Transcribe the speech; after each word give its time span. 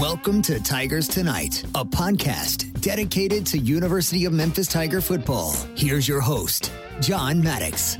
Welcome 0.00 0.40
to 0.42 0.58
Tigers 0.58 1.06
Tonight, 1.06 1.62
a 1.74 1.84
podcast 1.84 2.80
dedicated 2.80 3.44
to 3.48 3.58
University 3.58 4.24
of 4.24 4.32
Memphis 4.32 4.66
Tiger 4.66 5.02
football. 5.02 5.52
Here's 5.76 6.08
your 6.08 6.22
host, 6.22 6.72
John 7.00 7.42
Maddox. 7.42 7.98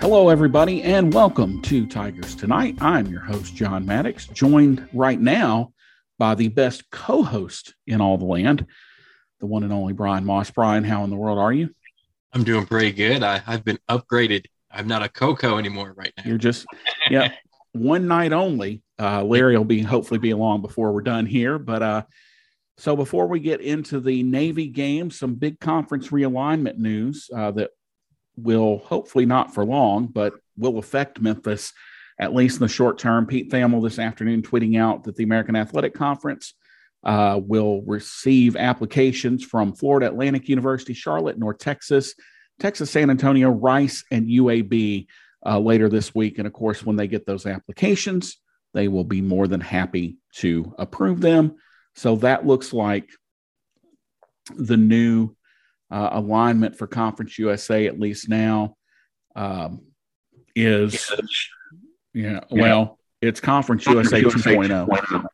Hello, 0.00 0.28
everybody, 0.28 0.80
and 0.84 1.12
welcome 1.12 1.60
to 1.62 1.88
Tigers 1.88 2.36
Tonight. 2.36 2.78
I'm 2.80 3.06
your 3.08 3.22
host, 3.22 3.56
John 3.56 3.84
Maddox, 3.84 4.28
joined 4.28 4.88
right 4.92 5.20
now 5.20 5.72
by 6.18 6.36
the 6.36 6.50
best 6.50 6.88
co 6.92 7.24
host 7.24 7.74
in 7.88 8.00
all 8.00 8.16
the 8.16 8.24
land, 8.24 8.64
the 9.40 9.46
one 9.46 9.64
and 9.64 9.72
only 9.72 9.94
Bryan 9.94 10.24
Moss. 10.24 10.52
Bryan, 10.52 10.84
how 10.84 11.02
in 11.02 11.10
the 11.10 11.16
world 11.16 11.40
are 11.40 11.52
you? 11.52 11.74
I'm 12.32 12.44
doing 12.44 12.64
pretty 12.64 12.92
good. 12.92 13.24
I, 13.24 13.38
have 13.38 13.64
been 13.64 13.80
upgraded. 13.88 14.44
I'm 14.70 14.86
not 14.86 15.02
a 15.02 15.08
Coco 15.08 15.58
anymore 15.58 15.94
right 15.96 16.12
now. 16.16 16.22
You're 16.26 16.38
just, 16.38 16.64
yeah, 17.10 17.32
one 17.72 18.06
night 18.06 18.32
only. 18.32 18.82
Uh, 18.98 19.22
Larry 19.22 19.56
will 19.56 19.64
be 19.64 19.82
hopefully 19.82 20.18
be 20.18 20.30
along 20.30 20.62
before 20.62 20.92
we're 20.92 21.02
done 21.02 21.26
here. 21.26 21.58
But 21.58 21.82
uh, 21.82 22.02
so 22.76 22.96
before 22.96 23.26
we 23.26 23.40
get 23.40 23.60
into 23.60 24.00
the 24.00 24.22
Navy 24.22 24.68
game, 24.68 25.10
some 25.10 25.34
big 25.34 25.60
conference 25.60 26.08
realignment 26.08 26.78
news 26.78 27.30
uh, 27.34 27.50
that 27.52 27.70
will 28.36 28.78
hopefully 28.78 29.26
not 29.26 29.52
for 29.52 29.64
long, 29.64 30.06
but 30.06 30.34
will 30.56 30.78
affect 30.78 31.20
Memphis 31.20 31.72
at 32.20 32.34
least 32.34 32.56
in 32.56 32.62
the 32.62 32.68
short 32.68 32.98
term. 32.98 33.26
Pete 33.26 33.50
Thamel 33.50 33.82
this 33.82 33.98
afternoon 33.98 34.42
tweeting 34.42 34.78
out 34.78 35.04
that 35.04 35.16
the 35.16 35.24
American 35.24 35.56
Athletic 35.56 35.94
Conference 35.94 36.54
uh, 37.04 37.40
will 37.42 37.82
receive 37.82 38.56
applications 38.56 39.44
from 39.44 39.72
Florida 39.72 40.08
Atlantic 40.08 40.48
University, 40.48 40.94
Charlotte, 40.94 41.38
North 41.38 41.58
Texas, 41.58 42.14
Texas 42.58 42.90
San 42.90 43.10
Antonio, 43.10 43.50
Rice, 43.50 44.04
and 44.10 44.26
UAB 44.26 45.06
uh, 45.46 45.58
later 45.60 45.88
this 45.88 46.14
week. 46.14 46.38
And 46.38 46.46
of 46.46 46.52
course, 46.52 46.84
when 46.84 46.96
they 46.96 47.06
get 47.06 47.24
those 47.24 47.46
applications, 47.46 48.36
they 48.78 48.86
will 48.86 49.02
be 49.02 49.20
more 49.20 49.48
than 49.48 49.60
happy 49.60 50.18
to 50.36 50.72
approve 50.78 51.20
them. 51.20 51.56
So 51.96 52.14
that 52.16 52.46
looks 52.46 52.72
like 52.72 53.10
the 54.54 54.76
new 54.76 55.34
uh, 55.90 56.10
alignment 56.12 56.78
for 56.78 56.86
Conference 56.86 57.36
USA, 57.40 57.88
at 57.88 57.98
least 57.98 58.28
now, 58.28 58.76
um, 59.34 59.80
is 60.54 61.10
yeah, 62.14 62.40
well, 62.52 63.00
it's 63.20 63.40
Conference 63.40 63.84
USA 63.86 64.22
2.0. 64.22 65.24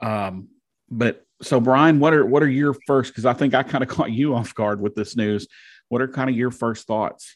Um, 0.00 0.48
but 0.90 1.24
so 1.40 1.60
Bryan, 1.60 2.00
what 2.00 2.12
are 2.12 2.26
what 2.26 2.42
are 2.42 2.50
your 2.50 2.74
first? 2.86 3.12
Because 3.12 3.24
I 3.24 3.32
think 3.32 3.54
I 3.54 3.62
kind 3.62 3.82
of 3.82 3.88
caught 3.88 4.12
you 4.12 4.34
off 4.34 4.54
guard 4.54 4.78
with 4.82 4.94
this 4.94 5.16
news. 5.16 5.48
What 5.88 6.02
are 6.02 6.08
kind 6.08 6.28
of 6.28 6.36
your 6.36 6.50
first 6.50 6.86
thoughts? 6.86 7.34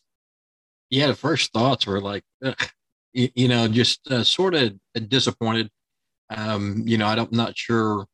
Yeah, 0.90 1.06
the 1.06 1.14
first 1.14 1.54
thoughts 1.54 1.86
were 1.86 2.02
like, 2.02 2.22
you, 3.12 3.48
know, 3.48 3.68
just 3.68 4.10
uh, 4.10 4.24
sort 4.24 4.54
of 4.54 4.74
disappointed. 5.08 5.70
Um, 6.34 6.82
you 6.86 6.98
know, 6.98 7.06
I 7.06 7.14
don't, 7.14 7.32
am 7.32 7.36
not 7.36 7.56
sure 7.56 8.06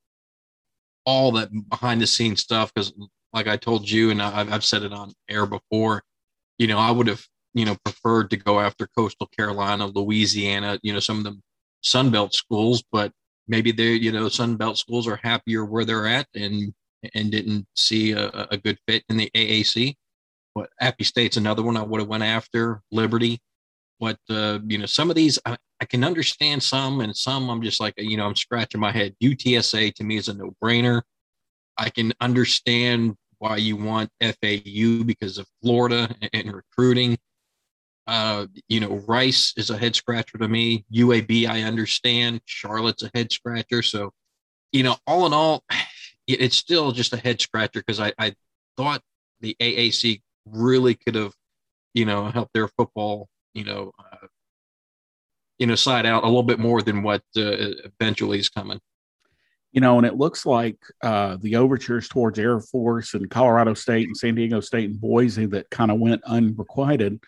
all 1.05 1.33
that 1.33 1.51
behind 1.69 2.01
the 2.01 2.07
scenes 2.07 2.41
stuff 2.41 2.73
because, 2.75 2.93
like 3.33 3.47
I 3.47 3.57
told 3.57 3.89
you, 3.89 4.11
and 4.11 4.21
I've, 4.21 4.53
I've 4.53 4.65
said 4.65 4.83
it 4.83 4.93
on 4.93 5.13
air 5.29 5.47
before, 5.47 6.03
you 6.59 6.67
know, 6.67 6.79
I 6.79 6.91
would 6.91 7.07
have, 7.07 7.25
you 7.55 7.65
know, 7.65 7.77
preferred 7.85 8.31
to 8.31 8.37
go 8.37 8.61
after 8.61 8.89
Coastal 8.97 9.29
Carolina, 9.37 9.87
Louisiana, 9.87 10.79
you 10.83 10.93
know, 10.93 11.01
some 11.01 11.19
of 11.19 11.25
the 11.25 11.41
Sunbelt 11.85 12.33
schools, 12.33 12.83
but 12.91 13.13
maybe 13.47 13.73
they, 13.73 13.93
you 13.93 14.13
know, 14.13 14.27
Sunbelt 14.27 14.77
schools 14.77 15.07
are 15.07 15.21
happier 15.23 15.65
where 15.65 15.85
they're 15.85 16.07
at 16.07 16.27
and 16.35 16.75
and 17.15 17.31
didn't 17.31 17.67
see 17.75 18.13
a, 18.13 18.49
a 18.51 18.57
good 18.57 18.79
fit 18.87 19.05
in 19.09 19.17
the 19.17 19.31
AAC. 19.35 19.95
But 20.55 20.71
Appy 20.81 21.05
State's 21.05 21.37
another 21.37 21.63
one 21.63 21.77
I 21.77 21.83
would 21.83 22.01
have 22.01 22.09
went 22.09 22.25
after. 22.25 22.83
Liberty, 22.91 23.41
what 23.99 24.19
uh, 24.31 24.61
you 24.67 24.79
know, 24.79 24.87
some 24.87 25.11
of 25.11 25.17
these 25.17 25.39
I, 25.45 25.57
I, 25.81 25.85
can 25.85 26.05
understand 26.05 26.63
some, 26.63 27.01
and 27.01 27.17
some 27.17 27.51
I'm 27.51 27.63
just 27.63 27.81
like, 27.81 27.95
you 27.97 28.17
know, 28.17 28.27
I'm 28.27 28.37
scratching 28.37 28.81
my 28.81 28.93
head. 28.93 29.15
UTSA 29.23 29.95
to 29.95 30.05
me 30.05 30.17
is 30.17 30.29
a 30.29 30.35
no 30.35 30.55
brainer. 30.63 31.03
I 31.77 31.91
can 31.91 32.13
understand 32.21 33.17
why 33.39 33.57
you 33.57 33.77
want 33.77 34.11
FAU 34.21 35.05
because 35.05 35.39
of 35.39 35.47
Florida 35.63 36.09
and, 36.21 36.31
and 36.35 36.53
recruiting. 36.55 37.19
Uh, 38.07 38.47
you 38.69 38.81
know, 38.81 39.03
Rice 39.07 39.53
is 39.57 39.71
a 39.71 39.79
head 39.79 39.95
scratcher 39.95 40.39
to 40.39 40.49
me. 40.49 40.85
UAB, 40.93 41.47
I 41.47 41.63
understand. 41.63 42.41
Charlotte's 42.47 43.03
a 43.03 43.11
head 43.15 43.31
scratcher. 43.31 43.83
So, 43.83 44.13
you 44.73 44.83
know, 44.83 44.97
all 45.07 45.27
in 45.27 45.33
all, 45.33 45.63
it's 46.27 46.57
still 46.57 46.93
just 46.93 47.13
a 47.13 47.17
head 47.17 47.41
scratcher 47.41 47.81
because 47.81 48.01
I, 48.01 48.13
I 48.19 48.35
thought 48.77 49.03
the 49.41 49.57
AAC 49.61 50.23
really 50.47 50.95
could 50.95 51.15
have, 51.15 51.35
you 51.95 52.05
know, 52.05 52.27
helped 52.27 52.53
their 52.55 52.69
football 52.69 53.29
you 53.59 53.65
know, 53.65 53.93
uh, 53.99 54.27
you 55.59 55.67
know, 55.67 55.75
side 55.75 56.07
out 56.07 56.23
a 56.23 56.27
little 56.27 56.45
bit 56.45 56.61
more 56.61 56.81
than 56.81 57.03
what 57.03 57.23
uh, 57.37 57.75
eventually 58.01 58.39
is 58.39 58.49
coming. 58.49 58.81
You 59.73 59.81
know, 59.83 59.99
and 59.99 60.07
it 60.07 60.17
looks 60.17 60.47
like 60.47 60.79
uh, 61.03 61.37
the 61.41 61.57
overtures 61.57 62.09
towards 62.09 62.39
Air 62.39 62.61
Force 62.61 63.15
and 63.15 63.29
Colorado 63.29 63.75
State 63.75 64.07
and 64.07 64.17
San 64.17 64.35
Diego 64.35 64.61
State 64.61 64.89
and 64.89 65.01
Boise 65.01 65.47
that 65.47 65.69
kind 65.71 65.91
of 65.91 65.99
went 65.99 66.23
unrequited. 66.25 67.21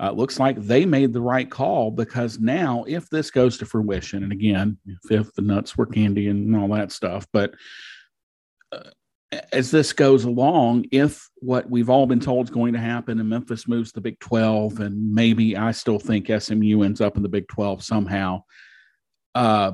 Uh, 0.00 0.12
looks 0.12 0.38
like 0.38 0.56
they 0.56 0.84
made 0.84 1.12
the 1.12 1.20
right 1.20 1.50
call 1.50 1.90
because 1.90 2.38
now, 2.38 2.84
if 2.86 3.08
this 3.08 3.30
goes 3.30 3.58
to 3.58 3.66
fruition, 3.66 4.22
and 4.22 4.32
again, 4.32 4.76
if 5.10 5.32
the 5.34 5.42
nuts 5.42 5.76
were 5.76 5.86
candy 5.86 6.28
and 6.28 6.54
all 6.54 6.68
that 6.68 6.92
stuff, 6.92 7.26
but 7.32 7.54
uh, 8.70 8.90
as 9.52 9.70
this 9.70 9.92
goes 9.92 10.24
along, 10.24 10.86
if 10.90 11.28
what 11.36 11.68
we've 11.68 11.90
all 11.90 12.06
been 12.06 12.20
told 12.20 12.46
is 12.46 12.50
going 12.50 12.72
to 12.72 12.78
happen 12.78 13.20
and 13.20 13.28
Memphis 13.28 13.68
moves 13.68 13.92
the 13.92 14.00
Big 14.00 14.18
12, 14.20 14.80
and 14.80 15.14
maybe 15.14 15.56
I 15.56 15.72
still 15.72 15.98
think 15.98 16.30
SMU 16.30 16.82
ends 16.82 17.00
up 17.00 17.16
in 17.16 17.22
the 17.22 17.28
Big 17.28 17.46
12 17.48 17.82
somehow, 17.82 18.44
uh, 19.34 19.72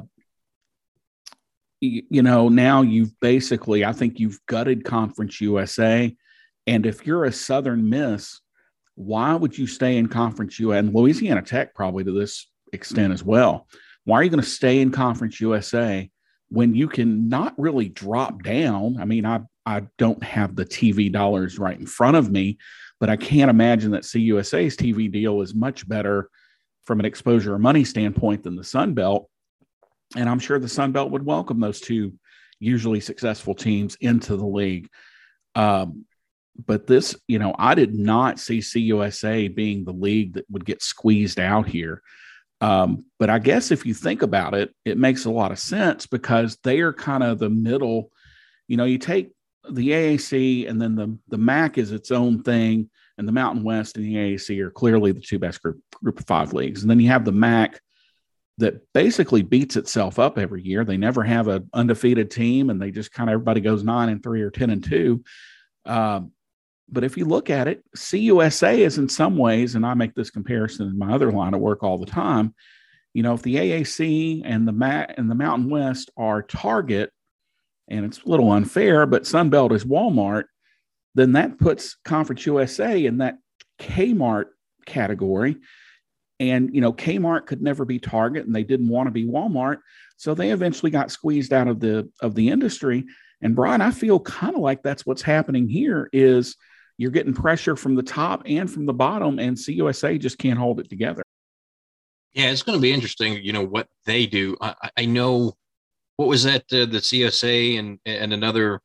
you, 1.80 2.02
you 2.10 2.22
know, 2.22 2.48
now 2.48 2.82
you've 2.82 3.18
basically, 3.20 3.84
I 3.84 3.92
think 3.92 4.18
you've 4.18 4.40
gutted 4.46 4.84
Conference 4.84 5.40
USA. 5.40 6.14
And 6.66 6.86
if 6.86 7.06
you're 7.06 7.24
a 7.24 7.32
Southern 7.32 7.88
Miss, 7.88 8.40
why 8.96 9.34
would 9.34 9.56
you 9.56 9.66
stay 9.66 9.96
in 9.96 10.08
Conference 10.08 10.58
USA 10.58 10.78
and 10.78 10.94
Louisiana 10.94 11.42
Tech 11.42 11.74
probably 11.74 12.04
to 12.04 12.12
this 12.12 12.48
extent 12.72 13.12
as 13.12 13.22
well? 13.22 13.68
Why 14.04 14.18
are 14.18 14.24
you 14.24 14.30
going 14.30 14.42
to 14.42 14.48
stay 14.48 14.80
in 14.80 14.90
Conference 14.90 15.40
USA 15.40 16.10
when 16.54 16.74
you 16.74 16.88
can 16.88 17.28
not 17.28 17.52
really 17.58 17.88
drop 17.88 18.42
down. 18.42 18.96
I 19.00 19.04
mean, 19.04 19.26
I 19.26 19.40
I 19.66 19.82
don't 19.98 20.22
have 20.22 20.54
the 20.54 20.64
TV 20.64 21.10
dollars 21.10 21.58
right 21.58 21.78
in 21.78 21.86
front 21.86 22.16
of 22.16 22.30
me, 22.30 22.58
but 23.00 23.08
I 23.08 23.16
can't 23.16 23.50
imagine 23.50 23.90
that 23.92 24.02
CUSA's 24.02 24.76
TV 24.76 25.10
deal 25.10 25.40
is 25.40 25.54
much 25.54 25.88
better 25.88 26.28
from 26.84 27.00
an 27.00 27.06
exposure 27.06 27.54
or 27.54 27.58
money 27.58 27.82
standpoint 27.82 28.44
than 28.44 28.56
the 28.56 28.64
Sun 28.64 28.94
Belt. 28.94 29.28
And 30.16 30.28
I'm 30.28 30.38
sure 30.38 30.58
the 30.58 30.68
Sun 30.68 30.92
Belt 30.92 31.10
would 31.10 31.24
welcome 31.24 31.60
those 31.60 31.80
two 31.80 32.12
usually 32.60 33.00
successful 33.00 33.54
teams 33.54 33.96
into 34.00 34.36
the 34.36 34.46
league. 34.46 34.88
Um, 35.54 36.04
but 36.66 36.86
this, 36.86 37.16
you 37.26 37.38
know, 37.38 37.54
I 37.58 37.74
did 37.74 37.94
not 37.94 38.38
see 38.38 38.58
CUSA 38.58 39.54
being 39.54 39.84
the 39.84 39.92
league 39.92 40.34
that 40.34 40.44
would 40.50 40.64
get 40.64 40.82
squeezed 40.82 41.40
out 41.40 41.66
here. 41.66 42.02
Um, 42.64 43.04
but 43.18 43.28
I 43.28 43.40
guess 43.40 43.70
if 43.70 43.84
you 43.84 43.92
think 43.92 44.22
about 44.22 44.54
it, 44.54 44.74
it 44.86 44.96
makes 44.96 45.26
a 45.26 45.30
lot 45.30 45.52
of 45.52 45.58
sense 45.58 46.06
because 46.06 46.56
they 46.64 46.80
are 46.80 46.94
kind 46.94 47.22
of 47.22 47.38
the 47.38 47.50
middle. 47.50 48.10
You 48.68 48.78
know, 48.78 48.86
you 48.86 48.96
take 48.96 49.32
the 49.70 49.90
AAC 49.90 50.66
and 50.66 50.80
then 50.80 50.94
the 50.94 51.18
the 51.28 51.36
MAC 51.36 51.76
is 51.76 51.92
its 51.92 52.10
own 52.10 52.42
thing, 52.42 52.88
and 53.18 53.28
the 53.28 53.32
Mountain 53.32 53.64
West 53.64 53.98
and 53.98 54.06
the 54.06 54.14
AAC 54.14 54.58
are 54.60 54.70
clearly 54.70 55.12
the 55.12 55.20
two 55.20 55.38
best 55.38 55.60
group 55.60 55.78
group 56.02 56.18
of 56.18 56.26
five 56.26 56.54
leagues. 56.54 56.80
And 56.80 56.90
then 56.90 57.00
you 57.00 57.08
have 57.08 57.26
the 57.26 57.32
MAC 57.32 57.78
that 58.56 58.80
basically 58.94 59.42
beats 59.42 59.76
itself 59.76 60.18
up 60.18 60.38
every 60.38 60.62
year. 60.62 60.86
They 60.86 60.96
never 60.96 61.22
have 61.22 61.48
an 61.48 61.68
undefeated 61.74 62.30
team, 62.30 62.70
and 62.70 62.80
they 62.80 62.90
just 62.90 63.12
kind 63.12 63.28
of 63.28 63.34
everybody 63.34 63.60
goes 63.60 63.84
nine 63.84 64.08
and 64.08 64.22
three 64.22 64.40
or 64.40 64.50
ten 64.50 64.70
and 64.70 64.82
two. 64.82 65.22
Um, 65.84 66.32
but 66.88 67.04
if 67.04 67.16
you 67.16 67.24
look 67.24 67.50
at 67.50 67.68
it, 67.68 67.82
CUSA 67.96 68.78
is 68.78 68.98
in 68.98 69.08
some 69.08 69.36
ways, 69.36 69.74
and 69.74 69.86
I 69.86 69.94
make 69.94 70.14
this 70.14 70.30
comparison 70.30 70.86
in 70.88 70.98
my 70.98 71.12
other 71.12 71.32
line 71.32 71.54
of 71.54 71.60
work 71.60 71.82
all 71.82 71.98
the 71.98 72.06
time. 72.06 72.54
You 73.14 73.22
know, 73.22 73.34
if 73.34 73.42
the 73.42 73.56
AAC 73.56 74.42
and 74.44 74.66
the 74.66 74.72
MAC 74.72 75.14
and 75.16 75.30
the 75.30 75.34
Mountain 75.34 75.70
West 75.70 76.10
are 76.16 76.42
Target, 76.42 77.10
and 77.88 78.04
it's 78.04 78.22
a 78.22 78.28
little 78.28 78.50
unfair, 78.50 79.06
but 79.06 79.22
Sunbelt 79.22 79.72
is 79.72 79.84
Walmart, 79.84 80.44
then 81.14 81.32
that 81.32 81.58
puts 81.58 81.96
Conference 82.04 82.44
USA 82.46 83.04
in 83.04 83.18
that 83.18 83.36
Kmart 83.78 84.46
category. 84.86 85.56
And 86.40 86.74
you 86.74 86.80
know, 86.80 86.92
Kmart 86.92 87.46
could 87.46 87.62
never 87.62 87.84
be 87.84 87.98
Target, 87.98 88.46
and 88.46 88.54
they 88.54 88.64
didn't 88.64 88.88
want 88.88 89.06
to 89.06 89.12
be 89.12 89.24
Walmart, 89.24 89.78
so 90.16 90.34
they 90.34 90.50
eventually 90.50 90.90
got 90.90 91.10
squeezed 91.10 91.52
out 91.52 91.68
of 91.68 91.80
the 91.80 92.10
of 92.20 92.34
the 92.34 92.48
industry. 92.48 93.04
And 93.40 93.54
Bryan, 93.54 93.80
I 93.80 93.90
feel 93.90 94.18
kind 94.20 94.54
of 94.54 94.60
like 94.60 94.82
that's 94.82 95.06
what's 95.06 95.22
happening 95.22 95.68
here. 95.68 96.08
Is 96.12 96.56
you're 96.96 97.10
getting 97.10 97.34
pressure 97.34 97.76
from 97.76 97.94
the 97.94 98.02
top 98.02 98.42
and 98.46 98.70
from 98.70 98.86
the 98.86 98.92
bottom, 98.92 99.38
and 99.38 99.56
CUSA 99.56 100.18
just 100.20 100.38
can't 100.38 100.58
hold 100.58 100.80
it 100.80 100.88
together. 100.88 101.22
Yeah, 102.32 102.50
it's 102.50 102.62
going 102.62 102.78
to 102.78 102.82
be 102.82 102.92
interesting. 102.92 103.42
You 103.42 103.52
know 103.52 103.64
what 103.64 103.88
they 104.06 104.26
do. 104.26 104.56
I, 104.60 104.90
I 104.96 105.04
know 105.06 105.54
what 106.16 106.28
was 106.28 106.44
that 106.44 106.62
uh, 106.72 106.86
the 106.86 106.98
CSA 106.98 107.78
and 107.78 107.98
and 108.06 108.32
another 108.32 108.80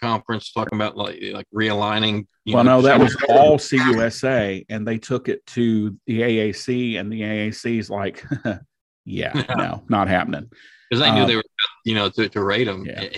conference 0.00 0.52
talking 0.52 0.76
about 0.76 0.96
like 0.96 1.18
like 1.32 1.46
realigning. 1.54 2.26
well, 2.46 2.64
know, 2.64 2.80
no, 2.80 2.82
that 2.82 2.98
was 2.98 3.16
all 3.28 3.58
CUSA, 3.58 4.64
and 4.68 4.86
they 4.86 4.98
took 4.98 5.28
it 5.28 5.44
to 5.46 5.96
the 6.06 6.20
AAC, 6.20 6.98
and 6.98 7.12
the 7.12 7.22
AAC 7.22 7.78
is 7.78 7.90
like, 7.90 8.24
yeah, 9.04 9.44
no, 9.56 9.82
not 9.88 10.08
happening. 10.08 10.50
Because 10.90 11.02
I 11.02 11.14
knew 11.14 11.22
uh, 11.22 11.26
they 11.26 11.36
were 11.36 11.44
you 11.84 11.94
know, 11.94 12.08
to, 12.10 12.28
to 12.28 12.42
rate 12.42 12.64
them. 12.64 12.84
Yeah, 12.84 13.08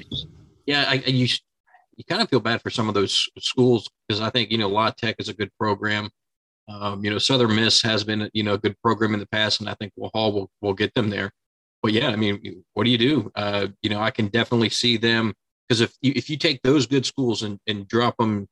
yeah 0.66 0.84
I, 0.88 0.94
you 0.94 1.28
you 1.96 2.04
kind 2.04 2.22
of 2.22 2.28
feel 2.28 2.40
bad 2.40 2.62
for 2.62 2.70
some 2.70 2.88
of 2.88 2.94
those 2.94 3.28
schools 3.38 3.88
because 4.06 4.20
I 4.20 4.30
think 4.30 4.50
you 4.50 4.58
know 4.58 4.68
La 4.68 4.90
Tech 4.90 5.16
is 5.18 5.28
a 5.28 5.34
good 5.34 5.50
program. 5.58 6.10
Um, 6.68 7.04
you 7.04 7.10
know, 7.10 7.18
Southern 7.18 7.54
Miss 7.54 7.80
has 7.82 8.04
been 8.04 8.28
you 8.32 8.42
know 8.42 8.54
a 8.54 8.58
good 8.58 8.76
program 8.82 9.14
in 9.14 9.20
the 9.20 9.26
past, 9.26 9.60
and 9.60 9.68
I 9.68 9.74
think 9.74 9.92
Will 9.96 10.10
Hall 10.12 10.32
will 10.32 10.50
will 10.60 10.74
get 10.74 10.94
them 10.94 11.10
there. 11.10 11.30
But 11.82 11.92
yeah, 11.92 12.08
I 12.08 12.16
mean, 12.16 12.64
what 12.74 12.84
do 12.84 12.90
you 12.90 12.98
do? 12.98 13.30
Uh, 13.34 13.68
you 13.82 13.90
know, 13.90 14.00
I 14.00 14.10
can 14.10 14.28
definitely 14.28 14.70
see 14.70 14.96
them 14.96 15.34
because 15.68 15.80
if 15.80 15.94
you, 16.00 16.12
if 16.16 16.28
you 16.28 16.36
take 16.36 16.62
those 16.62 16.86
good 16.86 17.06
schools 17.06 17.42
and, 17.42 17.58
and 17.66 17.86
drop 17.88 18.16
them, 18.16 18.48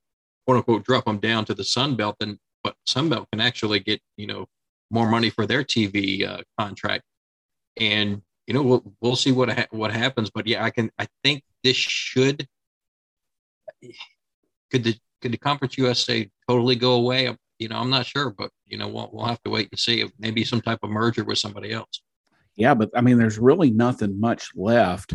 quote 0.46 0.58
unquote, 0.58 0.84
drop 0.84 1.04
them 1.04 1.18
down 1.18 1.44
to 1.46 1.54
the 1.54 1.64
Sun 1.64 1.96
Belt, 1.96 2.16
then 2.20 2.38
but 2.62 2.76
Sun 2.86 3.08
Belt 3.08 3.28
can 3.32 3.40
actually 3.40 3.80
get 3.80 4.00
you 4.16 4.26
know 4.26 4.46
more 4.90 5.08
money 5.08 5.30
for 5.30 5.46
their 5.46 5.64
TV 5.64 6.26
uh, 6.26 6.42
contract, 6.58 7.04
and 7.78 8.22
you 8.46 8.54
know 8.54 8.62
we'll 8.62 8.94
we'll 9.00 9.16
see 9.16 9.32
what 9.32 9.50
ha- 9.50 9.66
what 9.70 9.92
happens. 9.92 10.30
But 10.30 10.46
yeah, 10.46 10.64
I 10.64 10.70
can 10.70 10.90
I 10.98 11.08
think 11.22 11.42
this 11.62 11.76
should 11.76 12.46
could 14.70 14.84
the 14.84 14.96
could 15.20 15.32
the 15.32 15.38
Conference 15.38 15.78
USA 15.78 16.30
totally 16.48 16.76
go 16.76 16.94
away? 16.94 17.34
You 17.58 17.68
know, 17.68 17.76
I'm 17.76 17.90
not 17.90 18.06
sure, 18.06 18.30
but 18.30 18.50
you 18.66 18.78
know, 18.78 18.88
we'll 18.88 19.10
we'll 19.12 19.26
have 19.26 19.42
to 19.44 19.50
wait 19.50 19.68
and 19.70 19.78
see. 19.78 20.04
Maybe 20.18 20.44
some 20.44 20.60
type 20.60 20.80
of 20.82 20.90
merger 20.90 21.24
with 21.24 21.38
somebody 21.38 21.72
else. 21.72 22.02
Yeah, 22.56 22.74
but 22.74 22.90
I 22.94 23.00
mean, 23.00 23.18
there's 23.18 23.38
really 23.38 23.70
nothing 23.70 24.20
much 24.20 24.50
left. 24.54 25.14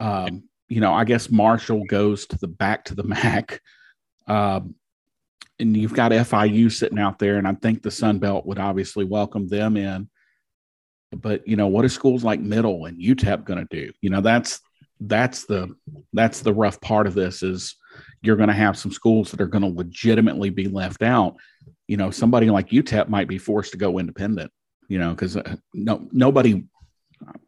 Um, 0.00 0.44
you 0.68 0.80
know, 0.80 0.92
I 0.92 1.04
guess 1.04 1.30
Marshall 1.30 1.84
goes 1.84 2.26
to 2.26 2.38
the 2.38 2.48
back 2.48 2.84
to 2.86 2.94
the 2.94 3.04
MAC. 3.04 3.60
Um, 4.26 4.74
and 5.58 5.76
you've 5.76 5.94
got 5.94 6.10
FIU 6.10 6.70
sitting 6.72 6.98
out 6.98 7.18
there, 7.18 7.36
and 7.36 7.46
I 7.46 7.54
think 7.54 7.82
the 7.82 7.90
Sun 7.90 8.18
Belt 8.18 8.46
would 8.46 8.58
obviously 8.58 9.04
welcome 9.04 9.46
them 9.46 9.76
in. 9.76 10.08
But 11.12 11.46
you 11.46 11.56
know, 11.56 11.68
what 11.68 11.84
are 11.84 11.90
schools 11.90 12.24
like 12.24 12.40
Middle 12.40 12.86
and 12.86 13.00
UTEP 13.00 13.44
going 13.44 13.64
to 13.64 13.76
do? 13.76 13.92
You 14.00 14.10
know, 14.10 14.20
that's 14.20 14.60
that's 15.00 15.44
the 15.44 15.74
that's 16.12 16.40
the 16.40 16.52
rough 16.52 16.80
part 16.80 17.06
of 17.06 17.14
this 17.14 17.42
is 17.42 17.76
you're 18.22 18.36
going 18.36 18.48
to 18.48 18.54
have 18.54 18.78
some 18.78 18.90
schools 18.90 19.30
that 19.30 19.40
are 19.40 19.46
going 19.46 19.62
to 19.62 19.78
legitimately 19.78 20.50
be 20.50 20.68
left 20.68 21.02
out. 21.02 21.36
You 21.86 21.96
know, 21.96 22.10
somebody 22.10 22.50
like 22.50 22.70
UTEP 22.70 23.08
might 23.08 23.28
be 23.28 23.38
forced 23.38 23.72
to 23.72 23.78
go 23.78 23.98
independent. 23.98 24.50
You 24.88 24.98
know, 24.98 25.10
because 25.10 25.36
uh, 25.36 25.56
no 25.72 26.06
nobody, 26.12 26.64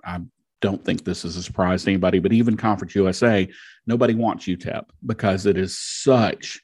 I 0.04 0.20
don't 0.62 0.82
think 0.84 1.04
this 1.04 1.25
is 1.25 1.37
a 1.37 1.43
surprise 1.43 1.84
to 1.84 1.90
anybody, 1.90 2.19
but 2.19 2.32
even 2.32 2.56
Conference 2.56 2.94
USA, 2.94 3.46
nobody 3.87 4.14
wants 4.14 4.46
UTEP 4.46 4.84
because 5.04 5.44
it 5.44 5.58
is 5.58 5.78
such 5.78 6.60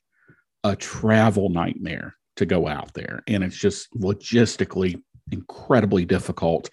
a 0.64 0.74
travel 0.74 1.50
nightmare 1.50 2.14
to 2.36 2.46
go 2.46 2.66
out 2.66 2.94
there, 2.94 3.22
and 3.26 3.44
it's 3.44 3.58
just 3.58 3.92
logistically 3.92 5.02
incredibly 5.30 6.04
difficult. 6.04 6.70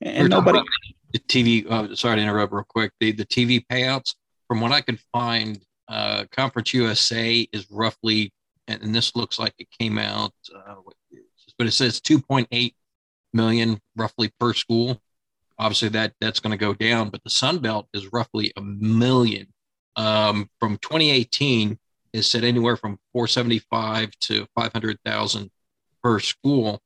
And 0.00 0.30
nobody 0.30 0.60
the 1.14 1.20
TV. 1.20 1.70
Uh, 1.70 1.94
sorry 1.94 2.16
to 2.16 2.22
interrupt 2.22 2.52
real 2.52 2.64
quick. 2.68 2.92
The 3.00 3.12
the 3.12 3.24
TV 3.24 3.64
payouts, 3.66 4.14
from 4.48 4.60
what 4.60 4.72
I 4.72 4.82
could 4.82 5.00
find, 5.12 5.62
uh, 5.88 6.24
Conference 6.30 6.72
USA 6.74 7.46
is 7.52 7.70
roughly, 7.70 8.32
and, 8.68 8.94
this 8.94 9.14
looks 9.14 9.38
like 9.38 9.54
it 9.58 9.68
came 9.78 9.98
out, 9.98 10.32
uh, 10.54 10.76
but 11.58 11.66
it 11.66 11.72
says 11.72 12.00
2.8 12.00 12.74
million 13.32 13.80
roughly 13.96 14.32
per 14.40 14.52
school. 14.54 15.00
Obviously, 15.58 15.88
that 15.90 16.14
that's 16.20 16.40
going 16.40 16.50
to 16.50 16.56
go 16.56 16.74
down, 16.74 17.10
but 17.10 17.22
the 17.22 17.30
Sun 17.30 17.58
Belt 17.58 17.86
is 17.94 18.12
roughly 18.12 18.52
a 18.56 18.60
million. 18.60 19.46
Um, 19.96 20.50
from 20.58 20.78
2018, 20.78 21.78
is 22.14 22.30
said 22.30 22.44
anywhere 22.44 22.76
from 22.76 22.96
475 23.12 24.10
to 24.20 24.46
500,000 24.54 25.50
per 26.02 26.20
school. 26.20 26.80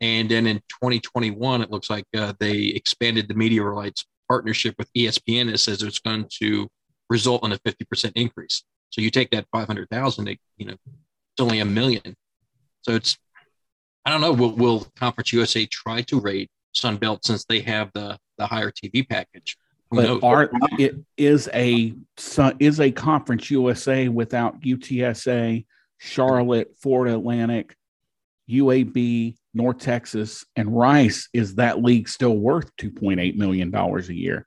And 0.00 0.28
then 0.28 0.48
in 0.48 0.56
2021, 0.58 1.62
it 1.62 1.70
looks 1.70 1.88
like 1.88 2.04
uh, 2.16 2.32
they 2.40 2.64
expanded 2.74 3.28
the 3.28 3.60
rights 3.60 4.04
partnership 4.28 4.74
with 4.78 4.92
ESPN. 4.94 5.52
It 5.52 5.58
says 5.58 5.82
it's 5.82 6.00
going 6.00 6.26
to 6.40 6.68
result 7.12 7.44
in 7.44 7.52
a 7.52 7.58
50% 7.58 8.12
increase. 8.16 8.64
So 8.90 9.00
you 9.00 9.10
take 9.10 9.30
that 9.30 9.46
500,000, 9.52 10.38
you 10.56 10.66
know, 10.66 10.72
it's 10.72 11.40
only 11.40 11.60
a 11.60 11.64
million. 11.64 12.16
So 12.82 12.94
it's, 12.94 13.16
I 14.04 14.10
don't 14.10 14.20
know, 14.20 14.32
will, 14.32 14.56
will 14.56 14.86
Conference 14.96 15.32
USA 15.32 15.66
try 15.66 16.02
to 16.02 16.20
rate 16.20 16.50
Sun 16.72 16.96
Belt 16.96 17.24
since 17.24 17.44
they 17.44 17.60
have 17.60 17.90
the, 17.94 18.18
the 18.38 18.46
higher 18.46 18.72
TV 18.72 19.08
package? 19.08 19.56
but 19.92 20.22
are 20.22 20.50
it 20.78 20.96
is 21.18 21.48
a 21.52 21.94
is 22.58 22.80
a 22.80 22.90
conference 22.90 23.50
USA 23.50 24.08
without 24.08 24.60
UTSA, 24.62 25.66
Charlotte, 25.98 26.74
Florida 26.80 27.14
Atlantic, 27.14 27.76
UAB, 28.50 29.36
North 29.54 29.78
Texas, 29.78 30.44
and 30.56 30.74
Rice. 30.74 31.28
Is 31.32 31.56
that 31.56 31.82
league 31.82 32.08
still 32.08 32.36
worth 32.36 32.70
two 32.76 32.90
point 32.90 33.20
eight 33.20 33.36
million 33.36 33.70
dollars 33.70 34.08
a 34.08 34.14
year? 34.14 34.46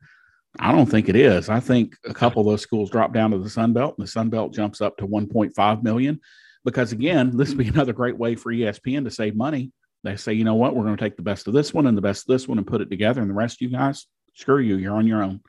I 0.60 0.72
don't 0.72 0.86
think 0.86 1.10
it 1.10 1.16
is. 1.16 1.50
I 1.50 1.60
think 1.60 1.96
a 2.06 2.14
couple 2.14 2.42
of 2.42 2.48
those 2.48 2.62
schools 2.62 2.90
drop 2.90 3.14
down 3.14 3.32
to 3.32 3.38
the 3.38 3.50
Sun 3.50 3.74
Belt, 3.74 3.96
and 3.98 4.06
the 4.06 4.12
Sun 4.12 4.30
Belt 4.30 4.54
jumps 4.54 4.82
up 4.82 4.98
to 4.98 5.06
one 5.06 5.28
point 5.28 5.56
five 5.56 5.84
million. 5.84 6.20
Because 6.64 6.92
again, 6.92 7.36
this 7.36 7.50
would 7.50 7.58
be 7.58 7.68
another 7.74 7.94
great 7.94 8.18
way 8.18 8.36
for 8.36 8.52
ESPN 8.52 9.04
to 9.04 9.12
save 9.12 9.36
money. 9.36 9.72
They 10.04 10.16
say, 10.16 10.34
you 10.34 10.44
know 10.44 10.56
what, 10.56 10.76
we're 10.76 10.84
going 10.84 10.98
to 10.98 11.04
take 11.04 11.16
the 11.16 11.24
best 11.24 11.48
of 11.48 11.54
this 11.54 11.74
one 11.74 11.88
and 11.88 11.98
the 11.98 12.02
best 12.02 12.24
of 12.24 12.34
this 12.34 12.48
one 12.48 12.58
and 12.58 12.68
put 12.68 12.82
it 12.82 12.90
together, 12.90 13.22
and 13.22 13.30
the 13.30 13.36
rest 13.36 13.58
of 13.58 13.62
you 13.62 13.78
guys 13.78 14.06
screw 14.34 14.60
you, 14.60 14.76
you're 14.76 14.96
on 14.96 15.08
your 15.08 15.24
own. 15.24 15.42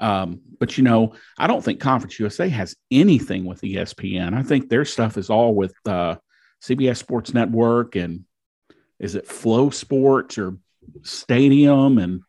Um, 0.00 0.40
but 0.58 0.76
you 0.76 0.84
know, 0.84 1.14
I 1.38 1.46
don't 1.46 1.62
think 1.62 1.80
Conference 1.80 2.18
USA 2.18 2.48
has 2.48 2.74
anything 2.90 3.44
with 3.44 3.60
ESPN. 3.60 4.34
I 4.34 4.42
think 4.42 4.68
their 4.68 4.84
stuff 4.84 5.16
is 5.16 5.30
all 5.30 5.54
with 5.54 5.74
uh, 5.86 6.16
CBS 6.62 6.96
Sports 6.96 7.34
Network 7.34 7.94
and 7.94 8.24
is 8.98 9.14
it 9.14 9.28
Flow 9.28 9.70
Sports 9.70 10.38
or 10.38 10.56
Stadium 11.02 11.98
and 11.98 12.22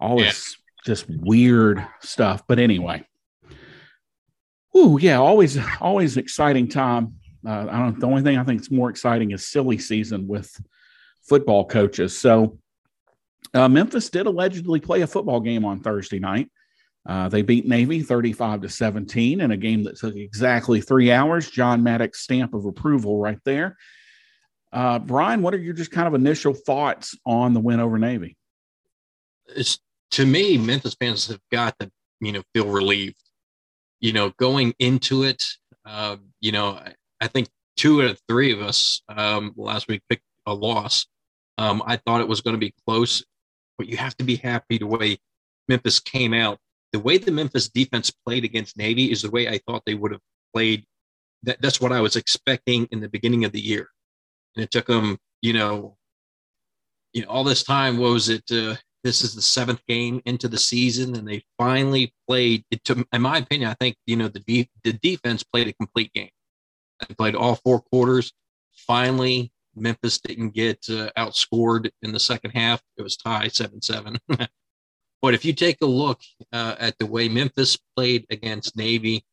all 0.00 0.18
yeah. 0.18 0.26
this 0.26 0.56
just 0.84 1.06
weird 1.08 1.86
stuff. 2.00 2.42
But 2.46 2.58
anyway, 2.58 3.04
oh 4.74 4.98
yeah, 4.98 5.18
always 5.18 5.58
always 5.80 6.16
exciting 6.16 6.68
time. 6.68 7.14
Uh, 7.46 7.66
I 7.70 7.78
don't. 7.78 8.00
The 8.00 8.06
only 8.06 8.22
thing 8.22 8.38
I 8.38 8.44
think 8.44 8.60
is 8.60 8.70
more 8.70 8.90
exciting 8.90 9.30
is 9.30 9.46
silly 9.46 9.78
season 9.78 10.26
with 10.26 10.50
football 11.28 11.66
coaches. 11.66 12.16
So 12.16 12.58
uh, 13.54 13.68
Memphis 13.68 14.10
did 14.10 14.26
allegedly 14.26 14.80
play 14.80 15.02
a 15.02 15.06
football 15.06 15.40
game 15.40 15.64
on 15.64 15.80
Thursday 15.80 16.18
night. 16.18 16.50
Uh, 17.06 17.28
they 17.28 17.42
beat 17.42 17.66
Navy 17.66 18.02
35 18.02 18.62
to 18.62 18.68
17 18.68 19.40
in 19.40 19.50
a 19.50 19.56
game 19.56 19.84
that 19.84 19.96
took 19.96 20.14
exactly 20.14 20.80
three 20.80 21.10
hours. 21.10 21.50
John 21.50 21.82
Maddox 21.82 22.20
stamp 22.20 22.52
of 22.52 22.66
approval 22.66 23.18
right 23.18 23.38
there. 23.44 23.78
Uh, 24.72 24.98
Brian, 24.98 25.40
what 25.40 25.54
are 25.54 25.58
your 25.58 25.72
just 25.72 25.90
kind 25.90 26.06
of 26.06 26.12
initial 26.12 26.52
thoughts 26.52 27.16
on 27.24 27.54
the 27.54 27.60
win 27.60 27.80
over 27.80 27.98
Navy? 27.98 28.36
It's 29.56 29.78
to 30.12 30.26
me, 30.26 30.58
Memphis 30.58 30.96
fans 30.98 31.26
have 31.28 31.40
got 31.50 31.78
to, 31.80 31.90
you 32.20 32.32
know, 32.32 32.42
feel 32.54 32.68
relieved. 32.68 33.22
You 34.00 34.12
know, 34.12 34.30
going 34.38 34.74
into 34.78 35.24
it, 35.24 35.44
uh, 35.84 36.16
you 36.40 36.52
know, 36.52 36.80
I, 37.20 37.26
think 37.26 37.48
two 37.76 38.02
out 38.02 38.10
of 38.10 38.20
three 38.28 38.52
of 38.52 38.60
us 38.60 39.02
um, 39.08 39.52
last 39.56 39.88
week 39.88 40.02
picked 40.08 40.22
a 40.46 40.54
loss. 40.54 41.06
Um, 41.58 41.82
I 41.84 41.96
thought 41.96 42.20
it 42.20 42.28
was 42.28 42.40
going 42.40 42.54
to 42.54 42.60
be 42.60 42.72
close 42.86 43.24
but 43.78 43.88
you 43.88 43.96
have 43.96 44.16
to 44.16 44.24
be 44.24 44.36
happy 44.36 44.76
the 44.76 44.86
way 44.86 45.16
Memphis 45.68 46.00
came 46.00 46.34
out. 46.34 46.58
The 46.92 46.98
way 46.98 47.16
the 47.16 47.30
Memphis 47.30 47.68
defense 47.68 48.10
played 48.10 48.44
against 48.44 48.76
Navy 48.76 49.10
is 49.10 49.22
the 49.22 49.30
way 49.30 49.48
I 49.48 49.60
thought 49.66 49.84
they 49.86 49.94
would 49.94 50.12
have 50.12 50.20
played. 50.52 50.84
That, 51.44 51.62
that's 51.62 51.80
what 51.80 51.92
I 51.92 52.00
was 52.00 52.16
expecting 52.16 52.88
in 52.90 53.00
the 53.00 53.08
beginning 53.08 53.44
of 53.44 53.52
the 53.52 53.60
year. 53.60 53.88
And 54.56 54.64
it 54.64 54.70
took 54.70 54.86
them, 54.86 55.18
you 55.40 55.52
know, 55.52 55.96
you 57.12 57.22
know, 57.22 57.28
all 57.28 57.44
this 57.44 57.62
time. 57.62 57.98
What 57.98 58.12
was 58.12 58.28
it? 58.28 58.44
Uh, 58.50 58.74
this 59.04 59.22
is 59.22 59.34
the 59.34 59.42
seventh 59.42 59.80
game 59.86 60.20
into 60.24 60.48
the 60.48 60.58
season, 60.58 61.14
and 61.16 61.26
they 61.26 61.42
finally 61.56 62.12
played. 62.26 62.64
It 62.70 62.84
took, 62.84 63.06
in 63.12 63.22
my 63.22 63.38
opinion, 63.38 63.70
I 63.70 63.74
think 63.74 63.96
you 64.06 64.16
know 64.16 64.28
the 64.28 64.40
de- 64.40 64.70
the 64.84 64.92
defense 64.92 65.42
played 65.42 65.68
a 65.68 65.72
complete 65.72 66.12
game. 66.12 66.30
They 67.06 67.14
played 67.14 67.34
all 67.34 67.56
four 67.56 67.80
quarters. 67.80 68.32
Finally, 68.72 69.52
Memphis 69.76 70.18
didn't 70.18 70.50
get 70.50 70.84
uh, 70.88 71.10
outscored 71.16 71.90
in 72.02 72.12
the 72.12 72.20
second 72.20 72.50
half. 72.50 72.82
It 72.96 73.02
was 73.02 73.16
tie 73.16 73.48
7 73.48 73.80
7. 73.80 74.18
but 74.28 75.34
if 75.34 75.44
you 75.44 75.52
take 75.52 75.78
a 75.82 75.86
look 75.86 76.20
uh, 76.52 76.76
at 76.78 76.98
the 76.98 77.06
way 77.06 77.28
Memphis 77.28 77.78
played 77.96 78.26
against 78.30 78.76
Navy, 78.76 79.24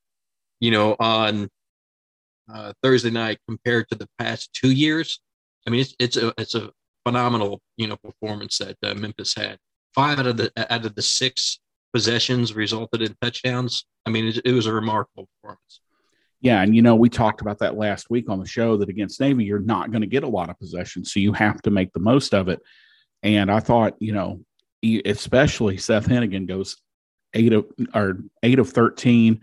you 0.60 0.72
know, 0.72 0.96
on 1.00 1.50
uh, 2.54 2.74
Thursday 2.84 3.10
night 3.10 3.40
compared 3.48 3.90
to 3.90 3.96
the 3.96 4.08
past 4.20 4.54
two 4.54 4.72
years, 4.72 5.20
I 5.68 5.72
mean, 5.72 5.82
it's, 5.82 5.96
it's 6.00 6.18
a 6.18 6.34
it's 6.38 6.56
a 6.56 6.72
phenomenal 7.06 7.62
you 7.78 7.88
know 7.88 7.98
performance 7.98 8.58
that 8.58 8.78
uh, 8.84 8.94
Memphis 8.94 9.36
had. 9.36 9.58
Five 9.94 10.20
out 10.20 10.28
of 10.28 10.38
the 10.38 10.52
out 10.74 10.86
of 10.86 10.96
the 10.96 11.02
six 11.02 11.60
possessions 11.94 12.54
resulted 12.54 13.02
in 13.02 13.16
touchdowns. 13.22 13.86
I 14.06 14.10
mean, 14.10 14.28
it, 14.28 14.42
it 14.44 14.52
was 14.52 14.66
a 14.66 14.74
remarkable 14.74 15.28
performance. 15.42 15.82
Yeah, 16.42 16.62
and 16.62 16.76
you 16.76 16.82
know, 16.82 16.96
we 16.96 17.10
talked 17.10 17.42
about 17.42 17.60
that 17.60 17.78
last 17.78 18.10
week 18.10 18.30
on 18.30 18.40
the 18.40 18.46
show 18.46 18.78
that 18.78 18.90
against 18.90 19.20
Navy, 19.20 19.46
you're 19.46 19.60
not 19.60 19.92
going 19.92 20.02
to 20.02 20.08
get 20.08 20.24
a 20.24 20.28
lot 20.28 20.50
of 20.50 20.60
possessions, 20.60 21.12
so 21.12 21.20
you 21.20 21.34
have 21.34 21.62
to 21.64 21.72
make 21.72 21.94
the 21.94 22.00
most 22.00 22.34
of 22.34 22.50
it. 22.50 22.60
And 23.24 23.50
I 23.50 23.60
thought, 23.60 23.96
you 24.00 24.12
know, 24.12 24.42
especially 25.06 25.78
Seth 25.78 26.08
Henigan 26.08 26.48
goes 26.48 26.78
eight 27.34 27.54
of 27.54 27.66
or 27.94 28.20
eight 28.44 28.60
of 28.60 28.70
thirteen 28.70 29.42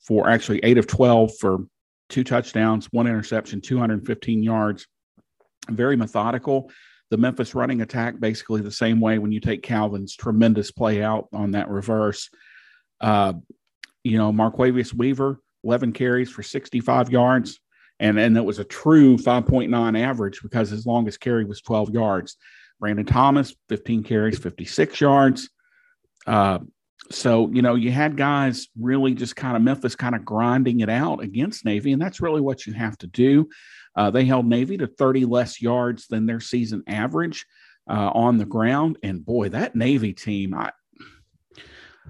for 0.00 0.28
actually 0.28 0.60
eight 0.64 0.78
of 0.78 0.86
twelve 0.86 1.36
for 1.38 1.66
two 2.08 2.24
touchdowns, 2.24 2.86
one 2.92 3.06
interception, 3.06 3.60
215 3.60 4.42
yards. 4.42 4.86
Very 5.68 5.96
methodical. 5.96 6.70
The 7.10 7.16
Memphis 7.16 7.54
running 7.54 7.82
attack, 7.82 8.18
basically 8.18 8.60
the 8.62 8.70
same 8.70 9.00
way 9.00 9.18
when 9.18 9.32
you 9.32 9.40
take 9.40 9.62
Calvin's 9.62 10.16
tremendous 10.16 10.70
play 10.70 11.02
out 11.02 11.28
on 11.32 11.52
that 11.52 11.68
reverse 11.68 12.28
Uh, 13.00 13.34
you 14.02 14.16
know, 14.16 14.32
Marquavius 14.32 14.94
Weaver, 14.94 15.40
11 15.64 15.92
carries 15.92 16.30
for 16.30 16.42
65 16.42 17.10
yards. 17.10 17.58
And, 17.98 18.18
and 18.18 18.36
it 18.36 18.44
was 18.44 18.60
a 18.60 18.64
true 18.64 19.16
5.9 19.16 20.00
average 20.00 20.40
because 20.42 20.70
his 20.70 20.86
longest 20.86 21.18
carry 21.18 21.44
was 21.44 21.60
12 21.60 21.90
yards. 21.90 22.36
Brandon 22.78 23.06
Thomas, 23.06 23.54
15 23.68 24.04
carries, 24.04 24.38
56 24.38 25.00
yards. 25.00 25.50
Uh, 26.26 26.60
so, 27.10 27.50
you 27.52 27.62
know, 27.62 27.74
you 27.74 27.90
had 27.90 28.16
guys 28.16 28.68
really 28.78 29.14
just 29.14 29.34
kind 29.34 29.56
of 29.56 29.62
Memphis 29.62 29.96
kind 29.96 30.14
of 30.14 30.24
grinding 30.24 30.80
it 30.80 30.88
out 30.88 31.22
against 31.22 31.64
Navy, 31.64 31.92
and 31.92 32.02
that's 32.02 32.20
really 32.20 32.40
what 32.40 32.66
you 32.66 32.72
have 32.74 32.98
to 32.98 33.06
do. 33.06 33.48
Uh, 33.96 34.10
they 34.10 34.24
held 34.24 34.46
Navy 34.46 34.76
to 34.78 34.86
30 34.86 35.24
less 35.24 35.60
yards 35.60 36.06
than 36.06 36.26
their 36.26 36.40
season 36.40 36.82
average 36.86 37.46
uh, 37.88 38.10
on 38.12 38.36
the 38.36 38.44
ground. 38.44 38.98
And 39.02 39.24
boy, 39.24 39.48
that 39.50 39.74
Navy 39.74 40.12
team, 40.12 40.54
I, 40.54 40.72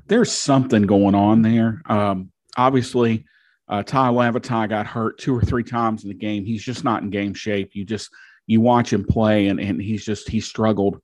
there's 0.06 0.32
something 0.32 0.82
going 0.82 1.14
on 1.14 1.42
there. 1.42 1.82
Um, 1.86 2.32
obviously, 2.56 3.24
uh, 3.68 3.82
Tai 3.82 4.10
Lavatai 4.10 4.68
got 4.68 4.86
hurt 4.86 5.18
two 5.18 5.34
or 5.34 5.42
three 5.42 5.64
times 5.64 6.02
in 6.02 6.08
the 6.08 6.14
game. 6.14 6.44
He's 6.44 6.62
just 6.62 6.84
not 6.84 7.02
in 7.02 7.10
game 7.10 7.34
shape. 7.34 7.70
You 7.72 7.84
just 7.84 8.10
you 8.46 8.60
watch 8.60 8.92
him 8.92 9.04
play, 9.04 9.48
and 9.48 9.58
and 9.58 9.80
he's 9.82 10.04
just 10.04 10.28
he 10.28 10.40
struggled 10.40 11.00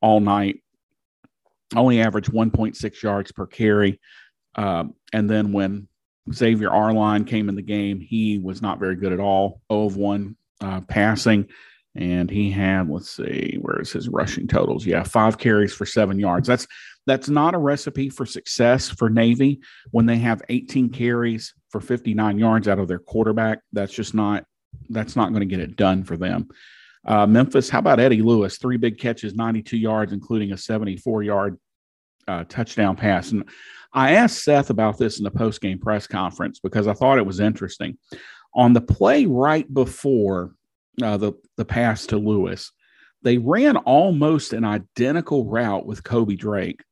all 0.00 0.20
night. 0.20 0.62
Only 1.74 2.00
averaged 2.00 2.32
1.6 2.32 3.02
yards 3.02 3.32
per 3.32 3.46
carry. 3.46 4.00
Um, 4.54 4.94
and 5.12 5.28
then 5.28 5.52
when 5.52 5.88
Xavier 6.32 6.70
Arline 6.70 7.24
came 7.24 7.48
in 7.48 7.54
the 7.54 7.62
game, 7.62 8.00
he 8.00 8.38
was 8.38 8.62
not 8.62 8.78
very 8.78 8.96
good 8.96 9.12
at 9.12 9.20
all. 9.20 9.60
0 9.72 9.86
of 9.86 9.96
1 9.96 10.36
uh, 10.60 10.80
passing. 10.82 11.48
And 11.94 12.30
he 12.30 12.50
had, 12.50 12.90
let's 12.90 13.10
see, 13.10 13.58
where 13.60 13.80
is 13.80 13.92
his 13.92 14.08
rushing 14.08 14.46
totals? 14.46 14.84
Yeah, 14.84 15.02
five 15.02 15.38
carries 15.38 15.72
for 15.72 15.86
seven 15.86 16.18
yards. 16.18 16.46
That's 16.46 16.66
that's 17.06 17.28
not 17.28 17.54
a 17.54 17.58
recipe 17.58 18.10
for 18.10 18.26
success 18.26 18.88
for 18.88 19.08
Navy 19.08 19.60
when 19.92 20.06
they 20.06 20.16
have 20.16 20.42
18 20.48 20.90
carries 20.90 21.54
for 21.70 21.80
59 21.80 22.38
yards 22.38 22.68
out 22.68 22.80
of 22.80 22.88
their 22.88 22.98
quarterback. 22.98 23.60
That's 23.72 23.92
just 23.92 24.12
not 24.12 24.44
that's 24.90 25.16
not 25.16 25.30
going 25.30 25.40
to 25.40 25.46
get 25.46 25.60
it 25.60 25.76
done 25.76 26.04
for 26.04 26.16
them. 26.16 26.48
Uh, 27.06 27.26
Memphis, 27.26 27.70
how 27.70 27.78
about 27.78 28.00
Eddie 28.00 28.20
Lewis? 28.20 28.58
Three 28.58 28.76
big 28.76 28.98
catches, 28.98 29.34
92 29.34 29.76
yards, 29.76 30.12
including 30.12 30.52
a 30.52 30.58
74 30.58 31.22
yard 31.22 31.58
uh, 32.28 32.44
touchdown 32.48 32.96
pass. 32.96 33.30
And 33.30 33.48
I 33.96 34.12
asked 34.12 34.44
Seth 34.44 34.68
about 34.68 34.98
this 34.98 35.16
in 35.18 35.24
the 35.24 35.30
post 35.30 35.62
game 35.62 35.78
press 35.78 36.06
conference 36.06 36.60
because 36.60 36.86
I 36.86 36.92
thought 36.92 37.16
it 37.16 37.26
was 37.26 37.40
interesting. 37.40 37.96
On 38.54 38.74
the 38.74 38.80
play 38.82 39.24
right 39.24 39.72
before 39.72 40.54
uh, 41.02 41.16
the 41.16 41.32
the 41.56 41.64
pass 41.64 42.06
to 42.06 42.18
Lewis, 42.18 42.72
they 43.22 43.38
ran 43.38 43.78
almost 43.78 44.52
an 44.52 44.64
identical 44.64 45.46
route 45.46 45.86
with 45.86 46.02
Koby 46.02 46.38
Drake, 46.38 46.82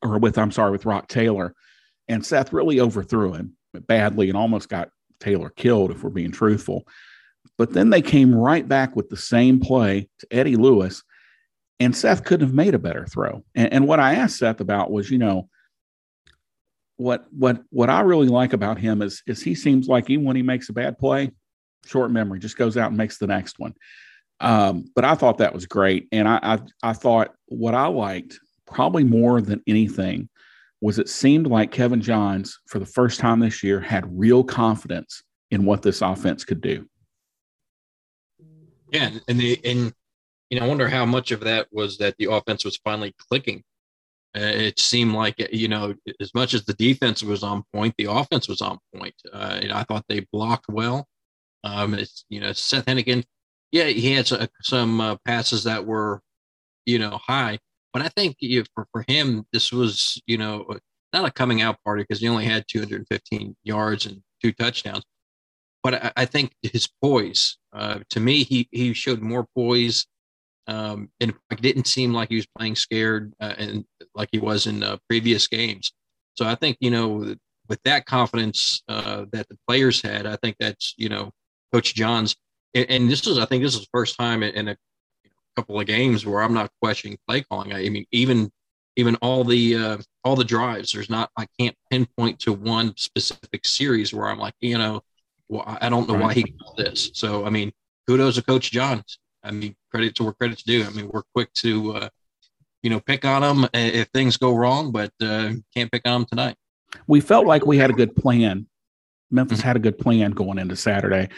or 0.00 0.18
with 0.18 0.38
I'm 0.38 0.52
sorry, 0.52 0.70
with 0.70 0.86
Roc 0.86 1.08
Taylor, 1.08 1.52
and 2.06 2.24
Seth 2.24 2.52
really 2.52 2.78
overthrew 2.78 3.34
him 3.34 3.56
badly 3.74 4.28
and 4.28 4.38
almost 4.38 4.68
got 4.68 4.90
Taylor 5.18 5.50
killed, 5.50 5.90
if 5.90 6.04
we're 6.04 6.10
being 6.10 6.30
truthful. 6.32 6.86
But 7.56 7.72
then 7.72 7.90
they 7.90 8.02
came 8.02 8.32
right 8.32 8.66
back 8.66 8.94
with 8.94 9.08
the 9.08 9.16
same 9.16 9.58
play 9.58 10.08
to 10.20 10.26
Eddie 10.30 10.56
Lewis, 10.56 11.02
and 11.80 11.94
Seth 11.94 12.22
couldn't 12.22 12.46
have 12.46 12.54
made 12.54 12.74
a 12.74 12.78
better 12.78 13.04
throw. 13.06 13.44
And, 13.56 13.72
and 13.72 13.88
what 13.88 13.98
I 13.98 14.14
asked 14.14 14.38
Seth 14.38 14.60
about 14.60 14.92
was, 14.92 15.10
you 15.10 15.18
know, 15.18 15.48
what 16.98 17.26
what 17.30 17.62
what 17.70 17.88
I 17.88 18.00
really 18.00 18.28
like 18.28 18.52
about 18.52 18.78
him 18.78 19.00
is 19.02 19.22
is 19.26 19.40
he 19.40 19.54
seems 19.54 19.88
like 19.88 20.10
even 20.10 20.24
when 20.24 20.36
he 20.36 20.42
makes 20.42 20.68
a 20.68 20.72
bad 20.72 20.98
play, 20.98 21.30
short 21.86 22.10
memory, 22.10 22.40
just 22.40 22.58
goes 22.58 22.76
out 22.76 22.88
and 22.88 22.98
makes 22.98 23.18
the 23.18 23.26
next 23.26 23.58
one. 23.58 23.74
Um, 24.40 24.84
but 24.94 25.04
I 25.04 25.14
thought 25.14 25.38
that 25.38 25.54
was 25.54 25.66
great, 25.66 26.08
and 26.12 26.28
I, 26.28 26.38
I 26.42 26.58
I 26.82 26.92
thought 26.92 27.34
what 27.46 27.74
I 27.74 27.86
liked 27.86 28.38
probably 28.66 29.04
more 29.04 29.40
than 29.40 29.62
anything 29.66 30.28
was 30.80 30.98
it 30.98 31.08
seemed 31.08 31.46
like 31.46 31.72
Kevin 31.72 32.00
Johns, 32.00 32.58
for 32.66 32.78
the 32.78 32.86
first 32.86 33.18
time 33.18 33.40
this 33.40 33.62
year, 33.62 33.80
had 33.80 34.18
real 34.18 34.44
confidence 34.44 35.22
in 35.50 35.64
what 35.64 35.82
this 35.82 36.02
offense 36.02 36.44
could 36.44 36.60
do. 36.60 36.86
Yeah, 38.92 39.10
and 39.28 39.40
the 39.40 39.60
and 39.64 39.92
you 40.50 40.58
know, 40.58 40.66
I 40.66 40.68
wonder 40.68 40.88
how 40.88 41.04
much 41.04 41.30
of 41.30 41.40
that 41.40 41.68
was 41.70 41.98
that 41.98 42.16
the 42.18 42.32
offense 42.32 42.64
was 42.64 42.76
finally 42.78 43.14
clicking. 43.28 43.62
Uh, 44.36 44.40
it 44.40 44.78
seemed 44.78 45.14
like 45.14 45.34
you 45.52 45.68
know, 45.68 45.94
as 46.20 46.34
much 46.34 46.54
as 46.54 46.64
the 46.64 46.74
defense 46.74 47.22
was 47.22 47.42
on 47.42 47.64
point, 47.74 47.94
the 47.98 48.10
offense 48.10 48.48
was 48.48 48.60
on 48.60 48.78
point. 48.94 49.14
Uh, 49.32 49.60
I 49.72 49.84
thought 49.84 50.04
they 50.08 50.26
blocked 50.32 50.66
well. 50.68 51.06
Um, 51.64 51.94
it's 51.94 52.24
you 52.28 52.40
know, 52.40 52.52
Seth 52.52 52.86
Henigan, 52.86 53.24
yeah, 53.72 53.84
he 53.84 54.12
had 54.12 54.26
some, 54.26 54.46
some 54.62 55.00
uh, 55.00 55.16
passes 55.24 55.64
that 55.64 55.84
were, 55.84 56.20
you 56.86 56.98
know, 56.98 57.18
high, 57.26 57.58
but 57.92 58.02
I 58.02 58.08
think 58.08 58.36
you, 58.40 58.64
for, 58.74 58.86
for 58.92 59.04
him, 59.08 59.46
this 59.52 59.72
was, 59.72 60.20
you 60.26 60.38
know, 60.38 60.66
not 61.12 61.26
a 61.26 61.30
coming 61.30 61.62
out 61.62 61.82
party 61.84 62.02
because 62.02 62.20
he 62.20 62.28
only 62.28 62.44
had 62.44 62.64
215 62.68 63.56
yards 63.64 64.06
and 64.06 64.22
two 64.42 64.52
touchdowns. 64.52 65.04
But 65.82 65.94
I, 65.94 66.12
I 66.18 66.24
think 66.24 66.52
his 66.62 66.88
poise, 67.02 67.56
uh, 67.72 68.00
to 68.10 68.20
me, 68.20 68.44
he 68.44 68.68
he 68.72 68.92
showed 68.92 69.20
more 69.20 69.46
poise, 69.54 70.06
um, 70.68 71.10
and 71.20 71.34
it 71.50 71.62
didn't 71.62 71.86
seem 71.86 72.12
like 72.12 72.28
he 72.28 72.36
was 72.36 72.46
playing 72.56 72.76
scared 72.76 73.32
uh, 73.40 73.54
and 73.58 73.84
like 74.14 74.28
he 74.30 74.38
was 74.38 74.66
in 74.66 74.82
uh, 74.82 74.98
previous 75.08 75.48
games. 75.48 75.92
So 76.34 76.46
I 76.46 76.54
think 76.54 76.76
you 76.80 76.90
know, 76.90 77.34
with 77.68 77.82
that 77.84 78.06
confidence 78.06 78.82
uh, 78.88 79.24
that 79.32 79.48
the 79.48 79.58
players 79.66 80.00
had, 80.02 80.26
I 80.26 80.36
think 80.36 80.56
that's 80.60 80.94
you 80.98 81.08
know, 81.08 81.32
Coach 81.72 81.94
Johns, 81.94 82.36
and, 82.74 82.86
and 82.90 83.10
this 83.10 83.26
is 83.26 83.38
I 83.38 83.46
think 83.46 83.64
this 83.64 83.74
is 83.74 83.80
the 83.80 83.88
first 83.92 84.16
time 84.18 84.42
in 84.42 84.68
a 84.68 84.76
couple 85.56 85.80
of 85.80 85.86
games 85.86 86.24
where 86.24 86.42
I'm 86.42 86.54
not 86.54 86.70
questioning 86.80 87.18
play 87.26 87.42
calling. 87.42 87.72
I, 87.72 87.88
mean, 87.88 88.04
even 88.12 88.50
even 88.96 89.16
all 89.16 89.44
the 89.44 89.76
uh, 89.76 89.98
all 90.22 90.36
the 90.36 90.44
drives. 90.44 90.92
There's 90.92 91.08
not 91.08 91.30
I 91.36 91.46
can't 91.58 91.76
pinpoint 91.90 92.40
to 92.40 92.52
one 92.52 92.94
specific 92.96 93.64
series 93.64 94.12
where 94.12 94.28
I'm 94.28 94.38
like, 94.38 94.54
you 94.60 94.76
know, 94.76 95.00
well, 95.48 95.64
I 95.80 95.88
don't 95.88 96.06
know 96.06 96.14
why 96.14 96.34
he 96.34 96.42
called 96.42 96.76
this. 96.76 97.10
So 97.14 97.46
I 97.46 97.50
mean, 97.50 97.72
kudos 98.06 98.34
to 98.34 98.42
Coach 98.42 98.70
Johns. 98.70 99.18
I 99.42 99.50
mean, 99.50 99.76
credit 99.90 100.14
to 100.16 100.24
where 100.24 100.32
credit's 100.32 100.62
due. 100.62 100.84
I 100.84 100.90
mean, 100.90 101.08
we're 101.12 101.22
quick 101.34 101.52
to 101.54 101.94
uh, 101.94 102.08
you 102.82 102.90
know 102.90 103.00
pick 103.00 103.24
on 103.24 103.42
them 103.42 103.68
if 103.74 104.08
things 104.08 104.36
go 104.36 104.54
wrong, 104.54 104.92
but 104.92 105.12
uh, 105.20 105.52
can't 105.74 105.90
pick 105.90 106.02
on 106.06 106.20
them 106.20 106.26
tonight. 106.26 106.56
We 107.06 107.20
felt 107.20 107.46
like 107.46 107.66
we 107.66 107.78
had 107.78 107.90
a 107.90 107.94
good 107.94 108.16
plan. 108.16 108.66
Memphis 109.30 109.58
mm-hmm. 109.58 109.68
had 109.68 109.76
a 109.76 109.80
good 109.80 109.98
plan 109.98 110.30
going 110.30 110.58
into 110.58 110.76
Saturday. 110.76 111.28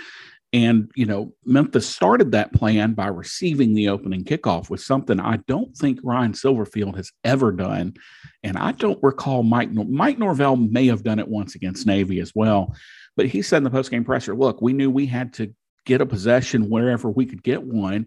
And, 0.53 0.91
you 0.97 1.07
know, 1.07 1.33
Memphis 1.45 1.89
started 1.89 2.33
that 2.33 2.53
plan 2.53 2.95
by 2.95 3.07
receiving 3.07 3.75
the 3.75 3.89
opening 3.89 4.25
kickoff 4.25 4.69
with 4.69 4.81
something 4.81 5.21
I 5.21 5.37
don't 5.47 5.77
think 5.77 6.01
Ryan 6.03 6.33
Silverfield 6.33 6.97
has 6.97 7.13
ever 7.23 7.53
done. 7.53 7.95
And 8.43 8.57
I 8.59 8.73
don't 8.73 8.99
recall 9.01 9.45
Mike, 9.45 9.71
Mike 9.73 10.19
Norvell 10.19 10.57
may 10.57 10.87
have 10.89 11.05
done 11.05 11.21
it 11.21 11.29
once 11.29 11.55
against 11.55 11.87
Navy 11.87 12.19
as 12.19 12.33
well. 12.35 12.75
But 13.17 13.27
he 13.27 13.43
said 13.43 13.59
in 13.59 13.65
the 13.65 13.71
postgame 13.71 14.05
presser, 14.05 14.35
look, 14.35 14.61
we 14.61 14.73
knew 14.73 14.91
we 14.91 15.07
had 15.07 15.33
to 15.35 15.55
get 15.85 16.01
a 16.01 16.07
possession 16.07 16.69
wherever 16.69 17.11
we 17.11 17.27
could 17.27 17.43
get 17.43 17.63
one. 17.63 18.07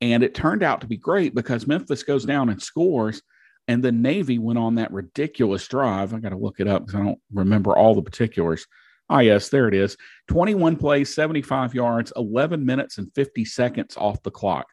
And 0.00 0.22
it 0.22 0.34
turned 0.34 0.62
out 0.62 0.82
to 0.82 0.86
be 0.86 0.96
great 0.96 1.34
because 1.34 1.66
Memphis 1.66 2.02
goes 2.02 2.24
down 2.24 2.48
and 2.48 2.62
scores. 2.62 3.22
And 3.66 3.82
then 3.84 4.00
Navy 4.00 4.38
went 4.38 4.58
on 4.58 4.76
that 4.76 4.92
ridiculous 4.92 5.66
drive. 5.68 6.14
I 6.14 6.20
got 6.20 6.30
to 6.30 6.36
look 6.36 6.60
it 6.60 6.68
up 6.68 6.86
because 6.86 7.00
I 7.00 7.04
don't 7.04 7.20
remember 7.32 7.76
all 7.76 7.94
the 7.94 8.02
particulars 8.02 8.66
Ah, 9.10 9.20
yes, 9.20 9.48
there 9.48 9.68
it 9.68 9.74
is. 9.74 9.96
21 10.28 10.76
plays, 10.76 11.14
75 11.14 11.74
yards, 11.74 12.12
11 12.16 12.64
minutes 12.64 12.98
and 12.98 13.12
50 13.14 13.44
seconds 13.44 13.96
off 13.96 14.22
the 14.22 14.30
clock. 14.30 14.66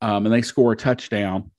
Um, 0.00 0.26
and 0.26 0.34
they 0.34 0.42
score 0.42 0.72
a 0.72 0.76
touchdown. 0.76 1.50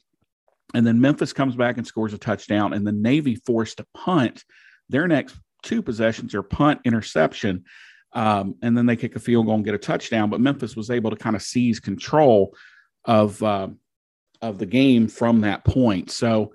And 0.73 0.87
then 0.87 1.01
Memphis 1.01 1.33
comes 1.33 1.55
back 1.55 1.77
and 1.77 1.85
scores 1.85 2.13
a 2.13 2.17
touchdown. 2.17 2.73
And 2.73 2.87
the 2.87 2.93
Navy 2.93 3.35
forced 3.35 3.77
to 3.77 3.87
punt. 3.93 4.45
Their 4.87 5.07
next 5.07 5.37
two 5.61 5.81
possessions 5.81 6.33
are 6.33 6.43
punt, 6.43 6.81
interception. 6.85 7.65
Um, 8.13 8.55
and 8.61 8.77
then 8.77 8.85
they 8.85 8.95
kick 8.95 9.15
a 9.15 9.19
field 9.19 9.45
goal 9.45 9.55
and 9.55 9.65
get 9.65 9.73
a 9.73 9.79
touchdown. 9.79 10.29
But 10.29 10.41
Memphis 10.41 10.75
was 10.75 10.89
able 10.89 11.09
to 11.11 11.15
kind 11.15 11.35
of 11.35 11.41
seize 11.41 11.79
control 11.79 12.55
of 13.05 13.41
uh, 13.41 13.69
of 14.41 14.57
the 14.57 14.65
game 14.65 15.07
from 15.07 15.41
that 15.41 15.63
point. 15.63 16.11
So 16.11 16.51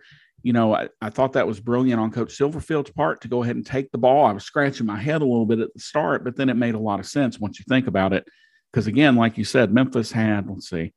you 0.46 0.52
know, 0.52 0.76
I, 0.76 0.88
I, 1.02 1.10
thought 1.10 1.32
that 1.32 1.48
was 1.48 1.58
brilliant 1.58 2.00
on 2.00 2.12
Coach 2.12 2.38
Silverfield's 2.38 2.92
part 2.92 3.20
to 3.22 3.26
go 3.26 3.42
ahead 3.42 3.56
and 3.56 3.66
take 3.66 3.90
the 3.90 3.98
ball. 3.98 4.26
I 4.26 4.32
was 4.32 4.44
scratching 4.44 4.86
my 4.86 4.96
head 4.96 5.20
a 5.20 5.24
little 5.24 5.44
bit 5.44 5.58
at 5.58 5.74
the 5.74 5.80
start, 5.80 6.22
but 6.22 6.36
then 6.36 6.48
it 6.48 6.54
made 6.54 6.76
a 6.76 6.78
lot 6.78 7.00
of 7.00 7.06
sense 7.06 7.40
once 7.40 7.58
you 7.58 7.64
think 7.68 7.88
about 7.88 8.12
it. 8.12 8.24
Because 8.70 8.86
again, 8.86 9.16
like 9.16 9.38
you 9.38 9.44
said, 9.44 9.74
Memphis 9.74 10.12
had, 10.12 10.48
let's 10.48 10.70
see, 10.70 10.92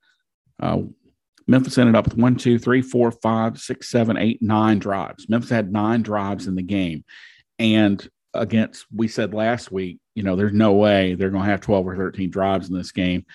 uh, 0.62 0.82
Memphis 1.48 1.80
ended 1.80 1.96
up 1.96 2.06
with 2.06 2.16
one, 2.16 2.36
two, 2.36 2.60
three, 2.60 2.84
four, 2.84 3.12
five, 3.12 3.60
six, 3.60 3.90
seven, 3.90 4.18
eight, 4.18 4.40
nine 4.40 4.78
drives. 4.78 5.28
Memphis 5.28 5.50
had 5.50 5.74
nine 5.74 6.04
drives 6.04 6.46
in 6.46 6.54
the 6.54 6.62
game. 6.62 7.04
And 7.58 8.08
against, 8.34 8.86
we 8.94 9.08
said 9.08 9.34
last 9.34 9.72
week, 9.72 10.00
you 10.16 10.24
know, 10.24 10.36
there's 10.36 10.54
no 10.54 10.74
way 10.74 11.16
they're 11.16 11.30
going 11.30 11.44
to 11.44 11.50
have 11.50 11.62
12 11.62 11.88
or 11.88 11.96
13 11.96 12.30
drives 12.30 12.70
in 12.70 12.76
this 12.76 12.92
game 12.92 13.26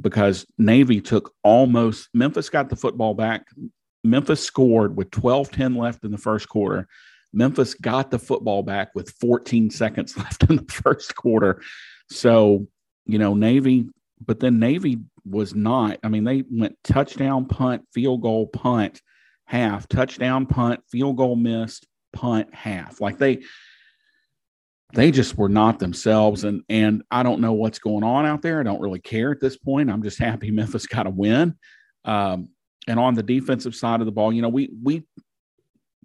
because 0.00 0.46
Navy 0.58 1.00
took 1.00 1.32
almost, 1.42 2.08
Memphis 2.14 2.50
got 2.50 2.68
the 2.68 2.76
football 2.76 3.14
back 3.14 3.46
Memphis 4.06 4.42
scored 4.42 4.96
with 4.96 5.10
12 5.10 5.50
10 5.50 5.74
left 5.74 6.04
in 6.04 6.10
the 6.10 6.18
first 6.18 6.48
quarter. 6.48 6.88
Memphis 7.32 7.74
got 7.74 8.10
the 8.10 8.18
football 8.18 8.62
back 8.62 8.94
with 8.94 9.10
14 9.20 9.70
seconds 9.70 10.16
left 10.18 10.44
in 10.48 10.56
the 10.56 10.72
first 10.72 11.14
quarter. 11.14 11.60
So, 12.10 12.66
you 13.04 13.18
know, 13.18 13.34
Navy, 13.34 13.88
but 14.24 14.40
then 14.40 14.58
Navy 14.58 14.98
was 15.28 15.54
not. 15.54 15.98
I 16.02 16.08
mean, 16.08 16.24
they 16.24 16.44
went 16.50 16.78
touchdown, 16.84 17.46
punt, 17.46 17.82
field 17.92 18.22
goal, 18.22 18.46
punt, 18.46 19.02
half, 19.44 19.88
touchdown, 19.88 20.46
punt, 20.46 20.80
field 20.90 21.16
goal 21.16 21.36
missed, 21.36 21.86
punt, 22.12 22.54
half. 22.54 23.00
Like 23.00 23.18
they 23.18 23.42
they 24.92 25.10
just 25.10 25.36
were 25.36 25.48
not 25.48 25.78
themselves. 25.78 26.44
And 26.44 26.62
and 26.68 27.02
I 27.10 27.22
don't 27.22 27.40
know 27.40 27.52
what's 27.52 27.78
going 27.78 28.04
on 28.04 28.26
out 28.26 28.42
there. 28.42 28.60
I 28.60 28.64
don't 28.64 28.80
really 28.80 29.00
care 29.00 29.32
at 29.32 29.40
this 29.40 29.56
point. 29.56 29.90
I'm 29.90 30.02
just 30.02 30.18
happy 30.20 30.50
Memphis 30.50 30.86
got 30.86 31.06
a 31.06 31.10
win. 31.10 31.56
Um, 32.04 32.50
and 32.88 33.00
on 33.00 33.14
the 33.14 33.22
defensive 33.22 33.74
side 33.74 34.00
of 34.00 34.06
the 34.06 34.12
ball, 34.12 34.32
you 34.32 34.42
know, 34.42 34.48
we 34.48 34.70
we 34.82 35.04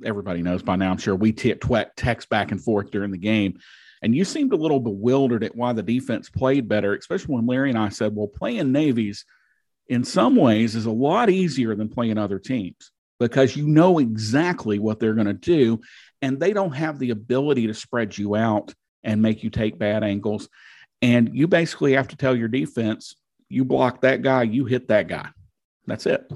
everybody 0.03 0.41
knows 0.41 0.63
by 0.63 0.75
now, 0.75 0.91
I'm 0.91 0.97
sure 0.97 1.15
we 1.15 1.31
t- 1.31 1.53
text 1.95 2.29
back 2.29 2.51
and 2.51 2.61
forth 2.61 2.91
during 2.91 3.11
the 3.11 3.17
game. 3.17 3.59
And 4.01 4.15
you 4.15 4.25
seemed 4.25 4.51
a 4.51 4.57
little 4.57 4.79
bewildered 4.79 5.43
at 5.43 5.55
why 5.55 5.73
the 5.73 5.83
defense 5.83 6.29
played 6.29 6.67
better, 6.67 6.95
especially 6.95 7.35
when 7.35 7.45
Larry 7.45 7.69
and 7.69 7.77
I 7.77 7.89
said, 7.89 8.15
well, 8.15 8.27
playing 8.27 8.71
Navy's 8.71 9.25
in 9.89 10.03
some 10.03 10.35
ways 10.35 10.75
is 10.75 10.85
a 10.85 10.91
lot 10.91 11.29
easier 11.29 11.75
than 11.75 11.89
playing 11.89 12.17
other 12.17 12.39
teams 12.39 12.91
because 13.19 13.55
you 13.55 13.67
know 13.67 13.99
exactly 13.99 14.79
what 14.79 14.99
they're 14.99 15.13
going 15.13 15.27
to 15.27 15.33
do. 15.33 15.79
And 16.21 16.39
they 16.39 16.53
don't 16.53 16.73
have 16.73 16.99
the 16.99 17.09
ability 17.09 17.67
to 17.67 17.73
spread 17.73 18.17
you 18.17 18.35
out 18.35 18.73
and 19.03 19.21
make 19.21 19.43
you 19.43 19.49
take 19.49 19.79
bad 19.79 20.03
angles. 20.03 20.47
And 21.01 21.35
you 21.35 21.47
basically 21.47 21.93
have 21.93 22.07
to 22.09 22.15
tell 22.15 22.35
your 22.35 22.47
defense, 22.47 23.15
you 23.49 23.65
block 23.65 24.01
that 24.01 24.21
guy, 24.21 24.43
you 24.43 24.65
hit 24.65 24.87
that 24.89 25.07
guy. 25.07 25.29
That's 25.87 26.05
it. 26.05 26.31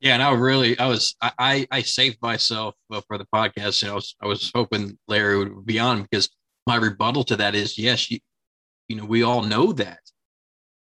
Yeah, 0.00 0.14
and 0.14 0.22
I 0.22 0.32
really, 0.32 0.78
I 0.78 0.86
was, 0.86 1.16
I, 1.22 1.66
I 1.70 1.80
saved 1.80 2.18
myself 2.20 2.74
uh, 2.92 3.00
for 3.08 3.16
the 3.16 3.24
podcast. 3.34 3.82
Know, 3.82 3.92
I 3.92 3.94
was, 3.94 4.16
I 4.20 4.26
was 4.26 4.52
hoping 4.54 4.98
Larry 5.08 5.38
would 5.38 5.64
be 5.64 5.78
on 5.78 6.02
because 6.02 6.28
my 6.66 6.76
rebuttal 6.76 7.24
to 7.24 7.36
that 7.36 7.54
is, 7.54 7.78
yes, 7.78 8.10
you, 8.10 8.18
you 8.88 8.96
know, 8.96 9.06
we 9.06 9.22
all 9.22 9.42
know 9.42 9.72
that, 9.72 10.00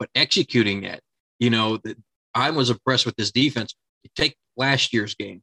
but 0.01 0.09
executing 0.17 0.81
that, 0.83 1.01
you 1.39 1.51
know, 1.51 1.79
I 2.35 2.51
was 2.51 2.71
impressed 2.71 3.07
with 3.07 3.15
this 3.15 3.31
defense. 3.31 3.77
You 4.03 4.11
take 4.17 4.37
last 4.57 4.93
year's 4.93 5.15
game. 5.15 5.43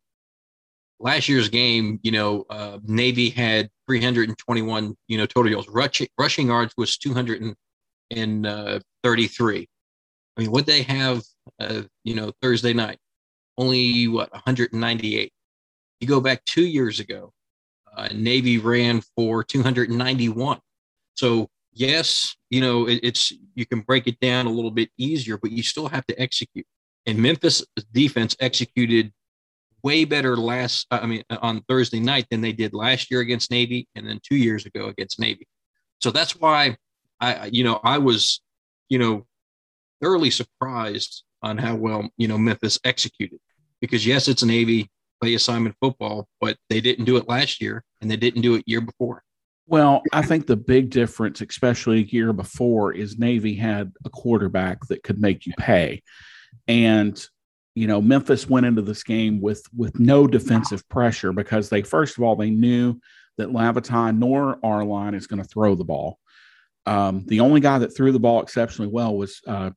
Last 0.99 1.29
year's 1.29 1.49
game, 1.49 1.99
you 2.03 2.11
know, 2.11 2.45
uh, 2.49 2.79
Navy 2.83 3.29
had 3.29 3.69
321, 3.87 4.95
you 5.07 5.17
know, 5.17 5.25
total 5.25 5.51
yards. 5.51 5.69
Rushing, 5.69 6.07
rushing 6.17 6.47
yards 6.47 6.73
was 6.77 6.97
233. 6.97 8.45
Uh, 8.45 8.79
I 10.37 10.41
mean, 10.41 10.51
what 10.51 10.65
they 10.65 10.81
have, 10.83 11.23
uh, 11.59 11.83
you 12.03 12.15
know, 12.15 12.33
Thursday 12.41 12.73
night, 12.73 12.97
only 13.57 14.07
what 14.07 14.31
198. 14.33 15.31
You 16.01 16.07
go 16.07 16.21
back 16.21 16.43
two 16.45 16.65
years 16.65 16.99
ago, 16.99 17.33
uh, 17.95 18.09
Navy 18.13 18.57
ran 18.57 19.01
for 19.15 19.43
291. 19.43 20.59
So 21.15 21.49
yes, 21.73 22.35
you 22.49 22.61
know 22.61 22.87
it, 22.87 22.99
it's 23.03 23.33
you 23.55 23.65
can 23.65 23.81
break 23.81 24.07
it 24.07 24.19
down 24.19 24.45
a 24.45 24.49
little 24.49 24.71
bit 24.71 24.89
easier, 24.97 25.37
but 25.37 25.51
you 25.51 25.63
still 25.63 25.87
have 25.87 26.05
to 26.07 26.21
execute. 26.21 26.65
And 27.05 27.17
Memphis 27.17 27.65
defense 27.91 28.35
executed 28.39 29.11
way 29.83 30.05
better 30.05 30.35
last. 30.37 30.87
Uh, 30.91 30.99
I 31.01 31.05
mean, 31.05 31.23
uh, 31.29 31.37
on 31.41 31.61
Thursday 31.67 31.99
night 31.99 32.27
than 32.29 32.41
they 32.41 32.51
did 32.51 32.73
last 32.73 33.11
year 33.11 33.21
against 33.21 33.51
Navy, 33.51 33.87
and 33.95 34.07
then 34.07 34.19
two 34.23 34.35
years 34.35 34.65
ago 34.65 34.87
against 34.87 35.19
Navy. 35.19 35.47
So 36.01 36.11
that's 36.11 36.35
why 36.35 36.77
I, 37.19 37.49
you 37.51 37.63
know, 37.63 37.79
I 37.83 37.97
was, 37.97 38.41
you 38.87 38.99
know, 38.99 39.25
thoroughly 40.01 40.31
surprised 40.31 41.23
on 41.41 41.57
how 41.57 41.75
well 41.75 42.09
you 42.17 42.27
know 42.27 42.37
Memphis 42.37 42.79
executed 42.83 43.39
because 43.81 44.05
yes, 44.05 44.27
it's 44.27 44.43
Navy 44.43 44.89
play 45.21 45.33
assignment 45.33 45.75
football, 45.81 46.27
but 46.39 46.57
they 46.69 46.81
didn't 46.81 47.05
do 47.05 47.17
it 47.17 47.27
last 47.27 47.61
year 47.61 47.83
and 48.01 48.09
they 48.09 48.17
didn't 48.17 48.41
do 48.41 48.55
it 48.55 48.63
year 48.65 48.81
before. 48.81 49.23
Well, 49.67 50.01
I 50.13 50.23
think 50.23 50.47
the 50.47 50.55
big 50.55 50.89
difference, 50.89 51.41
especially 51.41 51.99
a 51.99 52.07
year 52.07 52.33
before, 52.33 52.91
is 52.91 53.19
Navy 53.19 53.53
had 53.53 53.91
a 54.03 54.09
quarterback 54.09 54.85
that 54.87 55.03
could 55.03 55.21
make 55.21 55.45
you 55.45 55.53
pay. 55.59 56.01
And 56.67 57.23
you 57.79 57.87
know, 57.87 58.01
Memphis 58.01 58.49
went 58.49 58.65
into 58.65 58.81
this 58.81 59.03
game 59.03 59.39
with 59.39 59.65
with 59.73 59.97
no 59.97 60.27
defensive 60.27 60.87
pressure 60.89 61.31
because 61.31 61.69
they 61.69 61.81
first 61.81 62.17
of 62.17 62.23
all 62.25 62.35
they 62.35 62.49
knew 62.49 62.99
that 63.37 63.47
Lavatai 63.47 64.17
nor 64.17 64.59
Arline 64.61 65.13
is 65.13 65.27
going 65.27 65.41
to 65.41 65.47
throw 65.47 65.75
the 65.75 65.85
ball. 65.85 66.19
Um, 66.85 67.23
the 67.25 67.39
only 67.39 67.61
guy 67.61 67.79
that 67.79 67.95
threw 67.95 68.11
the 68.11 68.19
ball 68.19 68.41
exceptionally 68.41 68.91
well 68.91 69.15
was 69.15 69.39
uh, 69.47 69.69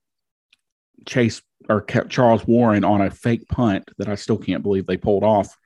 Chase 1.06 1.42
or 1.68 1.80
Charles 1.82 2.44
Warren 2.44 2.82
on 2.82 3.02
a 3.02 3.10
fake 3.10 3.46
punt 3.46 3.88
that 3.98 4.08
I 4.08 4.16
still 4.16 4.38
can't 4.38 4.64
believe 4.64 4.86
they 4.86 4.96
pulled 4.96 5.22
off. 5.22 5.56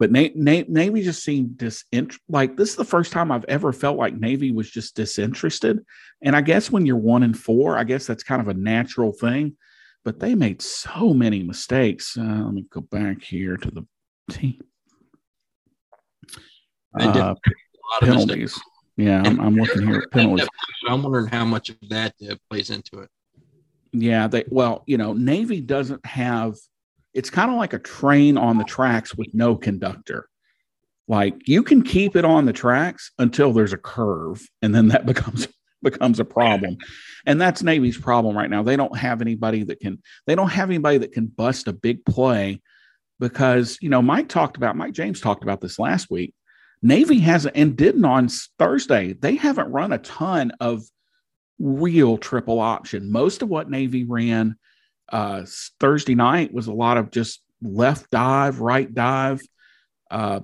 But 0.00 0.10
Na- 0.10 0.34
Na- 0.34 0.64
Navy 0.66 1.04
just 1.04 1.22
seemed 1.22 1.56
disinterested. 1.56 2.20
Like 2.28 2.56
this 2.56 2.70
is 2.70 2.76
the 2.76 2.84
first 2.84 3.12
time 3.12 3.30
I've 3.30 3.44
ever 3.44 3.72
felt 3.72 3.96
like 3.96 4.18
Navy 4.18 4.50
was 4.50 4.68
just 4.68 4.96
disinterested. 4.96 5.84
And 6.20 6.34
I 6.34 6.40
guess 6.40 6.68
when 6.68 6.84
you're 6.84 6.96
one 6.96 7.22
and 7.22 7.38
four, 7.38 7.78
I 7.78 7.84
guess 7.84 8.08
that's 8.08 8.24
kind 8.24 8.42
of 8.42 8.48
a 8.48 8.54
natural 8.54 9.12
thing. 9.12 9.56
But 10.04 10.20
they 10.20 10.34
made 10.34 10.62
so 10.62 11.12
many 11.12 11.42
mistakes. 11.42 12.16
Uh, 12.16 12.22
let 12.44 12.54
me 12.54 12.64
go 12.70 12.80
back 12.80 13.22
here 13.22 13.56
to 13.56 13.70
the 13.70 13.86
team. 14.30 14.60
They 16.98 17.06
did 17.06 17.16
Uh, 17.16 17.34
penalties. 18.00 18.58
Yeah, 18.96 19.22
I'm, 19.24 19.40
I'm, 19.40 19.56
looking 19.56 19.86
here 19.86 20.00
at 20.00 20.10
penalties. 20.10 20.48
I'm 20.88 21.02
wondering 21.02 21.26
how 21.26 21.44
much 21.44 21.70
of 21.70 21.76
that 21.88 22.14
uh, 22.28 22.34
plays 22.48 22.70
into 22.70 23.00
it. 23.00 23.08
Yeah, 23.92 24.28
they 24.28 24.44
well, 24.48 24.82
you 24.86 24.98
know, 24.98 25.12
Navy 25.12 25.60
doesn't 25.60 26.04
have 26.04 26.56
it's 27.14 27.30
kind 27.30 27.50
of 27.50 27.56
like 27.56 27.72
a 27.72 27.78
train 27.78 28.38
on 28.38 28.58
the 28.58 28.64
tracks 28.64 29.14
with 29.14 29.28
no 29.32 29.56
conductor. 29.56 30.28
Like 31.08 31.48
you 31.48 31.62
can 31.62 31.82
keep 31.82 32.14
it 32.14 32.24
on 32.24 32.44
the 32.44 32.52
tracks 32.52 33.10
until 33.18 33.52
there's 33.52 33.72
a 33.72 33.78
curve, 33.78 34.40
and 34.62 34.74
then 34.74 34.88
that 34.88 35.06
becomes 35.12 35.48
becomes 35.82 36.20
a 36.20 36.24
problem. 36.24 36.78
And 37.26 37.40
that's 37.40 37.62
Navy's 37.62 37.98
problem 37.98 38.36
right 38.36 38.50
now. 38.50 38.62
They 38.62 38.76
don't 38.76 38.96
have 38.96 39.20
anybody 39.20 39.64
that 39.64 39.80
can 39.80 40.02
they 40.26 40.34
don't 40.34 40.48
have 40.48 40.70
anybody 40.70 40.98
that 40.98 41.12
can 41.12 41.26
bust 41.26 41.68
a 41.68 41.72
big 41.72 42.04
play 42.04 42.60
because, 43.18 43.78
you 43.80 43.90
know, 43.90 44.02
Mike 44.02 44.28
talked 44.28 44.56
about 44.56 44.76
Mike 44.76 44.92
James 44.92 45.20
talked 45.20 45.42
about 45.42 45.60
this 45.60 45.78
last 45.78 46.10
week. 46.10 46.34
Navy 46.82 47.18
hasn't 47.18 47.56
and 47.56 47.76
didn't 47.76 48.04
on 48.04 48.28
Thursday. 48.58 49.12
They 49.12 49.36
haven't 49.36 49.70
run 49.70 49.92
a 49.92 49.98
ton 49.98 50.52
of 50.60 50.82
real 51.58 52.16
triple 52.16 52.58
option. 52.58 53.12
Most 53.12 53.42
of 53.42 53.50
what 53.50 53.68
Navy 53.68 54.04
ran 54.04 54.56
uh, 55.12 55.44
Thursday 55.78 56.14
night 56.14 56.54
was 56.54 56.66
a 56.66 56.72
lot 56.72 56.96
of 56.96 57.10
just 57.10 57.42
left 57.62 58.10
dive, 58.10 58.60
right 58.60 58.92
dive, 58.92 59.42
a 60.10 60.14
uh, 60.14 60.40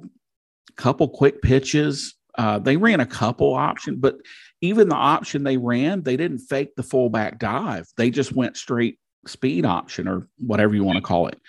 couple 0.76 1.08
quick 1.08 1.40
pitches. 1.40 2.14
Uh, 2.36 2.58
they 2.58 2.76
ran 2.76 3.00
a 3.00 3.06
couple 3.06 3.54
option, 3.54 3.96
but 3.98 4.16
even 4.66 4.88
the 4.88 4.96
option 4.96 5.44
they 5.44 5.56
ran, 5.56 6.02
they 6.02 6.16
didn't 6.16 6.38
fake 6.38 6.76
the 6.76 6.82
fullback 6.82 7.38
dive. 7.38 7.86
They 7.96 8.10
just 8.10 8.32
went 8.32 8.56
straight 8.56 8.98
speed 9.26 9.64
option 9.64 10.08
or 10.08 10.28
whatever 10.38 10.74
you 10.74 10.84
want 10.84 10.96
to 10.96 11.02
call 11.02 11.28
it. 11.28 11.40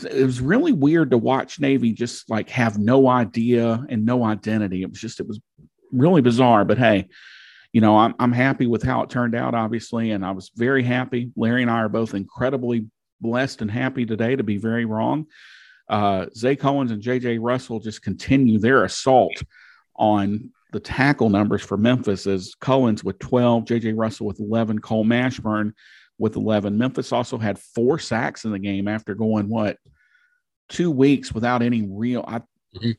It 0.00 0.24
was 0.24 0.40
really 0.40 0.72
weird 0.72 1.10
to 1.10 1.18
watch 1.18 1.60
Navy 1.60 1.92
just 1.92 2.30
like 2.30 2.48
have 2.50 2.78
no 2.78 3.06
idea 3.06 3.84
and 3.88 4.06
no 4.06 4.24
identity. 4.24 4.82
It 4.82 4.90
was 4.90 5.00
just, 5.00 5.20
it 5.20 5.28
was 5.28 5.40
really 5.92 6.22
bizarre. 6.22 6.64
But 6.64 6.78
hey, 6.78 7.08
you 7.72 7.80
know, 7.80 7.98
I'm, 7.98 8.14
I'm 8.18 8.32
happy 8.32 8.66
with 8.66 8.82
how 8.82 9.02
it 9.02 9.10
turned 9.10 9.34
out, 9.34 9.54
obviously. 9.54 10.10
And 10.10 10.24
I 10.24 10.30
was 10.30 10.50
very 10.56 10.82
happy. 10.82 11.30
Larry 11.36 11.62
and 11.62 11.70
I 11.70 11.80
are 11.80 11.88
both 11.88 12.14
incredibly 12.14 12.86
blessed 13.20 13.60
and 13.60 13.70
happy 13.70 14.06
today 14.06 14.36
to 14.36 14.42
be 14.42 14.56
very 14.56 14.86
wrong. 14.86 15.26
Uh, 15.88 16.26
Zay 16.36 16.56
Cullens 16.56 16.92
and 16.92 17.02
JJ 17.02 17.38
Russell 17.40 17.80
just 17.80 18.02
continue 18.02 18.58
their 18.58 18.84
assault 18.84 19.42
on 19.96 20.50
the 20.72 20.80
tackle 20.80 21.30
numbers 21.30 21.62
for 21.62 21.76
Memphis 21.76 22.26
is 22.26 22.54
Cullens 22.60 23.04
with 23.04 23.18
12, 23.18 23.64
JJ 23.64 23.94
Russell 23.96 24.26
with 24.26 24.40
11, 24.40 24.80
Cole 24.80 25.04
Mashburn 25.04 25.72
with 26.18 26.36
11. 26.36 26.76
Memphis 26.76 27.12
also 27.12 27.38
had 27.38 27.58
four 27.58 27.98
sacks 27.98 28.44
in 28.44 28.52
the 28.52 28.58
game 28.58 28.88
after 28.88 29.14
going, 29.14 29.48
what, 29.48 29.76
two 30.68 30.90
weeks 30.90 31.32
without 31.32 31.62
any 31.62 31.82
real. 31.82 32.24
I, 32.26 32.38
mm-hmm. 32.38 32.90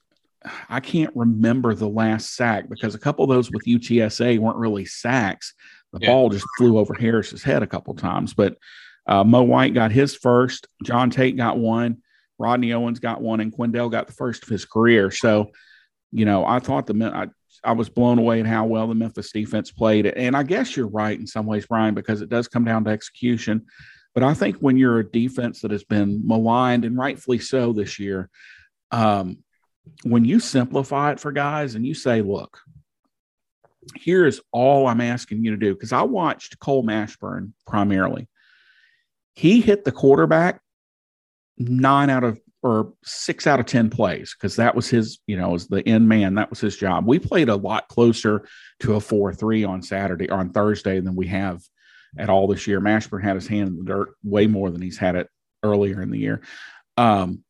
I 0.70 0.80
can't 0.80 1.16
remember 1.16 1.76
the 1.76 1.88
last 1.88 2.36
sack 2.36 2.68
because 2.70 2.96
a 2.96 3.00
couple 3.00 3.24
of 3.24 3.30
those 3.30 3.52
with 3.52 3.66
UTSA 3.66 4.40
weren't 4.40 4.58
really 4.58 4.86
sacks. 4.86 5.54
The 5.94 6.00
yeah. 6.02 6.10
ball 6.10 6.30
just 6.30 6.46
flew 6.58 6.78
over 6.78 6.94
Harris's 6.94 7.44
head 7.44 7.64
a 7.64 7.68
couple 7.68 7.94
times. 7.94 8.34
But 8.34 8.58
uh, 9.08 9.24
Mo 9.24 9.44
White 9.44 9.74
got 9.74 9.92
his 9.92 10.16
first. 10.16 10.68
John 10.84 11.10
Tate 11.10 11.38
got 11.38 11.58
one. 11.58 12.02
Rodney 12.40 12.74
Owens 12.74 13.00
got 13.00 13.22
one, 13.22 13.40
and 13.40 13.54
Quindell 13.54 13.92
got 13.92 14.08
the 14.08 14.14
first 14.14 14.44
of 14.44 14.50
his 14.50 14.66
career. 14.66 15.12
So, 15.12 15.52
you 16.12 16.26
know, 16.26 16.44
I 16.44 16.60
thought 16.60 16.88
the 16.88 17.12
I, 17.14 17.28
I 17.64 17.74
was 17.74 17.90
blown 17.90 18.18
away 18.18 18.40
at 18.40 18.46
how 18.46 18.66
well 18.66 18.88
the 18.88 18.96
Memphis 18.96 19.32
defense 19.32 19.72
played. 19.72 20.06
And 20.06 20.36
I 20.36 20.44
guess 20.44 20.76
you're 20.76 20.88
right 20.88 21.20
in 21.20 21.28
some 21.28 21.46
ways, 21.46 21.66
Bryan, 21.68 21.94
because 21.94 22.22
it 22.22 22.30
does 22.30 22.48
come 22.48 22.66
down 22.66 22.84
to 22.86 22.92
execution. 22.92 23.66
But 24.14 24.24
I 24.24 24.34
think 24.34 24.58
when 24.58 24.78
you're 24.78 25.00
a 25.00 25.10
defense 25.10 25.62
that 25.62 25.72
has 25.72 25.84
been 25.84 26.26
maligned 26.26 26.86
and 26.86 26.98
rightfully 26.98 27.40
so 27.40 27.72
this 27.72 28.00
year, 28.00 28.30
um, 28.92 29.44
when 30.04 30.26
you 30.26 30.40
simplify 30.40 31.12
it 31.12 31.20
for 31.20 31.32
guys 31.32 31.76
and 31.76 31.86
you 31.86 31.94
say, 31.94 32.22
look, 32.22 32.60
here's 33.96 34.42
all 34.52 34.88
I'm 34.88 35.02
asking 35.02 35.44
you 35.44 35.52
to 35.52 35.58
do, 35.58 35.74
because 35.74 35.94
I 35.94 36.02
watched 36.02 36.60
Cole 36.60 36.84
Mashburn 36.84 37.54
primarily. 37.66 38.28
He 39.34 39.62
hit 39.62 39.86
the 39.86 39.92
quarterback 39.92 40.62
nine 41.58 42.10
out 42.10 42.24
of 42.24 42.40
or 42.64 42.94
six 43.04 43.48
out 43.48 43.60
of 43.60 43.66
10 43.66 43.90
plays 43.90 44.36
because 44.38 44.56
that 44.56 44.76
was 44.76 44.88
his, 44.88 45.20
you 45.26 45.36
know, 45.36 45.56
as 45.56 45.68
the 45.68 45.88
end 45.88 46.08
man, 46.08 46.36
that 46.36 46.50
was 46.50 46.60
his 46.60 46.78
job. 46.78 47.06
We 47.08 47.18
played 47.18 47.50
a 47.50 47.56
lot 47.56 47.88
closer 47.88 48.48
to 48.82 48.96
a 48.96 49.00
4 49.00 49.34
3 49.34 49.64
on 49.64 49.82
Saturday, 49.82 50.30
or 50.30 50.38
on 50.38 50.52
Thursday 50.52 51.00
than 51.00 51.16
we 51.16 51.28
have 51.28 51.62
at 52.18 52.30
all 52.30 52.48
this 52.48 52.68
year. 52.68 52.80
Mashburn 52.80 53.24
had 53.24 53.36
his 53.36 53.48
hand 53.48 53.70
in 53.70 53.78
the 53.78 53.84
dirt 53.84 54.10
way 54.24 54.48
more 54.48 54.70
than 54.70 54.82
he's 54.82 54.98
had 54.98 55.16
it 55.16 55.28
earlier 55.64 56.02
in 56.02 56.12
the 56.12 56.20
year. 56.20 56.42
Um, 56.98 57.44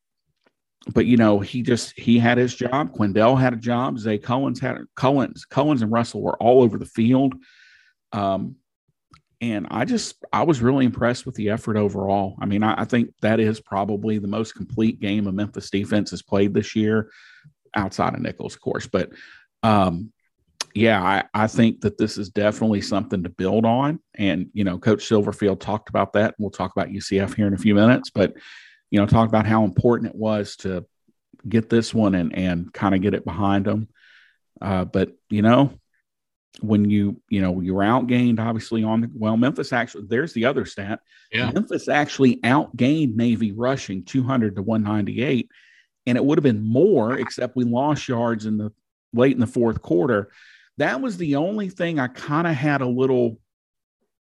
but 0.94 1.06
you 1.06 1.18
know, 1.18 1.40
he 1.40 1.62
just 1.62 1.98
he 2.00 2.18
had 2.18 2.38
his 2.38 2.56
job. 2.56 2.96
Quindell 2.96 3.40
had 3.40 3.54
a 3.54 3.58
job. 3.58 4.00
Zay 4.00 4.18
Cullens 4.18 4.60
had 4.60 4.78
Cullens. 4.96 5.46
Cullens 5.46 5.82
and 5.82 5.92
Russell 5.92 6.22
were 6.22 6.42
all 6.42 6.64
over 6.64 6.78
the 6.78 6.86
field. 6.86 7.36
Um, 8.14 8.56
and 9.42 9.68
I 9.72 9.86
just 9.86 10.24
I 10.32 10.44
was 10.44 10.62
really 10.62 10.86
impressed 10.86 11.26
with 11.26 11.36
the 11.36 11.50
effort 11.50 11.76
overall. 11.76 12.36
I 12.40 12.46
mean, 12.46 12.62
I, 12.62 12.82
I, 12.82 12.86
think 12.86 13.14
that 13.22 13.40
is 13.40 13.60
probably 13.60 14.20
the 14.20 14.28
most 14.28 14.54
complete 14.54 15.00
game 15.00 15.26
a 15.26 15.32
Memphis 15.32 15.72
defense 15.72 16.12
has 16.12 16.22
played 16.22 16.54
this 16.54 16.76
year, 16.76 17.10
outside 17.76 18.14
of 18.14 18.22
Nicholls, 18.22 18.54
of 18.54 18.62
course. 18.62 18.86
But 18.86 19.10
um, 19.64 20.14
yeah, 20.76 21.02
I, 21.02 21.24
I 21.34 21.48
think 21.48 21.82
that 21.82 21.98
this 21.98 22.20
is 22.20 22.30
definitely 22.30 22.82
something 22.82 23.24
to 23.24 23.30
build 23.30 23.66
on. 23.66 24.00
And 24.14 24.48
you 24.54 24.64
know, 24.64 24.78
Coach 24.78 25.10
Silverfield 25.10 25.60
talked 25.60 25.90
about 25.90 26.14
that. 26.14 26.36
We'll 26.38 26.52
talk 26.52 26.72
about 26.72 26.90
UCF 26.90 27.36
here 27.36 27.48
in 27.48 27.54
a 27.56 27.58
few 27.58 27.74
minutes, 27.74 28.12
but 28.12 28.34
you 28.92 29.00
know, 29.00 29.08
talk 29.08 29.28
about 29.28 29.48
how 29.48 29.64
important 29.64 30.12
it 30.12 30.18
was 30.18 30.56
to 30.58 30.86
get 31.50 31.70
this 31.70 31.94
one 31.94 32.14
and 32.14 32.36
and 32.36 32.72
kind 32.72 32.94
of 32.94 33.02
get 33.02 33.16
it 33.16 33.26
behind 33.26 33.66
them. 33.66 33.88
Uh, 34.62 34.86
but 34.86 35.14
you 35.32 35.42
know, 35.42 35.74
when 36.60 36.90
you 36.90 37.20
you 37.30 37.42
know 37.42 37.62
you 37.62 37.74
were 37.74 37.84
outgained 37.84 38.40
obviously 38.40 38.84
on 38.84 39.02
the 39.02 39.10
well 39.16 39.38
memphis 39.38 39.72
actually 39.72 40.06
there's 40.08 40.34
the 40.34 40.46
other 40.46 40.66
stat. 40.66 41.00
Yeah. 41.32 41.50
Memphis 41.52 41.88
actually 41.88 42.38
outgained 42.38 43.16
navy 43.16 43.52
rushing 43.52 44.04
200 44.04 44.56
to 44.56 44.62
198 44.62 45.50
and 46.06 46.18
it 46.18 46.26
would 46.26 46.38
have 46.38 46.44
been 46.44 46.66
more 46.66 47.18
except 47.18 47.56
we 47.56 47.64
lost 47.64 48.08
yards 48.08 48.46
in 48.46 48.58
the 48.58 48.72
late 49.14 49.34
in 49.34 49.40
the 49.40 49.48
fourth 49.48 49.82
quarter. 49.82 50.32
That 50.78 51.02
was 51.02 51.18
the 51.18 51.38
only 51.38 51.70
thing 51.70 52.00
i 52.00 52.08
kind 52.08 52.48
of 52.48 52.56
had 52.56 52.82
a 52.82 52.88
little 52.88 53.40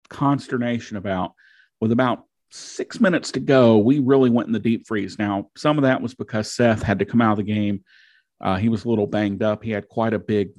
consternation 0.09 0.97
about. 0.97 1.35
With 1.81 1.93
about 1.93 2.25
six 2.51 2.99
minutes 2.99 3.31
to 3.31 3.41
go 3.41 3.79
we 3.79 4.01
really 4.01 4.31
went 4.31 4.49
in 4.49 4.53
the 4.53 4.59
deep 4.59 4.89
freeze. 4.89 5.19
Now 5.19 5.51
some 5.57 5.79
of 5.79 5.83
that 5.83 6.03
was 6.03 6.15
because 6.15 6.53
seth 6.53 6.83
had 6.83 6.99
to 6.99 7.05
come 7.05 7.21
out 7.21 7.39
of 7.39 7.39
the 7.39 7.53
game. 7.53 7.85
Uh, 8.41 8.57
he 8.57 8.69
was 8.69 8.85
a 8.85 8.89
little 8.89 9.07
banged 9.07 9.43
up. 9.43 9.63
He 9.63 9.71
had 9.71 9.89
quite 9.89 10.15
a 10.15 10.19
big 10.19 10.51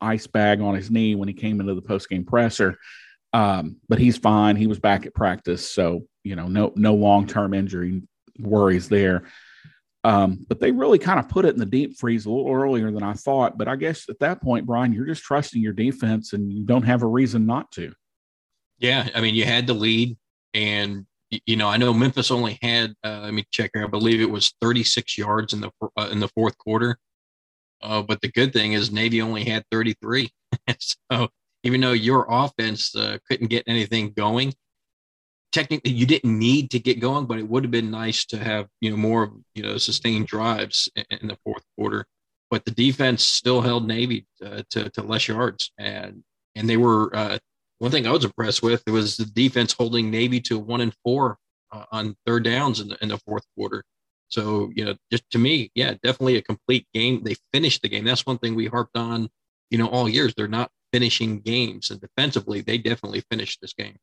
ice 0.00 0.26
bag 0.26 0.60
on 0.60 0.74
his 0.74 0.90
knee 0.90 1.14
when 1.14 1.28
he 1.28 1.34
came 1.34 1.60
into 1.60 1.74
the 1.74 1.82
post 1.82 2.08
game 2.08 2.24
presser. 2.24 2.76
Um, 3.32 3.76
but 3.88 3.98
he's 3.98 4.16
fine. 4.16 4.56
He 4.56 4.66
was 4.66 4.78
back 4.78 5.04
at 5.04 5.14
practice, 5.14 5.68
so 5.68 6.06
you 6.24 6.36
know, 6.36 6.48
no 6.48 6.72
no 6.76 6.94
long 6.94 7.26
term 7.26 7.54
injury 7.54 8.02
worries 8.38 8.88
there. 8.88 9.24
Um, 10.04 10.46
but 10.48 10.60
they 10.60 10.70
really 10.70 11.00
kind 11.00 11.18
of 11.18 11.28
put 11.28 11.44
it 11.44 11.54
in 11.54 11.58
the 11.58 11.66
deep 11.66 11.98
freeze 11.98 12.26
a 12.26 12.30
little 12.30 12.52
earlier 12.52 12.92
than 12.92 13.02
I 13.02 13.14
thought. 13.14 13.58
But 13.58 13.66
I 13.66 13.74
guess 13.74 14.08
at 14.08 14.20
that 14.20 14.40
point, 14.40 14.64
Bryan, 14.64 14.92
you're 14.92 15.04
just 15.04 15.24
trusting 15.24 15.60
your 15.60 15.72
defense, 15.72 16.32
and 16.32 16.52
you 16.52 16.64
don't 16.64 16.84
have 16.84 17.02
a 17.02 17.08
reason 17.08 17.44
not 17.44 17.72
to. 17.72 17.92
Yeah, 18.78 19.08
I 19.14 19.20
mean, 19.20 19.34
you 19.34 19.44
had 19.44 19.66
the 19.66 19.74
lead, 19.74 20.16
and 20.54 21.06
you 21.44 21.56
know, 21.56 21.68
I 21.68 21.76
know 21.76 21.92
Memphis 21.92 22.30
only 22.30 22.58
had. 22.62 22.94
Uh, 23.04 23.20
let 23.24 23.34
me 23.34 23.44
check 23.50 23.72
here. 23.74 23.84
I 23.84 23.88
believe 23.88 24.20
it 24.20 24.30
was 24.30 24.54
36 24.60 25.18
yards 25.18 25.52
in 25.52 25.60
the 25.60 25.70
uh, 25.96 26.08
in 26.12 26.20
the 26.20 26.28
fourth 26.28 26.56
quarter. 26.58 26.98
Uh, 27.82 28.02
but 28.02 28.20
the 28.20 28.30
good 28.32 28.52
thing 28.52 28.72
is 28.72 28.90
Navy 28.90 29.20
only 29.22 29.44
had 29.44 29.64
33. 29.70 30.30
so 30.78 31.28
even 31.62 31.80
though 31.80 31.92
your 31.92 32.26
offense 32.28 32.94
uh, 32.94 33.18
couldn't 33.28 33.48
get 33.48 33.64
anything 33.66 34.12
going, 34.12 34.54
technically 35.52 35.90
you 35.90 36.06
didn't 36.06 36.38
need 36.38 36.70
to 36.70 36.78
get 36.78 37.00
going, 37.00 37.26
but 37.26 37.38
it 37.38 37.48
would 37.48 37.64
have 37.64 37.70
been 37.70 37.90
nice 37.90 38.24
to 38.26 38.38
have 38.38 38.66
you 38.80 38.90
know 38.90 38.96
more 38.96 39.32
you 39.54 39.62
know 39.62 39.78
sustained 39.78 40.26
drives 40.26 40.88
in, 40.96 41.04
in 41.22 41.28
the 41.28 41.38
fourth 41.44 41.62
quarter. 41.76 42.06
But 42.50 42.64
the 42.64 42.70
defense 42.70 43.24
still 43.24 43.60
held 43.60 43.86
Navy 43.86 44.26
uh, 44.44 44.62
to 44.70 44.90
to 44.90 45.02
less 45.02 45.28
yards, 45.28 45.72
and 45.78 46.22
and 46.54 46.68
they 46.68 46.76
were 46.76 47.14
uh, 47.14 47.38
one 47.78 47.90
thing 47.90 48.06
I 48.06 48.12
was 48.12 48.24
impressed 48.24 48.62
with 48.62 48.82
was 48.86 49.16
the 49.16 49.26
defense 49.26 49.72
holding 49.72 50.10
Navy 50.10 50.40
to 50.42 50.58
one 50.58 50.80
and 50.80 50.94
four 51.02 51.38
uh, 51.72 51.84
on 51.90 52.16
third 52.26 52.44
downs 52.44 52.80
in 52.80 52.88
the, 52.88 52.98
in 53.02 53.08
the 53.08 53.18
fourth 53.18 53.44
quarter. 53.56 53.82
So, 54.28 54.70
you 54.74 54.84
know, 54.84 54.96
just 55.10 55.28
to 55.30 55.38
me, 55.38 55.70
yeah, 55.74 55.94
definitely 56.02 56.36
a 56.36 56.42
complete 56.42 56.86
game. 56.92 57.22
They 57.22 57.36
finished 57.52 57.82
the 57.82 57.88
game. 57.88 58.04
That's 58.04 58.26
one 58.26 58.38
thing 58.38 58.54
we 58.54 58.66
harped 58.66 58.96
on, 58.96 59.28
you 59.70 59.78
know, 59.78 59.88
all 59.88 60.08
years. 60.08 60.34
They're 60.34 60.48
not 60.48 60.70
finishing 60.92 61.40
games. 61.40 61.90
And 61.90 62.00
defensively, 62.00 62.60
they 62.60 62.78
definitely 62.78 63.22
finished 63.30 63.60
this 63.60 63.72
game. 63.72 63.96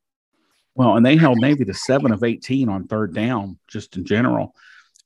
Well, 0.75 0.95
and 0.95 1.05
they 1.05 1.17
held 1.17 1.39
Navy 1.39 1.65
to 1.65 1.73
seven 1.73 2.11
of 2.11 2.23
18 2.23 2.69
on 2.69 2.87
third 2.87 3.13
down, 3.13 3.59
just 3.67 3.95
in 3.95 4.05
general. 4.05 4.55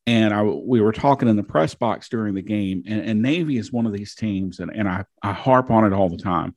And 0.05 0.33
I, 0.33 0.41
we 0.43 0.79
were 0.79 0.93
talking 0.93 1.27
in 1.27 1.35
the 1.35 1.43
press 1.43 1.75
box 1.75 2.07
during 2.07 2.33
the 2.33 2.41
game, 2.41 2.83
and, 2.87 3.01
and 3.01 3.21
Navy 3.21 3.57
is 3.57 3.73
one 3.73 3.85
of 3.85 3.91
these 3.91 4.15
teams, 4.15 4.59
and, 4.59 4.71
and 4.73 4.87
I, 4.87 5.03
I 5.21 5.33
harp 5.33 5.69
on 5.69 5.83
it 5.83 5.91
all 5.91 6.07
the 6.07 6.17
time. 6.17 6.55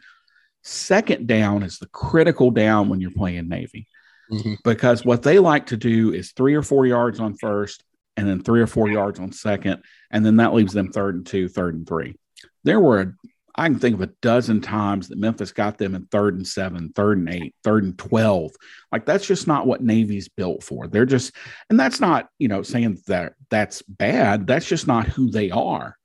Second 0.62 1.26
down 1.26 1.64
is 1.64 1.78
the 1.78 1.88
critical 1.88 2.52
down 2.52 2.88
when 2.88 3.00
you're 3.00 3.10
playing 3.10 3.48
Navy. 3.48 3.88
Mm-hmm. 4.30 4.54
Because 4.62 5.04
what 5.04 5.22
they 5.22 5.40
like 5.40 5.66
to 5.66 5.76
do 5.76 6.12
is 6.12 6.30
three 6.30 6.54
or 6.54 6.62
four 6.62 6.86
yards 6.86 7.18
on 7.18 7.34
first 7.34 7.82
and 8.16 8.28
then 8.28 8.42
three 8.42 8.60
or 8.60 8.66
four 8.66 8.88
yards 8.88 9.18
on 9.18 9.32
second, 9.32 9.82
and 10.10 10.24
then 10.24 10.36
that 10.36 10.54
leaves 10.54 10.72
them 10.72 10.92
third 10.92 11.14
and 11.14 11.26
two, 11.26 11.48
third 11.48 11.74
and 11.74 11.86
three. 11.86 12.16
There 12.64 12.80
were, 12.80 13.16
I 13.54 13.68
can 13.68 13.78
think 13.78 13.94
of 13.94 14.02
a 14.02 14.12
dozen 14.22 14.60
times 14.60 15.08
that 15.08 15.18
Memphis 15.18 15.52
got 15.52 15.78
them 15.78 15.94
in 15.94 16.06
third 16.06 16.34
and 16.36 16.46
seven, 16.46 16.92
third 16.94 17.18
and 17.18 17.28
eight, 17.28 17.54
third 17.64 17.84
and 17.84 17.98
12. 17.98 18.52
Like 18.92 19.06
that's 19.06 19.26
just 19.26 19.46
not 19.46 19.66
what 19.66 19.82
Navy's 19.82 20.28
built 20.28 20.62
for. 20.62 20.86
They're 20.86 21.06
just, 21.06 21.34
and 21.68 21.78
that's 21.78 22.00
not, 22.00 22.28
you 22.38 22.48
know, 22.48 22.62
saying 22.62 22.98
that 23.06 23.34
that's 23.50 23.82
bad. 23.82 24.46
That's 24.46 24.66
just 24.66 24.86
not 24.86 25.08
who 25.08 25.30
they 25.30 25.50
are. 25.50 25.96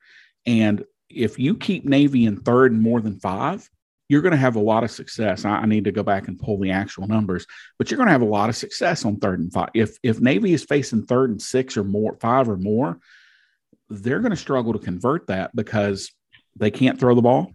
And 0.45 0.83
if 1.09 1.39
you 1.39 1.55
keep 1.55 1.85
Navy 1.85 2.25
in 2.25 2.37
third 2.37 2.71
and 2.71 2.81
more 2.81 3.01
than 3.01 3.19
five, 3.19 3.69
you're 4.07 4.21
going 4.21 4.31
to 4.31 4.37
have 4.37 4.55
a 4.55 4.61
lot 4.61 4.83
of 4.83 4.91
success. 4.91 5.45
I, 5.45 5.57
I, 5.57 5.65
need 5.65 5.85
to 5.85 5.91
go 5.91 6.03
back 6.03 6.27
and 6.27 6.39
pull 6.39 6.59
the 6.59 6.71
actual 6.71 7.07
numbers, 7.07 7.45
but 7.77 7.89
you're 7.89 7.97
going 7.97 8.07
to 8.07 8.13
have 8.13 8.21
a 8.21 8.25
lot 8.25 8.49
of 8.49 8.55
success 8.55 9.05
on 9.05 9.17
third 9.17 9.39
and 9.39 9.51
five. 9.51 9.69
If 9.73 9.97
if 10.03 10.19
Navy 10.19 10.53
is 10.53 10.63
facing 10.63 11.05
third 11.05 11.31
and 11.31 11.41
six 11.41 11.77
or 11.77 11.83
more, 11.83 12.17
five 12.21 12.49
or 12.49 12.57
more, 12.57 12.99
they're 13.89 14.19
going 14.19 14.31
to 14.31 14.37
struggle 14.37 14.73
to 14.73 14.79
convert 14.79 15.27
that 15.27 15.55
because 15.55 16.11
they 16.55 16.71
can't 16.71 16.99
throw 16.99 17.15
the 17.15 17.21
ball. 17.21 17.51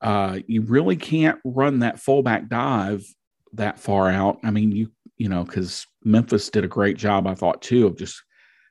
Uh, 0.00 0.40
you 0.46 0.62
really 0.62 0.96
can't 0.96 1.38
run 1.44 1.80
that 1.80 2.00
fullback 2.00 2.48
dive 2.48 3.04
that 3.52 3.78
far 3.78 4.08
out. 4.08 4.38
I 4.42 4.50
mean, 4.50 4.72
you 4.72 4.90
you 5.18 5.28
know, 5.28 5.44
because 5.44 5.86
Memphis 6.04 6.50
did 6.50 6.64
a 6.64 6.68
great 6.68 6.96
job, 6.96 7.26
I 7.26 7.34
thought 7.34 7.62
too, 7.62 7.86
of 7.86 7.96
just 7.96 8.22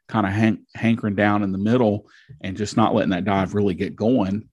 kind 0.10 0.26
of 0.26 0.34
hank- 0.34 0.60
hankering 0.76 1.16
down 1.16 1.44
in 1.44 1.54
the 1.54 1.58
middle 1.58 2.08
and 2.42 2.58
just 2.58 2.76
not 2.76 2.94
letting 2.94 3.12
that 3.12 3.24
dive 3.24 3.56
really 3.56 3.74
get 3.74 3.96
going 3.96 4.50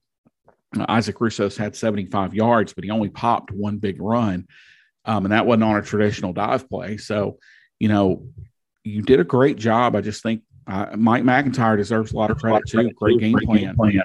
Isaac 0.77 1.17
Ruoss 1.17 1.57
had 1.57 1.75
75 1.75 2.33
yards, 2.33 2.73
but 2.73 2.83
he 2.83 2.91
only 2.91 3.09
popped 3.09 3.51
one 3.51 3.77
big 3.77 4.01
run. 4.01 4.47
Um, 5.05 5.25
and 5.25 5.31
that 5.31 5.45
wasn't 5.45 5.63
on 5.63 5.77
a 5.77 5.81
traditional 5.81 6.33
dive 6.33 6.69
play. 6.69 6.97
So, 6.97 7.39
you 7.79 7.87
know, 7.87 8.27
you 8.83 9.01
did 9.01 9.19
a 9.19 9.23
great 9.23 9.57
job. 9.57 9.95
I 9.95 10.01
just 10.01 10.21
think 10.21 10.43
uh, 10.67 10.95
Mike 10.95 11.23
McIntyre 11.23 11.77
deserves 11.77 12.11
a 12.11 12.15
lot 12.15 12.31
of 12.31 12.37
credit 12.37 12.63
too. 12.67 12.91
Great 12.91 13.19
game 13.19 13.37
plan. 13.39 14.03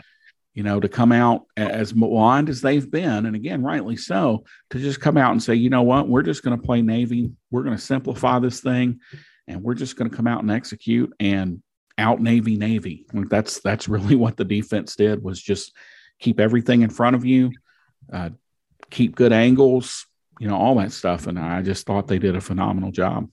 You 0.55 0.63
know, 0.63 0.79
to 0.79 0.89
come 0.89 1.11
out 1.11 1.47
as 1.57 1.93
blind 1.93 2.49
as 2.49 2.61
they've 2.61 2.89
been, 2.89 3.27
and 3.27 3.35
again, 3.35 3.63
rightly 3.63 3.97
so, 3.97 4.45
to 4.71 4.79
just 4.79 5.01
come 5.01 5.17
out 5.17 5.33
and 5.33 5.43
say, 5.43 5.57
you 5.57 5.69
know 5.69 5.83
what, 5.83 6.09
we're 6.09 6.23
just 6.23 6.45
going 6.45 6.57
to 6.57 6.65
play 6.65 6.81
Navy. 6.81 7.33
We're 7.51 7.65
going 7.65 7.77
to 7.77 7.83
simplify 7.83 8.39
this 8.39 8.61
thing, 8.61 9.01
and 9.49 9.65
we're 9.65 9.75
just 9.75 9.97
going 9.97 10.09
to 10.09 10.17
come 10.17 10.29
out 10.29 10.43
and 10.43 10.53
execute 10.53 11.13
and 11.19 11.61
out 11.99 12.21
Navy 12.21 12.57
Navy. 12.57 13.05
Like 13.13 13.29
that's 13.29 13.61
that's 13.61 13.89
really 13.89 14.15
what 14.17 14.37
the 14.37 14.45
defense 14.45 14.95
did 14.95 15.23
was 15.23 15.43
just 15.43 15.73
keep 16.21 16.41
everything 16.41 16.83
in 16.83 16.91
front 16.91 17.17
of 17.17 17.25
you, 17.25 17.53
uh, 18.13 18.31
keep 18.91 19.15
good 19.15 19.33
angles, 19.33 20.07
you 20.39 20.49
know, 20.49 20.57
all 20.57 20.77
that 20.77 20.93
stuff. 20.93 21.27
And 21.27 21.39
I 21.39 21.63
just 21.63 21.87
thought 21.87 22.09
they 22.09 22.19
did 22.19 22.37
a 22.37 22.41
phenomenal 22.41 22.91
job. 22.91 23.29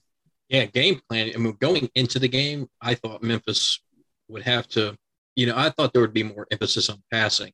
Yeah, 0.48 0.66
game 0.66 1.00
plan. 1.08 1.32
I 1.34 1.38
mean, 1.38 1.56
going 1.60 1.88
into 1.94 2.18
the 2.18 2.28
game, 2.28 2.68
I 2.80 2.94
thought 2.94 3.22
Memphis 3.22 3.80
would 4.28 4.42
have 4.42 4.68
to, 4.68 4.96
you 5.34 5.46
know, 5.46 5.56
I 5.56 5.70
thought 5.70 5.92
there 5.92 6.02
would 6.02 6.12
be 6.12 6.22
more 6.22 6.46
emphasis 6.50 6.90
on 6.90 7.02
passing, 7.10 7.52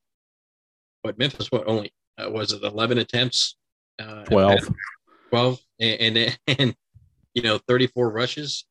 but 1.02 1.18
Memphis, 1.18 1.52
what 1.52 1.66
only 1.68 1.92
uh, 2.18 2.28
was 2.30 2.52
it 2.52 2.62
11 2.62 2.98
attempts? 2.98 3.56
Uh, 4.00 4.24
12. 4.24 4.68
12 5.30 5.58
and, 5.80 6.16
and, 6.16 6.38
and, 6.58 6.74
you 7.34 7.42
know, 7.42 7.58
34 7.68 8.10
rushes. 8.10 8.64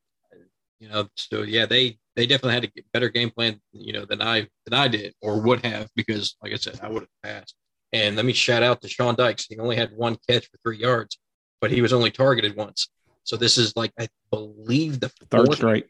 You 0.80 0.90
know, 0.90 1.08
so 1.16 1.42
yeah, 1.42 1.66
they 1.66 1.98
they 2.18 2.26
definitely 2.26 2.56
had 2.56 2.66
a 2.66 2.84
better 2.92 3.10
game 3.10 3.30
plan, 3.30 3.62
you 3.72 3.94
know, 3.94 4.04
than 4.04 4.22
I 4.22 4.48
than 4.66 4.74
I 4.74 4.88
did 4.88 5.14
or 5.22 5.40
would 5.40 5.64
have 5.64 5.88
because, 5.96 6.36
like 6.42 6.52
I 6.52 6.56
said, 6.56 6.80
I 6.82 6.90
would 6.90 7.04
have 7.04 7.22
passed. 7.24 7.56
And 7.94 8.18
let 8.18 8.26
me 8.26 8.34
shout 8.34 8.64
out 8.64 8.82
to 8.82 8.90
Sean 8.90 9.16
Dykes. 9.16 9.46
He 9.46 9.58
only 9.60 9.78
had 9.78 9.96
one 9.96 10.18
catch 10.28 10.46
for 10.48 10.58
three 10.64 10.80
yards, 10.80 11.20
but 11.62 11.72
he 11.72 11.82
was 11.82 11.94
only 11.94 12.12
targeted 12.12 12.58
once. 12.58 12.90
So 13.24 13.38
this 13.38 13.58
is 13.58 13.78
like 13.78 13.94
I 14.00 14.08
believe 14.32 15.00
the 15.00 15.10
third 15.30 15.54
straight. 15.54 15.86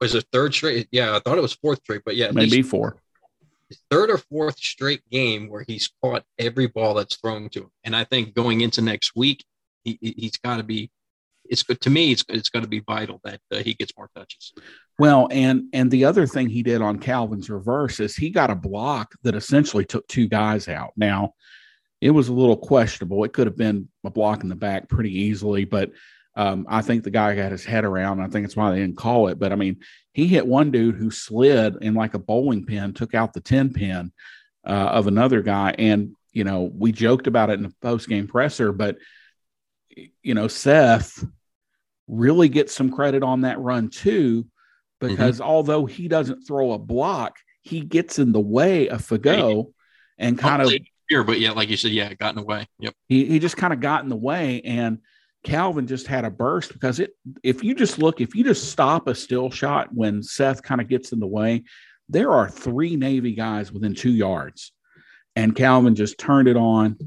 Was 0.00 0.14
it 0.14 0.24
third 0.32 0.54
straight? 0.54 0.88
Yeah, 0.90 1.14
I 1.14 1.20
thought 1.20 1.38
it 1.38 1.42
was 1.42 1.52
fourth 1.52 1.80
straight, 1.80 2.02
but 2.04 2.16
yeah, 2.16 2.30
maybe 2.32 2.62
four. 2.62 2.96
Third 3.90 4.10
or 4.10 4.18
fourth 4.18 4.58
straight 4.58 5.02
game 5.10 5.48
where 5.48 5.64
he's 5.66 5.90
caught 6.02 6.24
every 6.38 6.66
ball 6.66 6.94
that's 6.94 7.16
thrown 7.16 7.50
to 7.50 7.60
him, 7.60 7.70
and 7.84 7.94
I 7.94 8.04
think 8.04 8.34
going 8.34 8.62
into 8.62 8.80
next 8.80 9.14
week, 9.14 9.44
he, 9.84 9.98
he's 10.00 10.38
got 10.38 10.56
to 10.56 10.62
be 10.62 10.90
it's 11.52 11.62
good 11.62 11.80
to 11.82 11.90
me. 11.90 12.12
It's 12.12 12.24
it's 12.28 12.50
going 12.50 12.64
to 12.64 12.68
be 12.76 12.80
vital 12.80 13.20
that 13.24 13.40
uh, 13.52 13.62
he 13.66 13.74
gets 13.74 13.92
more 13.96 14.10
touches. 14.16 14.52
Well, 14.98 15.28
and 15.30 15.64
and 15.72 15.90
the 15.90 16.04
other 16.06 16.26
thing 16.26 16.48
he 16.48 16.62
did 16.62 16.82
on 16.82 16.98
Calvin's 16.98 17.48
reverse 17.50 18.00
is 18.00 18.16
he 18.16 18.30
got 18.30 18.50
a 18.50 18.56
block 18.70 19.14
that 19.22 19.36
essentially 19.36 19.84
took 19.84 20.06
two 20.08 20.26
guys 20.28 20.68
out. 20.68 20.92
Now, 20.96 21.34
it 22.00 22.10
was 22.10 22.28
a 22.28 22.32
little 22.40 22.56
questionable. 22.56 23.22
It 23.24 23.32
could 23.32 23.46
have 23.46 23.56
been 23.56 23.88
a 24.04 24.10
block 24.10 24.42
in 24.42 24.48
the 24.48 24.56
back 24.56 24.88
pretty 24.88 25.12
easily, 25.26 25.64
but 25.64 25.90
Um, 26.34 26.64
I 26.66 26.80
think 26.80 27.04
the 27.04 27.10
guy 27.10 27.36
got 27.36 27.52
his 27.52 27.64
head 27.64 27.84
around. 27.84 28.20
I 28.20 28.28
think 28.28 28.46
that's 28.46 28.56
why 28.56 28.70
they 28.70 28.80
didn't 28.80 28.96
call 28.96 29.28
it. 29.28 29.38
But 29.38 29.52
I 29.52 29.56
mean, 29.56 29.76
he 30.14 30.26
hit 30.26 30.46
one 30.46 30.70
dude 30.70 30.96
who 30.96 31.10
slid 31.10 31.76
in 31.82 31.94
like 31.94 32.14
a 32.14 32.18
bowling 32.18 32.64
pin, 32.64 32.94
took 32.94 33.14
out 33.14 33.34
the 33.34 33.42
10 33.42 33.74
pin 33.74 34.12
uh, 34.66 34.90
of 34.98 35.06
another 35.08 35.42
guy. 35.42 35.74
And, 35.78 36.16
you 36.32 36.44
know, 36.44 36.70
we 36.74 36.90
joked 36.92 37.26
about 37.26 37.50
it 37.50 37.58
in 37.58 37.64
the 37.64 37.74
post 37.82 38.08
game 38.08 38.28
presser, 38.28 38.72
but, 38.72 38.96
you 40.22 40.34
know, 40.34 40.48
Seth 40.48 41.22
really 42.12 42.48
gets 42.48 42.74
some 42.74 42.92
credit 42.92 43.22
on 43.22 43.40
that 43.40 43.58
run 43.58 43.88
too, 43.88 44.46
because 45.00 45.40
mm-hmm. 45.40 45.48
although 45.50 45.86
he 45.86 46.06
doesn't 46.06 46.42
throw 46.46 46.72
a 46.72 46.78
block, 46.78 47.36
he 47.62 47.80
gets 47.80 48.18
in 48.18 48.32
the 48.32 48.40
way 48.40 48.88
of 48.88 49.00
Fagot 49.00 49.72
and 50.18 50.38
kind 50.38 50.62
of 50.62 50.72
here, 51.08 51.24
but 51.24 51.40
yeah, 51.40 51.52
like 51.52 51.68
you 51.68 51.76
said, 51.76 51.90
yeah, 51.90 52.12
got 52.14 52.30
in 52.30 52.36
the 52.36 52.46
way. 52.46 52.66
Yep. 52.78 52.94
He 53.08 53.24
he 53.24 53.38
just 53.38 53.56
kind 53.56 53.72
of 53.72 53.80
got 53.80 54.02
in 54.02 54.10
the 54.10 54.16
way, 54.16 54.60
and 54.62 54.98
Calvin 55.42 55.86
just 55.86 56.06
had 56.06 56.24
a 56.24 56.30
burst 56.30 56.72
because 56.72 57.00
it. 57.00 57.12
If 57.42 57.64
you 57.64 57.74
just 57.74 57.98
look, 57.98 58.20
if 58.20 58.34
you 58.34 58.44
just 58.44 58.70
stop 58.70 59.08
a 59.08 59.14
still 59.14 59.50
shot 59.50 59.88
when 59.92 60.22
Seth 60.22 60.62
kind 60.62 60.80
of 60.80 60.88
gets 60.88 61.12
in 61.12 61.20
the 61.20 61.26
way, 61.26 61.64
there 62.08 62.30
are 62.30 62.48
three 62.48 62.96
Navy 62.96 63.34
guys 63.34 63.72
within 63.72 63.94
two 63.94 64.12
yards, 64.12 64.72
and 65.34 65.56
Calvin 65.56 65.94
just 65.94 66.18
turned 66.18 66.48
it 66.48 66.56
on 66.56 66.98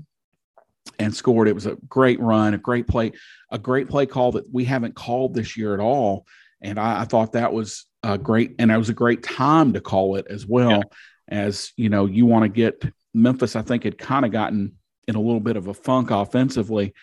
and 1.00 1.15
scored. 1.15 1.48
It 1.48 1.56
was 1.56 1.65
a 1.65 1.78
great 1.88 2.19
run, 2.19 2.54
a 2.54 2.58
great 2.58 2.88
play, 2.88 3.12
a 3.52 3.58
great 3.58 3.89
play 3.89 4.06
call 4.06 4.34
that 4.34 4.52
we 4.52 4.65
haven't 4.65 4.95
called 4.95 5.34
this 5.34 5.58
year 5.58 5.74
at 5.74 5.80
all. 5.80 6.26
And 6.62 6.80
I, 6.80 7.02
I 7.02 7.06
thought 7.06 7.34
that 7.34 7.54
was 7.54 7.86
a 8.04 8.17
great, 8.17 8.56
and 8.60 8.71
it 8.71 8.78
was 8.78 8.89
a 8.89 8.93
great 8.93 9.24
time 9.24 9.74
to 9.74 9.82
call 9.82 10.15
it 10.15 10.28
as 10.30 10.45
well. 10.45 10.71
Yeah. 10.71 10.84
As 11.28 11.71
you 11.76 11.89
know, 11.89 12.06
you 12.06 12.26
want 12.28 12.43
to 12.43 12.50
get 12.50 12.84
Memphis. 13.13 13.56
I 13.56 13.63
think 13.63 13.84
had 13.84 13.98
kind 13.98 14.26
of 14.26 14.32
gotten 14.32 14.76
in 15.08 15.15
a 15.15 15.21
little 15.21 15.39
bit 15.39 15.58
of 15.58 15.67
a 15.67 15.74
funk 15.74 16.12
offensively, 16.12 16.93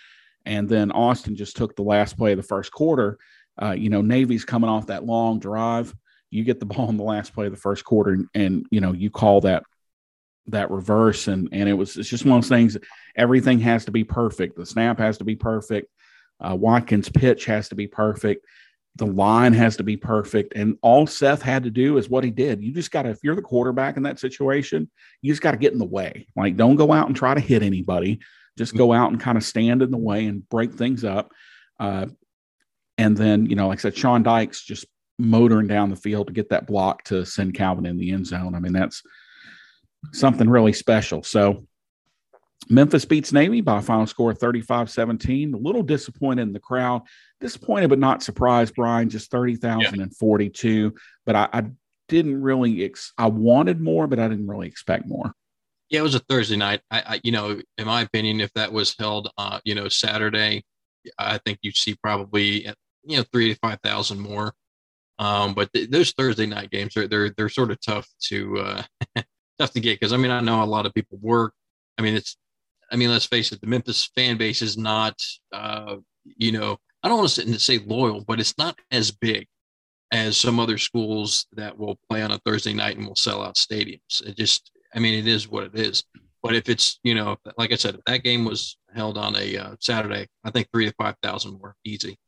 and 0.46 0.68
then 0.68 0.92
Austin 0.92 1.34
just 1.34 1.56
took 1.56 1.74
the 1.74 1.82
last 1.82 2.16
play 2.16 2.32
of 2.32 2.36
the 2.36 2.44
first 2.44 2.70
quarter. 2.70 3.18
Uh, 3.60 3.72
you 3.72 3.90
know, 3.90 4.00
Navy's 4.00 4.44
coming 4.44 4.70
off 4.70 4.86
that 4.86 5.04
long 5.04 5.40
drive. 5.40 5.92
You 6.30 6.44
get 6.44 6.60
the 6.60 6.66
ball 6.66 6.88
in 6.88 6.96
the 6.96 7.02
last 7.02 7.34
play 7.34 7.46
of 7.46 7.52
the 7.52 7.58
first 7.58 7.84
quarter, 7.84 8.12
and, 8.12 8.28
and 8.34 8.66
you 8.70 8.80
know 8.80 8.92
you 8.92 9.10
call 9.10 9.40
that 9.40 9.64
that 10.48 10.70
reverse, 10.70 11.28
and 11.28 11.48
and 11.52 11.68
it 11.68 11.74
was 11.74 11.96
it's 11.96 12.08
just 12.08 12.24
one 12.24 12.38
of 12.38 12.44
those 12.44 12.48
things. 12.48 12.76
Everything 13.16 13.60
has 13.60 13.84
to 13.86 13.90
be 13.90 14.04
perfect. 14.04 14.56
The 14.56 14.66
snap 14.66 14.98
has 14.98 15.18
to 15.18 15.24
be 15.24 15.36
perfect. 15.36 15.88
Uh, 16.40 16.56
Watkins' 16.56 17.08
pitch 17.08 17.44
has 17.44 17.68
to 17.68 17.74
be 17.74 17.86
perfect 17.86 18.44
the 18.96 19.06
line 19.06 19.52
has 19.54 19.76
to 19.76 19.82
be 19.82 19.96
perfect. 19.96 20.52
And 20.54 20.76
all 20.82 21.06
Seth 21.06 21.40
had 21.40 21.64
to 21.64 21.70
do 21.70 21.96
is 21.96 22.10
what 22.10 22.24
he 22.24 22.30
did. 22.30 22.62
You 22.62 22.72
just 22.72 22.90
got 22.90 23.02
to, 23.02 23.10
if 23.10 23.20
you're 23.22 23.34
the 23.34 23.42
quarterback 23.42 23.96
in 23.96 24.02
that 24.02 24.18
situation, 24.18 24.90
you 25.22 25.32
just 25.32 25.42
got 25.42 25.52
to 25.52 25.56
get 25.56 25.72
in 25.72 25.78
the 25.78 25.84
way. 25.84 26.26
Like, 26.36 26.56
don't 26.56 26.76
go 26.76 26.92
out 26.92 27.06
and 27.06 27.16
try 27.16 27.32
to 27.32 27.40
hit 27.40 27.62
anybody. 27.62 28.20
Just 28.58 28.76
go 28.76 28.92
out 28.92 29.10
and 29.10 29.20
kind 29.20 29.38
of 29.38 29.44
stand 29.44 29.80
in 29.80 29.90
the 29.90 29.96
way 29.96 30.26
and 30.26 30.46
break 30.50 30.74
things 30.74 31.04
up. 31.04 31.32
Uh, 31.80 32.06
and 32.98 33.16
then, 33.16 33.46
you 33.46 33.56
know, 33.56 33.68
like 33.68 33.78
I 33.78 33.82
said, 33.82 33.96
Sean 33.96 34.22
Dykes 34.22 34.62
just 34.62 34.84
motoring 35.18 35.68
down 35.68 35.88
the 35.88 35.96
field 35.96 36.26
to 36.26 36.32
get 36.34 36.50
that 36.50 36.66
block 36.66 37.02
to 37.04 37.24
send 37.24 37.54
Calvin 37.54 37.86
in 37.86 37.96
the 37.96 38.12
end 38.12 38.26
zone. 38.26 38.54
I 38.54 38.58
mean, 38.58 38.74
that's 38.74 39.02
something 40.12 40.48
really 40.48 40.72
special. 40.72 41.22
So 41.22 41.66
Memphis 42.68 43.04
beats 43.04 43.32
Navy 43.32 43.60
by 43.60 43.78
a 43.78 43.82
final 43.82 44.06
score 44.06 44.30
of 44.30 44.38
35 44.38 44.90
17. 44.90 45.54
A 45.54 45.56
little 45.56 45.82
disappointed 45.82 46.42
in 46.42 46.52
the 46.52 46.60
crowd. 46.60 47.02
Disappointed, 47.40 47.88
but 47.88 47.98
not 47.98 48.22
surprised, 48.22 48.74
Bryan. 48.74 49.08
Just 49.08 49.30
30,042. 49.30 50.68
Yeah. 50.68 50.90
But 51.26 51.36
I, 51.36 51.48
I, 51.52 51.64
didn't 52.12 52.42
really, 52.42 52.84
ex- 52.84 53.14
I 53.16 53.26
wanted 53.28 53.80
more, 53.80 54.06
but 54.06 54.18
I 54.18 54.28
didn't 54.28 54.46
really 54.46 54.68
expect 54.68 55.06
more. 55.06 55.32
Yeah, 55.88 56.00
it 56.00 56.02
was 56.02 56.14
a 56.14 56.20
Thursday 56.20 56.56
night. 56.56 56.80
I, 56.90 57.00
I 57.00 57.20
you 57.24 57.32
know, 57.32 57.58
in 57.78 57.86
my 57.86 58.02
opinion, 58.02 58.40
if 58.40 58.52
that 58.52 58.70
was 58.70 58.94
held, 58.98 59.30
uh, 59.38 59.60
you 59.64 59.74
know, 59.74 59.88
Saturday, 59.88 60.62
I 61.18 61.38
think 61.38 61.60
you'd 61.62 61.76
see 61.76 61.94
probably, 61.94 62.66
you 63.04 63.16
know, 63.16 63.24
three 63.32 63.54
to 63.54 63.58
5,000 63.60 64.20
more. 64.20 64.52
Um, 65.18 65.54
but 65.54 65.72
th- 65.72 65.88
those 65.88 66.12
Thursday 66.12 66.44
night 66.44 66.70
games 66.70 66.96
are, 66.98 67.08
they're, 67.08 67.30
they're 67.30 67.48
sort 67.48 67.70
of 67.70 67.80
tough 67.80 68.06
to, 68.28 68.58
uh, 68.58 68.82
tough 69.62 69.72
to 69.72 69.80
get. 69.80 70.00
Cause 70.00 70.12
I 70.12 70.16
mean, 70.16 70.30
I 70.30 70.40
know 70.40 70.62
a 70.62 70.64
lot 70.64 70.86
of 70.86 70.94
people 70.94 71.18
work. 71.20 71.54
I 71.98 72.02
mean, 72.02 72.14
it's 72.14 72.36
I 72.90 72.96
mean, 72.96 73.10
let's 73.10 73.24
face 73.24 73.52
it, 73.52 73.60
the 73.60 73.66
Memphis 73.66 74.10
fan 74.14 74.36
base 74.36 74.60
is 74.60 74.76
not, 74.76 75.18
uh, 75.52 75.96
you 76.36 76.52
know, 76.52 76.76
I 77.02 77.08
don't 77.08 77.16
want 77.16 77.28
to 77.30 77.34
sit 77.34 77.46
and 77.46 77.58
say 77.60 77.78
loyal, 77.78 78.22
but 78.22 78.38
it's 78.38 78.56
not 78.58 78.78
as 78.90 79.10
big 79.10 79.46
as 80.12 80.36
some 80.36 80.60
other 80.60 80.76
schools 80.76 81.46
that 81.52 81.76
will 81.76 81.98
play 82.08 82.22
on 82.22 82.32
a 82.32 82.38
Thursday 82.44 82.74
night 82.74 82.98
and 82.98 83.06
will 83.06 83.16
sell 83.16 83.42
out 83.42 83.54
stadiums. 83.54 84.22
It 84.26 84.36
just, 84.36 84.70
I 84.94 84.98
mean, 84.98 85.18
it 85.18 85.26
is 85.26 85.48
what 85.48 85.64
it 85.64 85.74
is. 85.74 86.04
But 86.42 86.54
if 86.54 86.68
it's, 86.68 87.00
you 87.02 87.14
know, 87.14 87.38
like 87.56 87.72
I 87.72 87.76
said, 87.76 87.94
if 87.94 88.04
that 88.04 88.24
game 88.24 88.44
was 88.44 88.76
held 88.94 89.16
on 89.16 89.36
a 89.36 89.56
uh, 89.56 89.76
Saturday, 89.80 90.28
I 90.44 90.50
think 90.50 90.68
three 90.70 90.86
to 90.86 90.94
5,000 90.98 91.58
more 91.58 91.74
easy. 91.84 92.18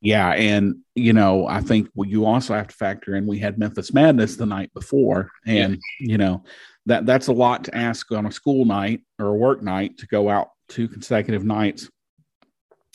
Yeah. 0.00 0.30
And, 0.30 0.76
you 0.94 1.12
know, 1.12 1.46
I 1.46 1.60
think 1.60 1.88
well, 1.94 2.08
you 2.08 2.24
also 2.24 2.54
have 2.54 2.68
to 2.68 2.76
factor 2.76 3.16
in 3.16 3.26
we 3.26 3.38
had 3.38 3.58
Memphis 3.58 3.92
Madness 3.92 4.36
the 4.36 4.46
night 4.46 4.72
before. 4.74 5.30
And, 5.46 5.74
yeah. 5.74 5.78
you 6.12 6.18
know, 6.18 6.44
that 6.86 7.04
that's 7.04 7.26
a 7.26 7.32
lot 7.32 7.64
to 7.64 7.76
ask 7.76 8.10
on 8.12 8.26
a 8.26 8.32
school 8.32 8.64
night 8.64 9.02
or 9.18 9.26
a 9.26 9.34
work 9.34 9.62
night 9.62 9.98
to 9.98 10.06
go 10.06 10.28
out 10.28 10.48
two 10.68 10.88
consecutive 10.88 11.44
nights. 11.44 11.88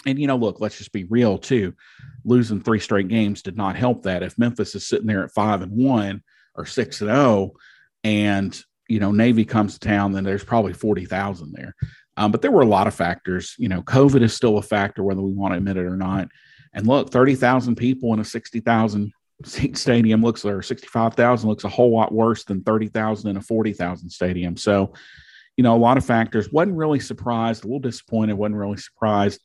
And 0.06 0.20
you 0.20 0.28
know, 0.28 0.36
look, 0.36 0.60
let's 0.60 0.78
just 0.78 0.92
be 0.92 1.06
real 1.06 1.38
too. 1.38 1.74
Losing 2.26 2.62
three 2.62 2.80
straight 2.80 3.08
games 3.08 3.42
did 3.42 3.56
not 3.56 3.76
help 3.76 4.04
that. 4.04 4.24
If 4.24 4.38
Memphis 4.38 4.76
is 4.76 4.88
sitting 4.88 5.08
there 5.08 5.24
at 5.24 5.32
five 5.32 5.62
and 5.62 5.72
one 5.72 6.24
or 6.56 6.66
six 6.66 7.02
and 7.02 7.12
oh, 7.12 7.54
and 8.04 8.60
you 8.90 9.00
know 9.00 9.12
Navy 9.12 9.46
comes 9.46 9.78
to 9.78 9.88
town, 9.88 10.12
then 10.12 10.24
there's 10.24 10.44
probably 10.44 10.74
forty 10.74 11.06
thousand 11.06 11.54
there. 11.54 11.76
Um, 12.18 12.32
but 12.32 12.42
there 12.42 12.52
were 12.52 12.62
a 12.62 12.68
lot 12.68 12.88
of 12.88 12.96
factors. 12.96 13.56
You 13.58 13.70
know, 13.70 13.82
COVID 13.82 14.22
is 14.22 14.34
still 14.34 14.58
a 14.58 14.62
factor, 14.62 15.04
whether 15.04 15.22
we 15.22 15.32
want 15.34 15.54
to 15.54 15.58
admit 15.58 15.78
it 15.78 15.86
or 15.86 15.98
not. 15.98 16.30
And 16.74 16.88
look, 16.88 17.12
thirty 17.12 17.36
thousand 17.36 17.76
people 17.76 18.14
in 18.14 18.20
a 18.20 18.26
sixty 18.26 18.60
thousand 18.60 19.14
seat 19.46 19.78
stadium 19.78 20.22
looks 20.22 20.46
or 20.46 20.62
65,000 20.62 21.50
looks 21.50 21.64
a 21.64 21.70
whole 21.70 21.92
lot 21.92 22.14
worse 22.14 22.44
than 22.44 22.64
30,000 22.64 23.30
in 23.30 23.38
a 23.38 23.42
40,000 23.42 24.10
stadium. 24.10 24.58
So, 24.58 24.94
you 25.58 25.64
know, 25.64 25.76
a 25.76 25.78
lot 25.78 25.98
of 25.98 26.06
factors. 26.06 26.52
Wasn't 26.52 26.78
really 26.78 27.00
surprised, 27.00 27.64
a 27.64 27.68
little 27.68 27.80
disappointed, 27.80 28.34
wasn't 28.34 28.58
really 28.58 28.78
surprised. 28.78 29.42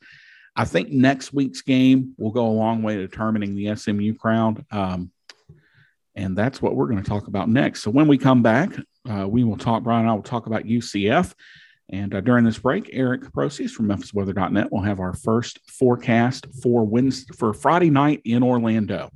I 0.56 0.64
think 0.64 0.90
next 0.90 1.32
week's 1.32 1.62
game 1.62 2.14
will 2.16 2.30
go 2.30 2.46
a 2.46 2.50
long 2.50 2.82
way 2.82 2.96
to 2.96 3.06
determining 3.06 3.54
the 3.54 3.76
SMU 3.76 4.14
crowd. 4.14 4.64
Um, 4.70 5.12
and 6.14 6.36
that's 6.36 6.60
what 6.60 6.74
we're 6.74 6.88
going 6.88 7.02
to 7.02 7.08
talk 7.08 7.28
about 7.28 7.48
next. 7.48 7.82
So 7.82 7.90
when 7.90 8.08
we 8.08 8.18
come 8.18 8.42
back, 8.42 8.72
uh, 9.08 9.28
we 9.28 9.44
will 9.44 9.56
talk, 9.56 9.84
Bryan 9.84 10.08
I 10.08 10.14
will 10.14 10.22
talk 10.22 10.46
about 10.46 10.64
UCF. 10.64 11.32
And 11.90 12.14
uh, 12.14 12.20
during 12.20 12.44
this 12.44 12.58
break, 12.58 12.90
Eric 12.92 13.22
Procies 13.32 13.70
from 13.70 13.88
MemphisWeather.net 13.88 14.70
will 14.70 14.82
have 14.82 15.00
our 15.00 15.14
first 15.14 15.58
forecast 15.70 16.46
for 16.62 16.84
Wednesday, 16.84 17.32
for 17.36 17.54
Friday 17.54 17.90
night 17.90 18.20
in 18.24 18.42
Orlando. 18.42 19.10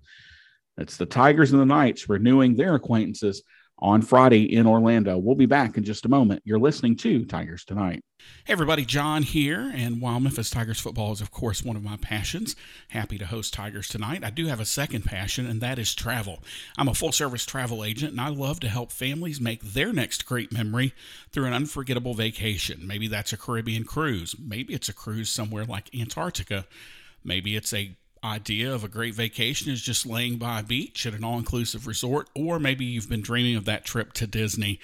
It's 0.78 0.96
the 0.96 1.06
Tigers 1.06 1.52
and 1.52 1.60
the 1.60 1.66
Knights 1.66 2.08
renewing 2.08 2.54
their 2.54 2.74
acquaintances 2.74 3.42
on 3.82 4.00
Friday 4.00 4.54
in 4.54 4.64
Orlando. 4.64 5.18
We'll 5.18 5.34
be 5.34 5.46
back 5.46 5.76
in 5.76 5.82
just 5.82 6.06
a 6.06 6.08
moment. 6.08 6.40
You're 6.44 6.60
listening 6.60 6.94
to 6.98 7.24
Tigers 7.24 7.64
Tonight. 7.64 8.04
Hey, 8.44 8.52
everybody, 8.52 8.84
John 8.84 9.24
here. 9.24 9.72
And 9.74 10.00
while 10.00 10.20
Memphis 10.20 10.50
Tigers 10.50 10.78
football 10.78 11.12
is, 11.12 11.20
of 11.20 11.32
course, 11.32 11.64
one 11.64 11.74
of 11.74 11.82
my 11.82 11.96
passions, 11.96 12.54
happy 12.90 13.18
to 13.18 13.26
host 13.26 13.52
Tigers 13.52 13.88
Tonight, 13.88 14.22
I 14.22 14.30
do 14.30 14.46
have 14.46 14.60
a 14.60 14.64
second 14.64 15.04
passion, 15.04 15.46
and 15.46 15.60
that 15.60 15.80
is 15.80 15.96
travel. 15.96 16.44
I'm 16.78 16.86
a 16.86 16.94
full 16.94 17.10
service 17.10 17.44
travel 17.44 17.84
agent, 17.84 18.12
and 18.12 18.20
I 18.20 18.28
love 18.28 18.60
to 18.60 18.68
help 18.68 18.92
families 18.92 19.40
make 19.40 19.60
their 19.62 19.92
next 19.92 20.26
great 20.26 20.52
memory 20.52 20.94
through 21.32 21.46
an 21.46 21.52
unforgettable 21.52 22.14
vacation. 22.14 22.86
Maybe 22.86 23.08
that's 23.08 23.32
a 23.32 23.36
Caribbean 23.36 23.82
cruise, 23.82 24.36
maybe 24.38 24.74
it's 24.74 24.88
a 24.88 24.94
cruise 24.94 25.28
somewhere 25.28 25.64
like 25.64 25.92
Antarctica. 25.92 26.66
Maybe 27.24 27.54
it's 27.54 27.72
a 27.72 27.96
idea 28.24 28.72
of 28.72 28.84
a 28.84 28.88
great 28.88 29.14
vacation 29.14 29.70
is 29.70 29.82
just 29.82 30.06
laying 30.06 30.36
by 30.36 30.60
a 30.60 30.62
beach 30.62 31.06
at 31.06 31.14
an 31.14 31.24
all 31.24 31.38
inclusive 31.38 31.86
resort, 31.86 32.28
or 32.34 32.58
maybe 32.58 32.84
you've 32.84 33.08
been 33.08 33.22
dreaming 33.22 33.56
of 33.56 33.64
that 33.64 33.84
trip 33.84 34.12
to 34.14 34.26
Disney. 34.26 34.78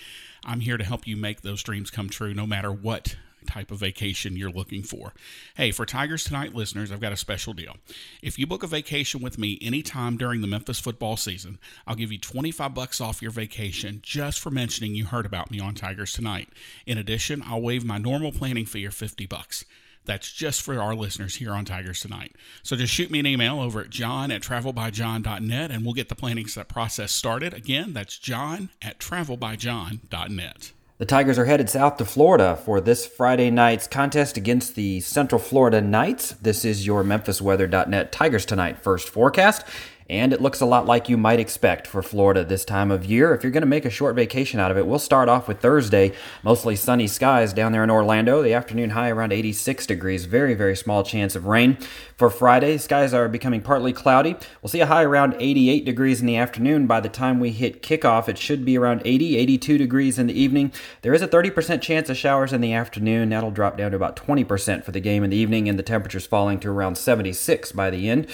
I'm 0.45 0.61
here 0.61 0.77
to 0.77 0.85
help 0.85 1.07
you 1.07 1.17
make 1.17 1.43
those 1.43 1.63
dreams 1.63 1.91
come 1.91 2.09
true 2.09 2.35
no 2.35 2.47
matter 2.47 2.73
what 2.73 3.17
type 3.47 3.71
of 3.71 3.79
vacation 3.79 4.37
you're 4.37 4.51
looking 4.51 4.83
for. 4.83 5.13
Hey, 5.57 5.71
for 5.71 5.87
Tigers 5.87 6.25
Tonight 6.25 6.55
listeners, 6.55 6.93
I've 6.93 7.01
got 7.01 7.13
a 7.13 7.17
special 7.17 7.55
deal. 7.55 7.77
If 8.23 8.39
you 8.39 8.47
book 8.47 8.63
a 8.63 8.67
vacation 8.67 9.23
with 9.23 9.39
me 9.39 9.59
anytime 9.63 10.17
during 10.17 10.41
the 10.41 10.47
Memphis 10.47 10.81
football 10.81 11.17
season, 11.17 11.59
I'll 11.87 11.95
give 11.95 12.13
you 12.13 12.19
25 12.19 12.75
bucks 12.75 13.01
off 13.01 13.23
your 13.23 13.31
vacation 13.31 14.01
just 14.03 14.41
for 14.41 14.51
mentioning 14.51 14.95
you 14.95 15.07
heard 15.07 15.27
about 15.27 15.51
me 15.51 15.61
on 15.61 15.75
Tigers 15.75 16.13
Tonight. 16.13 16.49
In 16.87 16.99
addition, 16.99 17.43
I'll 17.47 17.63
waive 17.63 17.85
my 17.85 17.99
normal 17.99 18.33
planning 18.33 18.67
fee 18.67 18.85
of 18.85 18.95
50 18.95 19.27
bucks. 19.27 19.65
That's 20.09 20.33
just 20.33 20.63
for 20.63 20.81
our 20.81 20.95
listeners 20.95 21.37
here 21.37 21.53
on 21.53 21.67
Tigers 21.67 22.01
Tonight. 22.01 22.35
So 22.63 22.77
just 22.77 22.93
shoot 22.93 23.11
me 23.11 23.21
an 23.21 23.27
email 23.27 23.61
over 23.61 23.83
at 23.83 23.91
john 23.91 24.31
at 24.31 24.41
travelbyjohn.net 24.41 25.71
and 25.71 25.85
we'll 25.85 25.93
get 25.93 26.09
the 26.09 26.15
planning 26.15 26.47
process 26.67 27.13
started. 27.13 27.53
Again, 27.53 27.93
that's 27.93 28.19
john 28.19 28.71
at 28.81 28.99
travelbyjohn.net. 28.99 30.73
The 30.97 31.05
Tigers 31.05 31.39
are 31.39 31.45
headed 31.45 31.69
south 31.69 31.99
to 31.99 32.07
Florida 32.07 32.57
for 32.57 32.81
this 32.81 33.07
Friday 33.07 33.51
night's 33.51 33.87
contest 33.87 34.39
against 34.39 34.75
the 34.77 35.01
Central 35.01 35.39
Florida 35.39 35.83
Knights. 35.83 36.31
This 36.33 36.65
is 36.65 36.87
your 36.87 37.05
MemphisWeather.net 37.05 38.11
Tigers 38.11 38.47
Tonight 38.47 38.79
first 38.79 39.09
forecast. 39.11 39.65
And 40.11 40.33
it 40.33 40.41
looks 40.41 40.61
a 40.63 40.67
lot 40.67 40.87
like 40.87 41.11
you 41.11 41.19
might 41.19 41.39
expect 41.39 41.87
for 41.87 42.03
Florida 42.03 42.43
this 42.43 42.65
time 42.65 42.91
of 42.91 43.05
year. 43.05 43.35
If 43.35 43.43
you're 43.43 43.53
going 43.53 43.61
to 43.61 43.67
make 43.67 43.85
a 43.85 43.91
short 43.91 44.17
vacation 44.17 44.59
out 44.59 44.71
of 44.71 44.79
it, 44.79 44.87
we'll 44.87 44.99
start 44.99 45.29
off 45.29 45.47
with 45.47 45.61
Thursday. 45.61 46.13
Mostly 46.43 46.77
sunny 46.77 47.07
skies 47.07 47.53
down 47.53 47.73
there 47.73 47.85
in 47.85 47.91
Orlando. 47.91 48.43
The 48.43 48.55
afternoon 48.55 48.91
high 48.91 49.11
around 49.11 49.33
86 49.33 49.87
degrees. 49.87 50.25
Very, 50.25 50.55
very 50.55 50.75
small 50.75 51.03
chance 51.03 51.37
of 51.37 51.45
rain. 51.45 51.77
For 52.17 52.31
Friday, 52.31 52.79
skies 52.79 53.13
are 53.13 53.29
becoming 53.29 53.61
partly 53.61 53.93
cloudy. 53.93 54.35
We'll 54.63 54.71
see 54.71 54.81
a 54.81 54.87
high 54.87 55.05
around 55.05 55.37
88 55.39 55.85
degrees 55.85 56.21
in 56.21 56.27
the 56.27 56.37
afternoon. 56.37 56.87
By 56.87 57.01
the 57.01 57.11
time 57.11 57.39
we 57.39 57.51
hit 57.51 57.83
kickoff, 57.83 58.29
it 58.29 58.39
should 58.39 58.65
be 58.65 58.79
around 58.79 59.03
80, 59.05 59.37
82 59.37 59.77
degrees 59.77 60.19
in 60.19 60.27
the 60.27 60.41
evening. 60.41 60.73
There 61.03 61.13
is 61.13 61.21
a 61.21 61.29
30% 61.29 61.83
chance 61.83 62.09
of 62.09 62.17
showers 62.17 62.55
in 62.55 62.63
the 62.63 62.73
afternoon. 62.73 63.29
That'll 63.29 63.51
drop 63.51 63.77
down 63.77 63.91
to 63.91 63.97
about 63.97 64.17
20% 64.17 64.85
for 64.85 64.91
the 64.91 65.01
game 65.01 65.23
in 65.23 65.31
the 65.31 65.37
evening, 65.37 65.69
and 65.69 65.79
the 65.79 65.83
temperatures 65.83 66.27
falling 66.27 66.61
to 66.61 66.71
around 66.71 66.97
76 66.97 67.73
by 67.73 67.91
the 67.91 68.09
end. 68.09 68.27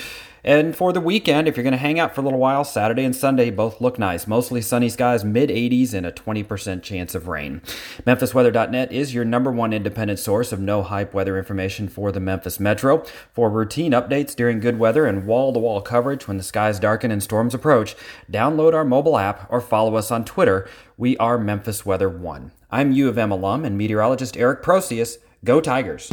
And 0.44 0.76
for 0.76 0.92
the 0.92 1.00
weekend, 1.00 1.48
if 1.48 1.57
you're 1.57 1.64
going 1.64 1.72
to 1.72 1.78
hang 1.78 1.98
out 1.98 2.14
for 2.14 2.20
a 2.20 2.24
little 2.24 2.38
while, 2.38 2.64
Saturday 2.64 3.02
and 3.02 3.16
Sunday 3.16 3.48
both 3.48 3.80
look 3.80 3.98
nice. 3.98 4.26
Mostly 4.26 4.61
sunny 4.61 4.90
skies, 4.90 5.24
mid 5.24 5.48
80s, 5.48 5.94
and 5.94 6.04
a 6.04 6.12
20% 6.12 6.83
chance 6.83 7.14
of 7.14 7.28
rain. 7.28 7.62
MemphisWeather.net 8.07 8.92
is 8.92 9.14
your 9.14 9.24
number 9.24 9.50
one 9.50 9.72
independent 9.72 10.18
source 10.18 10.52
of 10.52 10.61
no 10.61 10.83
hype 10.83 11.14
weather 11.14 11.38
information 11.38 11.88
for 11.88 12.12
the 12.12 12.20
Memphis 12.20 12.61
Metro. 12.61 13.02
For 13.33 13.48
routine 13.48 13.92
updates 13.92 14.37
during 14.37 14.61
good 14.61 14.78
weather 14.78 15.07
and 15.07 15.26
wall 15.26 15.54
to 15.54 15.59
wall 15.59 15.80
coverage 15.80 16.28
when 16.28 16.37
the 16.37 16.42
skies 16.42 16.78
darken 16.78 17.11
and 17.11 17.22
storms 17.22 17.54
approach, 17.54 17.96
download 18.30 18.74
our 18.74 18.85
mobile 18.85 19.16
app 19.16 19.46
or 19.50 19.62
follow 19.62 19.96
us 19.96 20.11
on 20.11 20.26
Twitter. 20.26 20.68
We 20.98 21.16
are 21.16 21.38
Memphis 21.38 21.87
Weather 21.87 22.11
One. 22.11 22.52
I'm 22.70 22.92
U 22.92 23.09
of 23.09 23.16
M 23.16 23.33
alum 23.33 23.64
and 23.64 23.78
meteorologist 23.78 24.37
Erik 24.37 24.62
Proseus. 24.62 25.16
Go 25.42 25.62
Tigers! 25.62 26.11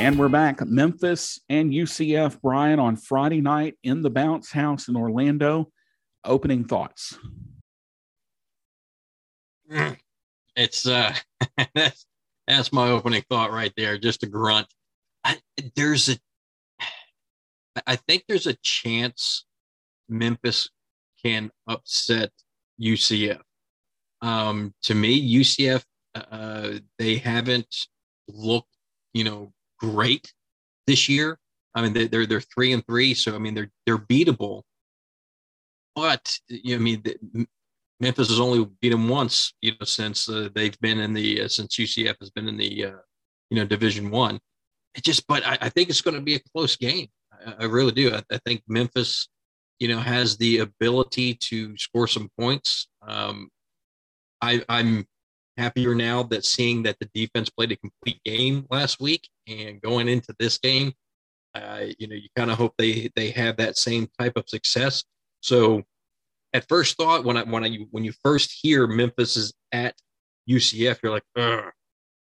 And 0.00 0.18
we're 0.18 0.30
back. 0.30 0.66
Memphis 0.66 1.38
and 1.50 1.70
UCF, 1.70 2.40
Bryan, 2.40 2.80
on 2.80 2.96
Friday 2.96 3.42
night 3.42 3.74
in 3.82 4.00
the 4.00 4.08
Bounce 4.08 4.50
House 4.50 4.88
in 4.88 4.96
Orlando. 4.96 5.70
Opening 6.24 6.64
thoughts. 6.64 7.18
It's 10.56 10.86
uh 10.86 11.14
that's 11.74 12.06
that's 12.46 12.72
my 12.72 12.88
opening 12.88 13.22
thought 13.28 13.52
right 13.52 13.74
there. 13.76 13.98
Just 13.98 14.22
a 14.22 14.26
grunt. 14.26 14.68
I, 15.22 15.38
there's 15.76 16.08
a 16.08 16.16
I 17.86 17.96
think 17.96 18.24
there's 18.26 18.46
a 18.46 18.56
chance 18.62 19.44
Memphis 20.08 20.70
can 21.22 21.50
upset 21.66 22.30
UCF. 22.80 23.42
Um, 24.22 24.72
to 24.84 24.94
me, 24.94 25.40
UCF 25.40 25.84
uh, 26.14 26.78
they 26.98 27.16
haven't 27.16 27.86
looked, 28.26 28.74
you 29.12 29.24
know, 29.24 29.52
great 29.80 30.32
this 30.86 31.08
year. 31.08 31.38
I 31.74 31.82
mean, 31.82 32.08
they're 32.10 32.26
they're 32.26 32.40
three 32.40 32.72
and 32.72 32.84
three, 32.86 33.14
so 33.14 33.34
I 33.34 33.38
mean 33.38 33.54
they're 33.54 33.70
they're 33.86 33.98
beatable. 33.98 34.62
But 35.94 36.38
you 36.48 36.76
know, 36.76 36.80
I 36.80 36.82
mean, 36.82 37.02
the, 37.02 37.46
Memphis 38.00 38.28
has 38.28 38.40
only 38.40 38.66
beat 38.80 38.90
them 38.90 39.08
once, 39.08 39.52
you 39.60 39.72
know, 39.72 39.84
since 39.84 40.28
uh, 40.28 40.48
they've 40.54 40.78
been 40.80 40.98
in 41.00 41.12
the 41.12 41.42
uh, 41.42 41.48
since 41.48 41.76
UCF 41.76 42.16
has 42.20 42.30
been 42.30 42.48
in 42.48 42.56
the 42.56 42.86
uh, 42.86 42.92
you 43.50 43.56
know 43.58 43.64
Division 43.64 44.10
One. 44.10 44.40
It 44.94 45.04
just, 45.04 45.26
but 45.28 45.46
I, 45.46 45.58
I 45.60 45.68
think 45.68 45.88
it's 45.88 46.00
going 46.00 46.16
to 46.16 46.22
be 46.22 46.34
a 46.34 46.40
close 46.54 46.76
game. 46.76 47.06
I, 47.32 47.54
I 47.60 47.64
really 47.66 47.92
do. 47.92 48.12
I, 48.12 48.22
I, 48.32 48.38
think 48.44 48.62
Memphis, 48.66 49.28
you 49.78 49.86
know, 49.86 50.00
has 50.00 50.36
the 50.36 50.58
ability 50.58 51.34
to 51.34 51.76
score 51.76 52.08
some 52.08 52.28
points. 52.38 52.88
Um, 53.06 53.50
I, 54.42 54.64
I'm 54.68 55.06
happier 55.60 55.94
now 55.94 56.22
that 56.24 56.44
seeing 56.44 56.82
that 56.84 56.96
the 57.00 57.08
defense 57.14 57.50
played 57.50 57.72
a 57.72 57.76
complete 57.76 58.20
game 58.24 58.66
last 58.70 59.00
week 59.00 59.28
and 59.46 59.80
going 59.80 60.08
into 60.08 60.34
this 60.38 60.58
game, 60.58 60.92
uh, 61.54 61.84
you 61.98 62.06
know, 62.06 62.14
you 62.14 62.28
kind 62.36 62.50
of 62.50 62.58
hope 62.58 62.74
they 62.78 63.10
they 63.16 63.30
have 63.30 63.56
that 63.56 63.76
same 63.76 64.08
type 64.18 64.36
of 64.36 64.48
success. 64.48 65.04
So, 65.40 65.82
at 66.52 66.68
first 66.68 66.96
thought, 66.96 67.24
when 67.24 67.36
I 67.36 67.42
when 67.42 67.64
I 67.64 67.76
when 67.90 68.04
you 68.04 68.12
first 68.22 68.58
hear 68.62 68.86
Memphis 68.86 69.36
is 69.36 69.52
at 69.72 69.94
UCF, 70.48 70.98
you're 71.02 71.12
like, 71.12 71.24
Ugh. 71.36 71.64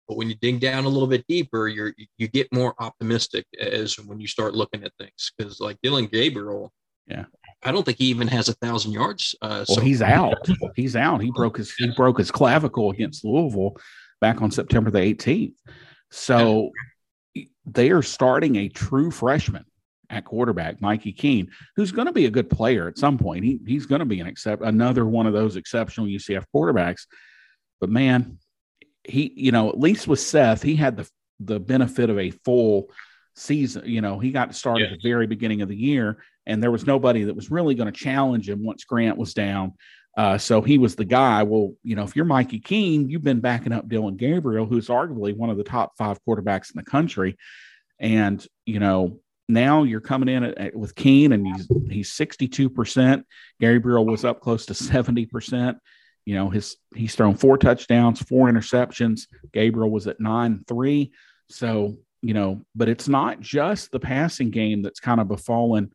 but 0.07 0.17
when 0.17 0.29
you 0.29 0.36
dig 0.36 0.59
down 0.59 0.86
a 0.86 0.89
little 0.89 1.07
bit 1.07 1.25
deeper, 1.27 1.67
you're 1.67 1.93
you 2.17 2.27
get 2.27 2.51
more 2.51 2.73
optimistic 2.79 3.45
as 3.59 3.97
when 3.99 4.19
you 4.19 4.27
start 4.27 4.55
looking 4.55 4.83
at 4.83 4.91
things 4.99 5.31
because 5.38 5.59
like 5.59 5.77
Dillon 5.83 6.07
Gabriel, 6.07 6.71
yeah, 7.07 7.25
I 7.65 7.71
don't 7.71 7.84
think 7.84 7.97
he 7.97 8.06
even 8.06 8.28
has 8.28 8.49
a 8.49 8.54
thousand 8.54 8.91
yards. 8.91 9.36
Uh, 9.41 9.65
well, 9.67 9.78
so 9.78 9.82
he's 9.82 10.02
out. 10.02 10.47
He's 10.76 10.95
out. 10.95 11.21
He 11.21 11.32
broke 11.32 11.58
his 11.58 11.73
he 11.73 11.91
broke 11.91 12.17
his 12.17 12.32
clavicle 12.32 12.91
against 12.91 13.23
Louisville 13.23 13.78
back 14.21 14.41
on 14.41 14.52
September 14.52 14.91
the 14.91 14.99
18th. 14.99 15.56
So 16.12 16.71
they 17.65 17.89
are 17.91 18.02
starting 18.02 18.56
a 18.58 18.69
true 18.69 19.12
freshman 19.12 19.65
at 20.10 20.26
quarterback, 20.26 20.82
Mikey 20.82 21.13
Keene, 21.13 21.49
who's 21.76 21.91
going 21.91 22.06
to 22.06 22.13
be 22.13 22.26
a 22.26 22.32
good 22.32 22.49
player 22.49 22.88
at 22.88 22.97
some 22.97 23.17
point. 23.17 23.43
He, 23.43 23.60
he's 23.65 23.86
going 23.86 23.99
to 23.99 24.06
be 24.06 24.19
an 24.19 24.28
except 24.28 24.62
another 24.62 25.06
one 25.06 25.26
of 25.26 25.34
those 25.34 25.56
exceptional 25.56 26.08
UCF 26.08 26.45
quarterbacks. 26.54 27.08
But 27.80 27.89
man, 27.89 28.38
he 29.04 29.34
you 29.36 29.52
know 29.52 29.69
at 29.69 29.80
least 29.80 30.08
with 30.08 30.19
Seth, 30.19 30.62
he 30.62 30.76
had 30.76 30.97
the 30.97 31.10
the 31.39 31.60
benefit 31.60 32.10
of 32.10 32.19
a 32.19 32.32
full 32.32 32.89
season. 33.36 33.84
You 33.86 34.02
know, 34.02 34.19
he 34.19 34.32
got 34.32 34.56
started 34.56 34.86
yeah. 34.86 34.93
at 34.93 35.02
the 35.02 35.10
very 35.10 35.28
beginning 35.28 35.62
of 35.62 35.69
the 35.69 35.76
year, 35.76 36.23
and 36.45 36.62
there 36.62 36.71
was 36.71 36.86
nobody 36.86 37.23
that 37.23 37.36
was 37.36 37.51
really 37.51 37.75
going 37.75 37.91
to 37.91 37.97
challenge 37.97 38.49
him 38.49 38.63
once 38.63 38.84
Grant 38.84 39.17
was 39.17 39.34
down. 39.34 39.73
Uh, 40.15 40.38
so 40.38 40.62
he 40.62 40.77
was 40.77 40.95
the 40.95 41.06
guy. 41.06 41.43
Well, 41.43 41.73
you 41.84 41.95
know, 41.95 42.03
if 42.03 42.15
you're 42.15 42.25
Mikey 42.25 42.60
Keene, 42.60 43.10
you've 43.10 43.23
been 43.23 43.39
backing 43.39 43.73
up 43.73 43.88
Dillon 43.88 44.15
Gabriel, 44.15 44.65
who's 44.65 44.88
arguably 44.88 45.36
one 45.36 45.49
of 45.49 45.58
the 45.58 45.63
top 45.63 45.93
five 45.97 46.19
quarterbacks 46.27 46.73
in 46.73 46.77
the 46.77 46.84
country, 46.84 47.36
and 47.99 48.45
you 48.65 48.79
know 48.79 49.19
now 49.49 49.84
you're 49.84 50.01
coming 50.01 50.29
in 50.29 50.43
at, 50.43 50.58
at, 50.58 50.75
with 50.75 50.93
Keene, 50.95 51.32
and 51.32 51.47
he's 51.47 51.67
he's 51.89 52.13
62 52.13 52.69
percent. 52.69 53.25
Gabriel 53.60 54.06
was 54.06 54.23
up 54.23 54.39
close 54.39 54.67
to 54.67 54.73
70 54.73 55.25
percent. 55.25 55.77
You 56.25 56.36
know, 56.36 56.49
his 56.49 56.77
he's 56.95 57.15
thrown 57.15 57.36
four 57.36 57.58
touchdowns, 57.58 58.21
four 58.21 58.49
interceptions. 58.49 59.21
Gabriel 59.51 59.89
was 59.89 60.08
at 60.08 60.19
nine 60.19 60.63
three. 60.67 61.12
So 61.49 61.97
you 62.21 62.34
know, 62.34 62.62
but 62.75 62.88
it's 62.88 63.10
not 63.10 63.41
just 63.41 63.91
the 63.91 63.99
passing 63.99 64.51
game 64.51 64.82
that's 64.82 64.99
kind 64.99 65.19
of 65.19 65.27
befallen 65.27 65.91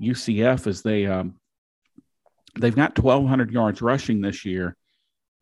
UCF 0.00 0.66
is 0.66 0.82
they 0.82 1.06
um, 1.06 1.34
they've 2.58 2.74
got 2.74 2.98
1,200 2.98 3.50
yards 3.50 3.82
rushing 3.82 4.20
this 4.20 4.44
year, 4.44 4.76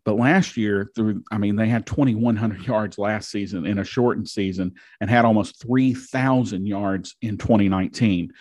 but 0.05 0.16
last 0.16 0.57
year 0.57 0.90
through 0.95 1.23
I 1.31 1.38
mean 1.38 1.57
they 1.57 1.69
had 1.69 1.87
2,100 1.87 2.66
yards 2.66 2.99
last 2.99 3.31
season 3.31 3.66
in 3.66 3.79
a 3.79 3.85
shortened 3.85 4.29
season 4.29 4.75
and 5.01 5.11
had 5.11 5.25
almost 5.25 5.61
3,000 5.61 6.66
yards 6.66 7.16
in 7.23 7.38
2019. 7.38 8.33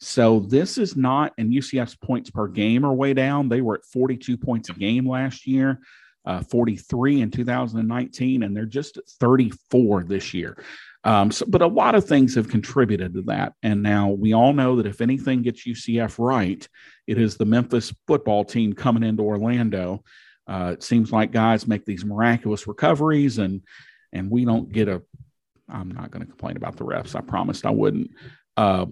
So 0.00 0.40
this 0.40 0.76
is 0.76 0.96
not, 0.96 1.32
and 1.38 1.52
UCF's 1.52 1.96
points 1.96 2.30
per 2.30 2.46
game 2.48 2.84
are 2.84 2.92
way 2.92 3.14
down. 3.14 3.48
They 3.48 3.62
were 3.62 3.76
at 3.76 3.86
42 3.86 4.36
points 4.36 4.68
a 4.68 4.74
game 4.74 5.08
last 5.08 5.46
year. 5.46 5.80
Uh, 6.26 6.40
43 6.40 7.20
in 7.20 7.30
2019, 7.30 8.44
and 8.44 8.56
they're 8.56 8.64
just 8.64 8.96
at 8.96 9.06
34 9.20 10.04
this 10.04 10.32
year. 10.32 10.56
Um, 11.04 11.30
so, 11.30 11.44
but 11.46 11.62
a 11.62 11.66
lot 11.66 11.94
of 11.94 12.06
things 12.06 12.34
have 12.34 12.48
contributed 12.48 13.14
to 13.14 13.22
that. 13.22 13.52
And 13.62 13.82
now 13.82 14.08
we 14.08 14.32
all 14.32 14.54
know 14.54 14.76
that 14.76 14.86
if 14.86 15.00
anything 15.00 15.42
gets 15.42 15.66
UCF 15.66 16.16
right, 16.18 16.66
it 17.06 17.18
is 17.18 17.36
the 17.36 17.44
Memphis 17.44 17.92
football 18.06 18.44
team 18.44 18.72
coming 18.72 19.02
into 19.02 19.22
Orlando. 19.22 20.02
Uh, 20.46 20.70
it 20.72 20.82
seems 20.82 21.12
like 21.12 21.30
guys 21.30 21.68
make 21.68 21.84
these 21.84 22.04
miraculous 22.04 22.66
recoveries, 22.66 23.38
and 23.38 23.62
and 24.12 24.30
we 24.30 24.44
don't 24.44 24.72
get 24.72 24.88
a. 24.88 25.02
I'm 25.68 25.90
not 25.90 26.10
going 26.10 26.20
to 26.20 26.28
complain 26.28 26.56
about 26.56 26.76
the 26.76 26.84
refs. 26.84 27.14
I 27.14 27.20
promised 27.20 27.64
I 27.64 27.70
wouldn't. 27.70 28.10
Uh, 28.56 28.86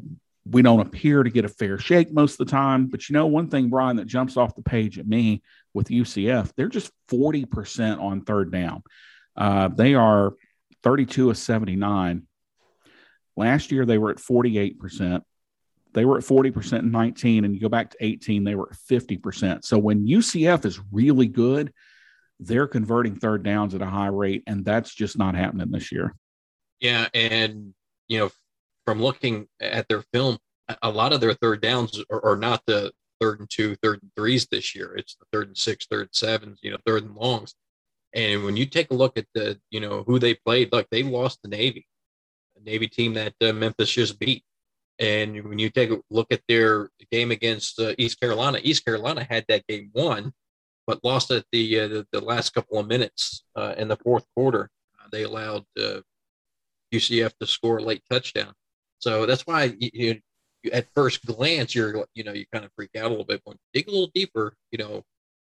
we 0.44 0.62
don't 0.62 0.80
appear 0.80 1.22
to 1.22 1.30
get 1.30 1.44
a 1.44 1.48
fair 1.48 1.78
shake 1.78 2.12
most 2.12 2.32
of 2.32 2.46
the 2.46 2.50
time. 2.50 2.86
But 2.86 3.08
you 3.08 3.12
know, 3.12 3.26
one 3.26 3.48
thing, 3.48 3.68
Bryan, 3.68 3.96
that 3.96 4.06
jumps 4.06 4.36
off 4.36 4.56
the 4.56 4.62
page 4.62 4.98
at 4.98 5.06
me 5.06 5.42
with 5.74 5.88
UCF, 5.88 6.52
they're 6.56 6.68
just 6.68 6.90
40% 7.10 8.00
on 8.00 8.22
third 8.22 8.50
down. 8.50 8.82
Uh, 9.36 9.68
they 9.68 9.94
are 9.94 10.34
32 10.82 11.30
of 11.30 11.38
79. 11.38 12.26
Last 13.36 13.72
year, 13.72 13.86
they 13.86 13.98
were 13.98 14.10
at 14.10 14.18
48%. 14.18 15.22
They 15.94 16.04
were 16.04 16.18
at 16.18 16.24
40% 16.24 16.78
in 16.80 16.90
19, 16.90 17.44
and 17.44 17.54
you 17.54 17.60
go 17.60 17.68
back 17.68 17.90
to 17.90 17.96
18, 18.00 18.44
they 18.44 18.54
were 18.54 18.70
at 18.70 18.76
50%. 18.76 19.64
So 19.64 19.78
when 19.78 20.06
UCF 20.06 20.64
is 20.64 20.80
really 20.90 21.28
good, 21.28 21.72
they're 22.40 22.66
converting 22.66 23.16
third 23.16 23.42
downs 23.42 23.74
at 23.74 23.82
a 23.82 23.86
high 23.86 24.08
rate, 24.08 24.42
and 24.46 24.64
that's 24.64 24.94
just 24.94 25.18
not 25.18 25.34
happening 25.34 25.70
this 25.70 25.92
year. 25.92 26.14
Yeah. 26.80 27.08
And, 27.14 27.74
you 28.08 28.18
know, 28.18 28.30
from 28.86 29.00
looking 29.00 29.46
at 29.60 29.86
their 29.88 30.02
film, 30.12 30.38
a 30.82 30.90
lot 30.90 31.12
of 31.12 31.20
their 31.20 31.34
third 31.34 31.60
downs 31.60 32.02
are, 32.10 32.24
are 32.24 32.36
not 32.36 32.62
the 32.66 32.92
third 33.20 33.40
and 33.40 33.50
two, 33.50 33.76
third 33.76 34.00
and 34.02 34.10
threes 34.16 34.46
this 34.50 34.74
year. 34.74 34.94
It's 34.96 35.14
the 35.16 35.26
third 35.32 35.48
and 35.48 35.56
six, 35.56 35.86
third 35.86 36.02
and 36.02 36.14
sevens, 36.14 36.58
you 36.62 36.70
know, 36.70 36.78
third 36.86 37.04
and 37.04 37.14
longs. 37.14 37.54
And 38.14 38.44
when 38.44 38.56
you 38.56 38.66
take 38.66 38.90
a 38.90 38.94
look 38.94 39.16
at 39.16 39.26
the, 39.34 39.58
you 39.70 39.80
know, 39.80 40.04
who 40.06 40.18
they 40.18 40.34
played, 40.34 40.72
like 40.72 40.88
they 40.90 41.02
lost 41.02 41.40
the 41.42 41.48
Navy, 41.48 41.86
a 42.56 42.62
Navy 42.62 42.86
team 42.86 43.14
that 43.14 43.34
uh, 43.40 43.52
Memphis 43.52 43.92
just 43.92 44.18
beat. 44.18 44.44
And 44.98 45.42
when 45.44 45.58
you 45.58 45.70
take 45.70 45.90
a 45.90 46.00
look 46.10 46.28
at 46.30 46.42
their 46.48 46.90
game 47.10 47.30
against 47.30 47.80
uh, 47.80 47.94
East 47.98 48.20
Carolina, 48.20 48.60
East 48.62 48.84
Carolina 48.84 49.26
had 49.28 49.44
that 49.48 49.66
game 49.66 49.90
won, 49.94 50.32
but 50.86 51.02
lost 51.02 51.30
at 51.30 51.44
the 51.50 51.80
uh, 51.80 51.88
the, 51.88 52.06
the, 52.12 52.20
last 52.20 52.50
couple 52.50 52.78
of 52.78 52.86
minutes 52.86 53.44
uh, 53.56 53.74
in 53.78 53.88
the 53.88 53.96
fourth 53.96 54.26
quarter. 54.36 54.70
Uh, 55.00 55.08
they 55.10 55.22
allowed 55.22 55.64
uh, 55.80 56.00
UCF 56.92 57.32
to 57.40 57.46
score 57.46 57.78
a 57.78 57.82
late 57.82 58.02
touchdown. 58.10 58.52
So 58.98 59.26
that's 59.26 59.46
why 59.46 59.74
you, 59.78 59.90
you, 59.92 60.20
at 60.72 60.86
first 60.94 61.24
glance 61.26 61.74
you're 61.74 62.06
you 62.14 62.22
know 62.22 62.32
you 62.32 62.44
kind 62.52 62.64
of 62.64 62.70
freak 62.76 62.90
out 62.96 63.06
a 63.06 63.08
little 63.08 63.24
bit. 63.24 63.40
When 63.44 63.56
dig 63.72 63.88
a 63.88 63.90
little 63.90 64.10
deeper, 64.14 64.54
you 64.70 64.78
know, 64.78 65.02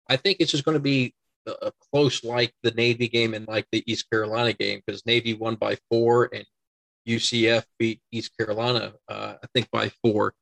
I 0.10 0.16
think 0.16 0.38
it's 0.40 0.52
just 0.52 0.66
going 0.66 0.78
to 0.78 0.82
be 0.82 1.14
a, 1.48 1.72
close 1.92 2.24
like 2.24 2.54
the 2.64 2.72
Navy 2.72 3.08
game 3.08 3.34
and 3.34 3.48
like 3.48 3.66
the 3.72 3.84
East 3.92 4.10
Carolina 4.10 4.54
game 4.54 4.82
because 4.86 5.06
Navy 5.06 5.34
won 5.34 5.56
by 5.56 5.78
four 5.90 6.30
and 6.34 6.46
UCF 7.08 7.64
beat 7.78 8.02
East 8.12 8.36
Carolina, 8.38 8.94
uh, 9.08 9.36
I 9.42 9.48
think 9.54 9.70
by 9.72 9.90
four. 10.04 10.34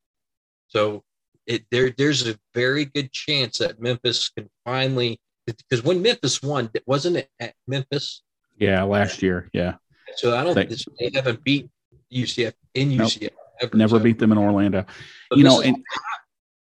So 0.68 1.04
it, 1.45 1.66
there 1.72 1.93
there's 1.97 2.28
a 2.28 2.38
very 2.54 2.86
good 2.86 3.12
chance 3.12 3.58
that 3.58 3.82
Memphis 3.82 4.30
can 4.30 4.49
finally 4.66 5.20
because 5.45 5.84
when 5.84 6.01
Memphis 6.01 6.41
won, 6.41 6.70
wasn't 6.86 7.18
it 7.18 7.30
at 7.39 7.54
Memphis? 7.68 8.24
Yeah, 8.58 8.84
last 8.84 9.22
year. 9.22 9.49
Yeah. 9.54 9.76
So 10.16 10.36
I 10.36 10.43
don't 10.43 10.56
they, 10.56 10.66
they 10.66 11.12
haven't 11.14 11.43
beat 11.43 11.70
UCF 12.14 12.54
in 12.76 12.89
UCF 12.91 13.22
nope, 13.22 13.32
ever. 13.62 13.78
Never 13.78 13.97
so. 13.97 14.04
beat 14.04 14.20
them 14.20 14.32
in 14.32 14.38
Orlando. 14.38 14.86
So 15.32 15.38
you 15.38 15.43
know, 15.43 15.62
and 15.62 15.78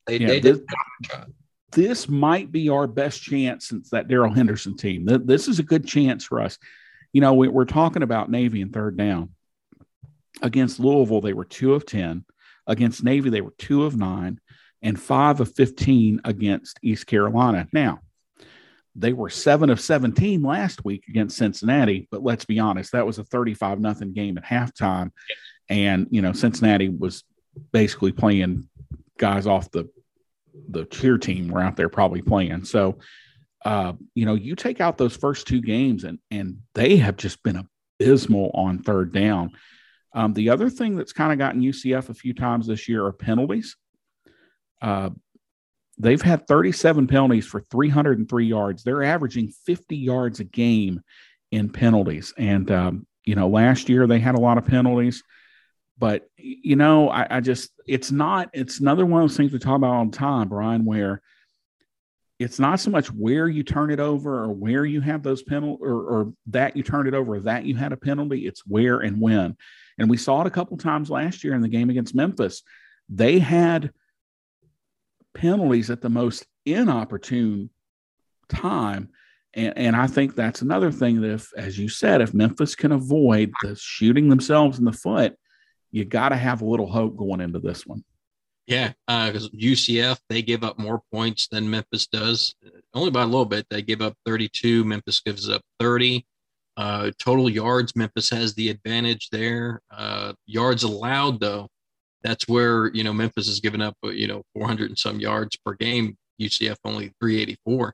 they, 0.07 0.17
yeah, 0.17 0.27
they 0.27 0.39
this, 0.39 0.59
this 1.71 2.09
might 2.09 2.51
be 2.51 2.69
our 2.69 2.87
best 2.87 3.21
chance 3.21 3.67
since 3.67 3.89
that 3.89 4.07
Darrell 4.07 4.33
Henderson 4.33 4.75
team. 4.75 5.05
This 5.05 5.47
is 5.47 5.59
a 5.59 5.63
good 5.63 5.87
chance 5.87 6.25
for 6.25 6.41
us. 6.41 6.57
You 7.13 7.21
know, 7.21 7.33
we're 7.33 7.65
talking 7.65 8.03
about 8.03 8.29
Navy 8.29 8.61
and 8.61 8.73
third 8.73 8.97
down. 8.97 9.29
Against 10.41 10.79
Louisville, 10.79 11.21
they 11.21 11.33
were 11.33 11.45
two 11.45 11.73
of 11.73 11.85
10. 11.85 12.25
Against 12.67 13.03
Navy, 13.03 13.29
they 13.29 13.41
were 13.41 13.53
two 13.57 13.83
of 13.85 13.97
nine 13.97 14.39
and 14.81 14.99
five 14.99 15.39
of 15.39 15.53
15 15.55 16.21
against 16.23 16.79
East 16.81 17.05
Carolina. 17.05 17.67
Now, 17.71 17.99
they 18.95 19.13
were 19.13 19.29
seven 19.29 19.69
of 19.69 19.79
17 19.79 20.41
last 20.41 20.83
week 20.83 21.05
against 21.07 21.37
Cincinnati, 21.37 22.07
but 22.11 22.23
let's 22.23 22.45
be 22.45 22.59
honest, 22.59 22.91
that 22.91 23.05
was 23.05 23.19
a 23.19 23.23
35 23.23 23.79
nothing 23.79 24.13
game 24.13 24.37
at 24.37 24.43
halftime. 24.43 25.11
And, 25.69 26.07
you 26.11 26.21
know, 26.21 26.33
Cincinnati 26.33 26.89
was 26.89 27.23
basically 27.71 28.11
playing 28.11 28.67
guys 29.17 29.47
off 29.47 29.71
the 29.71 29.89
the 30.69 30.85
cheer 30.85 31.17
team 31.17 31.49
were 31.49 31.61
out 31.61 31.75
there 31.75 31.89
probably 31.89 32.21
playing. 32.21 32.65
So, 32.65 32.99
uh, 33.65 33.93
you 34.15 34.25
know, 34.25 34.35
you 34.35 34.55
take 34.55 34.81
out 34.81 34.97
those 34.97 35.15
first 35.15 35.47
two 35.47 35.61
games 35.61 36.03
and 36.03 36.19
and 36.29 36.59
they 36.73 36.97
have 36.97 37.17
just 37.17 37.43
been 37.43 37.67
abysmal 37.99 38.51
on 38.53 38.79
third 38.79 39.13
down. 39.13 39.51
Um, 40.13 40.33
the 40.33 40.49
other 40.49 40.69
thing 40.69 40.95
that's 40.95 41.13
kind 41.13 41.31
of 41.31 41.39
gotten 41.39 41.61
UCF 41.61 42.09
a 42.09 42.13
few 42.13 42.33
times 42.33 42.67
this 42.67 42.89
year 42.89 43.05
are 43.05 43.13
penalties. 43.13 43.77
Uh, 44.81 45.11
they've 45.97 46.21
had 46.21 46.47
37 46.47 47.07
penalties 47.07 47.45
for 47.45 47.61
303 47.61 48.45
yards. 48.45 48.83
They're 48.83 49.03
averaging 49.03 49.53
50 49.65 49.95
yards 49.95 50.39
a 50.39 50.43
game 50.43 51.01
in 51.51 51.69
penalties. 51.69 52.33
And, 52.37 52.69
um, 52.71 53.07
you 53.23 53.35
know, 53.35 53.47
last 53.47 53.87
year 53.87 54.07
they 54.07 54.19
had 54.19 54.35
a 54.35 54.39
lot 54.39 54.57
of 54.57 54.65
penalties. 54.65 55.23
But, 55.97 56.27
you 56.37 56.75
know, 56.75 57.09
I, 57.09 57.37
I, 57.37 57.39
just, 57.41 57.71
it's 57.87 58.11
not, 58.11 58.49
it's 58.53 58.79
another 58.79 59.05
one 59.05 59.21
of 59.21 59.29
those 59.29 59.37
things 59.37 59.51
we 59.51 59.59
talk 59.59 59.75
about 59.75 59.93
all 59.93 60.05
the 60.05 60.17
time, 60.17 60.49
Bryan, 60.49 60.83
where 60.83 61.21
it's 62.39 62.59
not 62.59 62.79
so 62.79 62.89
much 62.89 63.11
where 63.11 63.47
you 63.47 63.61
turn 63.61 63.91
it 63.91 63.99
over 63.99 64.43
or 64.43 64.51
where 64.51 64.83
you 64.83 64.99
have 65.01 65.21
those 65.21 65.43
penalties 65.43 65.81
or, 65.83 66.01
or 66.01 66.33
that 66.47 66.75
you 66.75 66.81
turned 66.81 67.07
it 67.07 67.13
over, 67.13 67.35
or 67.35 67.39
that 67.41 67.65
you 67.65 67.75
had 67.75 67.93
a 67.93 67.97
penalty. 67.97 68.47
It's 68.47 68.65
where 68.65 68.99
and 68.99 69.21
when. 69.21 69.55
And 69.99 70.09
we 70.09 70.17
saw 70.17 70.41
it 70.41 70.47
a 70.47 70.51
couple 70.51 70.75
times 70.77 71.11
last 71.11 71.43
year 71.43 71.53
in 71.53 71.61
the 71.61 71.67
game 71.67 71.91
against 71.91 72.15
Memphis. 72.15 72.63
They 73.07 73.37
had 73.37 73.91
penalties 75.35 75.91
at 75.91 76.01
the 76.01 76.09
most 76.09 76.47
inopportune 76.65 77.69
time. 78.49 79.09
And, 79.53 79.77
and 79.77 79.95
I 79.95 80.07
think 80.07 80.35
that's 80.35 80.63
another 80.63 80.91
thing 80.91 81.21
that, 81.21 81.31
if, 81.31 81.51
as 81.55 81.77
you 81.77 81.89
said, 81.89 82.21
if 82.21 82.33
Memphis 82.33 82.73
can 82.73 82.91
avoid 82.91 83.51
the 83.61 83.75
shooting 83.75 84.29
themselves 84.29 84.79
in 84.79 84.85
the 84.85 84.91
foot, 84.91 85.35
you 85.91 86.05
got 86.05 86.29
to 86.29 86.35
have 86.35 86.61
a 86.61 86.65
little 86.65 86.87
hope 86.87 87.17
going 87.17 87.41
into 87.41 87.59
this 87.59 87.85
one. 87.85 88.03
Yeah, 88.67 88.93
because 89.07 89.47
uh, 89.47 89.57
UCF 89.57 90.19
they 90.29 90.41
give 90.41 90.63
up 90.63 90.79
more 90.79 91.01
points 91.11 91.47
than 91.51 91.69
Memphis 91.69 92.07
does, 92.07 92.55
only 92.93 93.11
by 93.11 93.23
a 93.23 93.25
little 93.25 93.45
bit. 93.45 93.65
They 93.69 93.81
give 93.81 94.01
up 94.01 94.15
32. 94.25 94.85
Memphis 94.85 95.19
gives 95.19 95.49
up 95.49 95.61
30. 95.79 96.25
Uh, 96.77 97.11
total 97.19 97.49
yards, 97.49 97.95
Memphis 97.95 98.29
has 98.29 98.53
the 98.53 98.69
advantage 98.69 99.29
there. 99.31 99.81
Uh, 99.91 100.33
yards 100.45 100.83
allowed, 100.83 101.39
though, 101.39 101.67
that's 102.23 102.47
where 102.47 102.91
you 102.93 103.03
know 103.03 103.13
Memphis 103.13 103.47
has 103.47 103.59
given 103.59 103.81
up 103.81 103.95
you 104.03 104.27
know 104.27 104.43
400 104.53 104.89
and 104.89 104.99
some 104.99 105.19
yards 105.19 105.57
per 105.65 105.73
game. 105.73 106.17
UCF 106.39 106.77
only 106.85 107.11
384. 107.19 107.93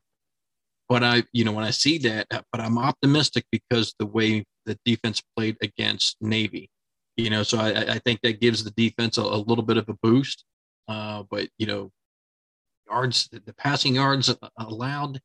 But 0.88 1.04
I, 1.04 1.22
you 1.32 1.44
know, 1.44 1.52
when 1.52 1.64
I 1.64 1.70
see 1.70 1.98
that, 1.98 2.26
uh, 2.30 2.40
but 2.50 2.62
I'm 2.62 2.78
optimistic 2.78 3.44
because 3.52 3.94
the 3.98 4.06
way 4.06 4.44
the 4.64 4.78
defense 4.86 5.22
played 5.36 5.56
against 5.60 6.16
Navy, 6.20 6.70
you 7.18 7.30
know, 7.30 7.42
so 7.42 7.58
I, 7.58 7.94
I 7.94 7.98
think 7.98 8.20
that 8.22 8.40
gives 8.40 8.64
the 8.64 8.70
defense 8.70 9.18
a, 9.18 9.22
a 9.22 9.36
little 9.36 9.64
bit 9.64 9.76
of 9.76 9.88
a 9.88 9.94
boost. 10.02 10.44
Uh, 10.86 11.24
but 11.30 11.48
you 11.58 11.66
know, 11.66 11.90
yards, 12.88 13.28
the 13.30 13.54
passing 13.54 13.96
yards 13.96 14.34
allowed, 14.58 15.20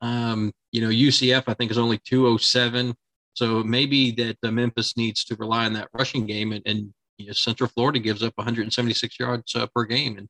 um, 0.00 0.52
you 0.70 0.80
know, 0.80 0.88
UCF 0.88 1.44
I 1.48 1.54
think 1.54 1.72
is 1.72 1.78
only 1.78 1.98
207. 2.04 2.94
So 3.34 3.64
maybe 3.64 4.12
that 4.12 4.36
uh, 4.44 4.50
Memphis 4.50 4.96
needs 4.96 5.24
to 5.24 5.36
rely 5.36 5.64
on 5.64 5.72
that 5.72 5.88
rushing 5.92 6.26
game 6.26 6.52
and, 6.52 6.62
and 6.66 6.92
you 7.18 7.26
know, 7.26 7.32
Central 7.32 7.68
Florida 7.68 7.98
gives 7.98 8.22
up 8.22 8.32
176 8.36 9.18
yards 9.18 9.54
uh, 9.54 9.66
per 9.74 9.84
game, 9.84 10.16
and 10.18 10.28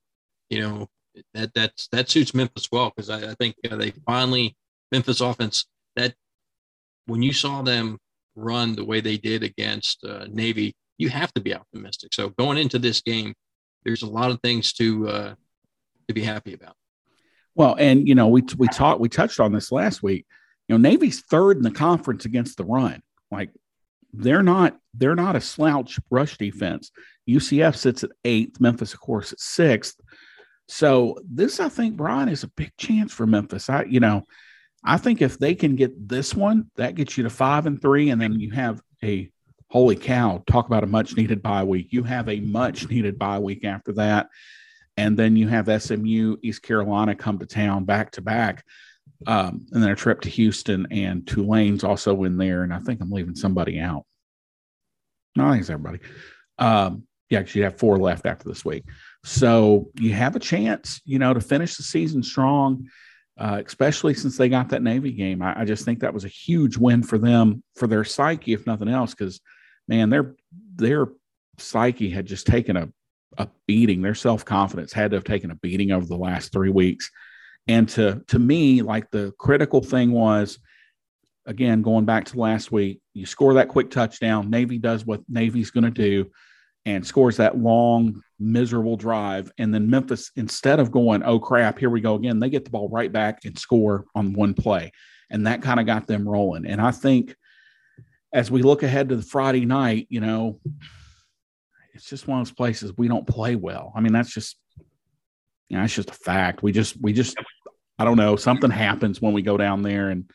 you 0.48 0.60
know 0.60 0.88
that 1.34 1.52
that's 1.54 1.88
that 1.88 2.08
suits 2.08 2.34
Memphis 2.34 2.68
well 2.72 2.90
because 2.94 3.10
I, 3.10 3.30
I, 3.30 3.34
think 3.34 3.56
uh, 3.70 3.76
they 3.76 3.92
finally 4.06 4.56
Memphis 4.90 5.20
offense 5.20 5.66
that 5.96 6.14
when 7.06 7.22
you 7.22 7.32
saw 7.32 7.62
them 7.62 7.98
run 8.36 8.74
the 8.74 8.84
way 8.84 9.00
they 9.00 9.18
did 9.18 9.42
against 9.42 10.04
uh, 10.04 10.26
Navy, 10.30 10.74
you 10.98 11.08
have 11.08 11.32
to 11.34 11.40
be 11.40 11.54
optimistic. 11.54 12.12
So 12.12 12.30
going 12.30 12.58
into 12.58 12.78
this 12.78 13.00
game, 13.00 13.34
there's 13.84 14.02
a 14.02 14.06
lot 14.06 14.30
of 14.30 14.40
things 14.42 14.72
to 14.74 15.08
uh, 15.08 15.34
to 16.08 16.14
be 16.14 16.22
happy 16.22 16.52
about. 16.52 16.74
Well, 17.54 17.76
and 17.78 18.06
you 18.06 18.14
know 18.14 18.28
we 18.28 18.42
we 18.56 18.68
talked 18.68 19.00
we 19.00 19.08
touched 19.08 19.40
on 19.40 19.52
this 19.52 19.72
last 19.72 20.02
week. 20.02 20.26
You 20.68 20.76
know 20.76 20.88
Navy's 20.88 21.22
third 21.22 21.56
in 21.56 21.62
the 21.62 21.70
conference 21.70 22.24
against 22.24 22.58
the 22.58 22.64
run. 22.64 23.02
Like 23.30 23.50
they're 24.12 24.42
not 24.42 24.76
they're 24.94 25.14
not 25.14 25.36
a 25.36 25.40
slouch 25.40 25.98
rush 26.10 26.36
defense. 26.36 26.90
UCF 27.28 27.76
sits 27.76 28.04
at 28.04 28.10
eighth, 28.24 28.60
Memphis, 28.60 28.94
of 28.94 29.00
course, 29.00 29.32
at 29.32 29.40
sixth. 29.40 30.00
So 30.66 31.18
this, 31.28 31.60
I 31.60 31.68
think, 31.70 31.96
Bryan, 31.96 32.28
is 32.28 32.42
a 32.42 32.48
big 32.48 32.72
chance 32.76 33.12
for 33.12 33.26
Memphis. 33.26 33.70
I, 33.70 33.84
you 33.84 34.00
know, 34.00 34.26
I 34.84 34.98
think 34.98 35.22
if 35.22 35.38
they 35.38 35.54
can 35.54 35.76
get 35.76 36.08
this 36.08 36.34
one, 36.34 36.70
that 36.76 36.94
gets 36.94 37.16
you 37.16 37.24
to 37.24 37.30
five 37.30 37.66
and 37.66 37.80
three, 37.80 38.10
and 38.10 38.20
then 38.20 38.38
you 38.38 38.50
have 38.52 38.80
a 39.02 39.30
holy 39.70 39.96
cow, 39.96 40.42
talk 40.46 40.66
about 40.66 40.84
a 40.84 40.86
much 40.86 41.16
needed 41.16 41.42
bye 41.42 41.64
week. 41.64 41.88
You 41.90 42.02
have 42.04 42.28
a 42.28 42.40
much 42.40 42.88
needed 42.88 43.18
bye 43.18 43.38
week 43.38 43.64
after 43.64 43.92
that. 43.94 44.28
And 44.96 45.16
then 45.16 45.36
you 45.36 45.46
have 45.48 45.82
SMU, 45.82 46.36
East 46.42 46.62
Carolina 46.62 47.14
come 47.14 47.38
to 47.38 47.46
town 47.46 47.84
back 47.84 48.10
to 48.12 48.20
back. 48.20 48.64
Um, 49.26 49.66
and 49.72 49.82
then 49.82 49.90
a 49.90 49.96
trip 49.96 50.20
to 50.22 50.28
Houston 50.28 50.86
and 50.90 51.26
Tulane's 51.26 51.84
also 51.84 52.24
in 52.24 52.36
there. 52.36 52.62
And 52.62 52.72
I 52.72 52.78
think 52.78 53.00
I'm 53.00 53.10
leaving 53.10 53.36
somebody 53.36 53.78
out. 53.78 54.04
No, 55.36 55.46
I 55.46 55.50
think 55.50 55.60
it's 55.60 55.70
everybody. 55.70 56.00
Um, 56.58 57.04
yeah, 57.30 57.40
because 57.40 57.54
you 57.54 57.62
have 57.64 57.78
four 57.78 57.98
left 57.98 58.26
after 58.26 58.48
this 58.48 58.64
week. 58.64 58.84
So 59.24 59.90
you 59.94 60.12
have 60.14 60.34
a 60.34 60.40
chance, 60.40 61.00
you 61.04 61.18
know, 61.18 61.34
to 61.34 61.40
finish 61.40 61.76
the 61.76 61.82
season 61.82 62.22
strong, 62.22 62.88
uh, 63.38 63.62
especially 63.64 64.14
since 64.14 64.36
they 64.36 64.48
got 64.48 64.70
that 64.70 64.82
Navy 64.82 65.12
game. 65.12 65.42
I, 65.42 65.60
I, 65.60 65.64
just 65.64 65.84
think 65.84 66.00
that 66.00 66.14
was 66.14 66.24
a 66.24 66.28
huge 66.28 66.76
win 66.76 67.02
for 67.02 67.18
them, 67.18 67.62
for 67.76 67.86
their 67.86 68.04
psyche, 68.04 68.52
if 68.52 68.66
nothing 68.66 68.88
else, 68.88 69.14
because 69.14 69.40
man, 69.88 70.10
their 70.10 70.34
their 70.76 71.08
psyche 71.58 72.10
had 72.10 72.26
just 72.26 72.46
taken 72.46 72.76
a 72.76 72.88
a 73.36 73.48
beating. 73.66 74.02
Their 74.02 74.14
self 74.14 74.44
confidence 74.44 74.92
had 74.92 75.10
to 75.10 75.16
have 75.16 75.24
taken 75.24 75.50
a 75.50 75.56
beating 75.56 75.92
over 75.92 76.06
the 76.06 76.16
last 76.16 76.52
three 76.52 76.70
weeks. 76.70 77.10
And 77.66 77.88
to 77.90 78.22
to 78.28 78.38
me, 78.38 78.82
like 78.82 79.10
the 79.10 79.32
critical 79.38 79.82
thing 79.82 80.12
was, 80.12 80.58
again, 81.46 81.82
going 81.82 82.04
back 82.04 82.26
to 82.26 82.38
last 82.38 82.72
week, 82.72 83.00
you 83.14 83.26
score 83.26 83.54
that 83.54 83.68
quick 83.68 83.90
touchdown. 83.90 84.50
Navy 84.50 84.78
does 84.78 85.04
what 85.04 85.22
Navy's 85.28 85.70
going 85.70 85.84
to 85.84 85.90
do 85.90 86.30
and 86.86 87.06
scores 87.06 87.36
that 87.36 87.58
long, 87.58 88.22
miserable 88.38 88.96
drive. 88.96 89.52
And 89.58 89.74
then 89.74 89.90
Memphis, 89.90 90.30
instead 90.36 90.80
of 90.80 90.90
going, 90.90 91.22
oh 91.22 91.38
crap, 91.38 91.78
here 91.78 91.90
we 91.90 92.00
go 92.00 92.14
again, 92.14 92.38
they 92.38 92.48
get 92.48 92.64
the 92.64 92.70
ball 92.70 92.88
right 92.88 93.12
back 93.12 93.44
and 93.44 93.58
score 93.58 94.06
on 94.14 94.32
one 94.32 94.54
play. 94.54 94.92
And 95.30 95.46
that 95.46 95.60
kind 95.60 95.80
of 95.80 95.86
got 95.86 96.06
them 96.06 96.26
rolling. 96.26 96.64
And 96.64 96.80
I 96.80 96.90
think 96.90 97.36
as 98.32 98.50
we 98.50 98.62
look 98.62 98.82
ahead 98.82 99.08
to 99.08 99.16
the 99.16 99.22
Friday 99.22 99.64
night, 99.64 100.06
you 100.10 100.20
know, 100.20 100.60
it's 101.94 102.08
just 102.08 102.28
one 102.28 102.40
of 102.40 102.46
those 102.46 102.54
places 102.54 102.92
we 102.96 103.08
don't 103.08 103.26
play 103.26 103.56
well. 103.56 103.92
I 103.96 104.00
mean, 104.00 104.12
that's 104.12 104.32
just, 104.32 104.56
you 105.68 105.76
know, 105.76 105.84
it's 105.84 105.94
just 105.94 106.10
a 106.10 106.14
fact. 106.14 106.62
We 106.62 106.72
just, 106.72 107.00
we 107.00 107.12
just, 107.12 107.36
I 107.98 108.04
don't 108.04 108.16
know, 108.16 108.36
something 108.36 108.70
happens 108.70 109.20
when 109.20 109.32
we 109.32 109.42
go 109.42 109.56
down 109.56 109.82
there 109.82 110.10
and, 110.10 110.30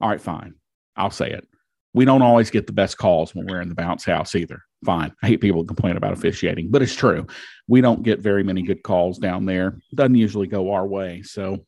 all 0.00 0.08
right, 0.08 0.20
fine. 0.20 0.54
I'll 0.96 1.10
say 1.10 1.30
it. 1.30 1.46
We 1.94 2.04
don't 2.04 2.22
always 2.22 2.50
get 2.50 2.66
the 2.66 2.72
best 2.72 2.98
calls 2.98 3.34
when 3.34 3.46
we're 3.46 3.60
in 3.60 3.68
the 3.68 3.74
bounce 3.74 4.04
house 4.04 4.34
either. 4.34 4.62
Fine. 4.84 5.12
I 5.22 5.28
hate 5.28 5.40
people 5.40 5.64
complain 5.64 5.96
about 5.96 6.12
officiating, 6.12 6.70
but 6.70 6.82
it's 6.82 6.94
true. 6.94 7.26
We 7.68 7.80
don't 7.80 8.02
get 8.02 8.20
very 8.20 8.42
many 8.42 8.62
good 8.62 8.82
calls 8.82 9.18
down 9.18 9.46
there. 9.46 9.78
Doesn't 9.94 10.14
usually 10.14 10.46
go 10.48 10.72
our 10.72 10.86
way. 10.86 11.22
So, 11.22 11.64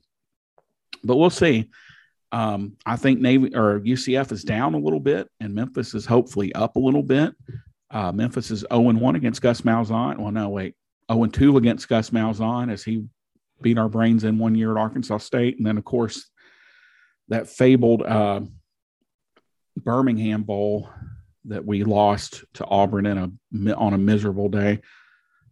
but 1.05 1.17
we'll 1.17 1.31
see. 1.31 1.71
Um, 2.35 2.77
I 2.85 2.97
think 2.97 3.21
Navy 3.21 3.55
or 3.55 3.79
UCF 3.79 4.33
is 4.33 4.43
down 4.43 4.75
a 4.75 4.79
little 4.79 4.99
bit, 4.99 5.31
and 5.39 5.55
Memphis 5.55 5.95
is 5.95 6.05
hopefully 6.05 6.53
up 6.53 6.75
a 6.75 6.81
little 6.81 7.05
bit. 7.05 7.33
Uh, 7.93 8.11
Memphis 8.11 8.51
is 8.51 8.67
0 8.73 8.93
1 8.93 9.15
against 9.15 9.41
Gus 9.41 9.61
Malzahn. 9.61 10.19
Well, 10.19 10.33
no, 10.33 10.49
wait, 10.49 10.75
0 11.13 11.27
2 11.27 11.57
against 11.59 11.89
Gus 11.89 12.11
Malzahn 12.11 12.73
as 12.73 12.83
he 12.83 13.05
beat 13.63 13.79
our 13.79 13.89
brains 13.89 14.25
in 14.25 14.37
one 14.37 14.57
year 14.57 14.73
at 14.73 14.81
Arkansas 14.81 15.19
State. 15.19 15.59
And 15.59 15.67
then, 15.67 15.79
of 15.79 15.85
course, 15.85 16.29
that 17.29 17.49
fabled 17.49 18.03
uh, 18.03 18.41
Birmingham 19.77 20.43
Bowl 20.43 20.91
that 21.45 21.65
we 21.65 21.85
lost 21.85 22.43
to 22.55 22.65
Auburn 22.65 23.07
in 23.07 23.17
a 23.17 23.75
on 23.75 23.95
a 23.95 23.99
miserable 23.99 24.49
day. 24.49 24.81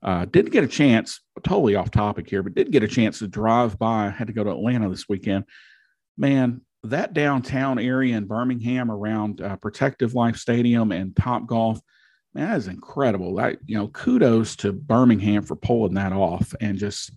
Uh, 0.03 0.25
didn't 0.25 0.51
get 0.51 0.65
a 0.65 0.69
chance, 0.69 1.21
totally 1.45 1.77
off 1.77 1.93
topic 1.93 2.29
here, 2.29 2.43
but 2.43 2.57
did 2.57 2.73
get 2.73 2.83
a 2.83 2.89
chance 2.89 3.21
to 3.21 3.29
drive 3.29 3.79
by. 3.79 4.07
I 4.07 4.11
had 4.11 4.27
to 4.27 4.33
go 4.33 4.43
to 4.43 4.51
Atlanta 4.51 4.89
this 4.89 5.09
weekend. 5.09 5.45
Man, 6.19 6.63
that 6.85 7.15
downtown 7.15 7.79
area 7.79 8.17
in 8.17 8.27
Birmingham 8.27 8.91
around 8.91 9.41
uh, 9.41 9.57
Protective 9.57 10.15
Life 10.15 10.37
Stadium 10.37 10.93
and 10.93 11.15
Top 11.15 11.47
Golf, 11.47 11.81
man, 12.35 12.51
that 12.51 12.57
is 12.57 12.69
incredible. 12.69 13.39
I, 13.39 13.57
you 13.67 13.77
know, 13.77 13.89
kudos 13.89 14.57
to 14.57 14.73
Birmingham 14.73 15.43
for 15.43 15.57
pulling 15.57 15.95
that 15.95 16.13
off 16.13 16.55
and 16.61 16.79
just, 16.79 17.13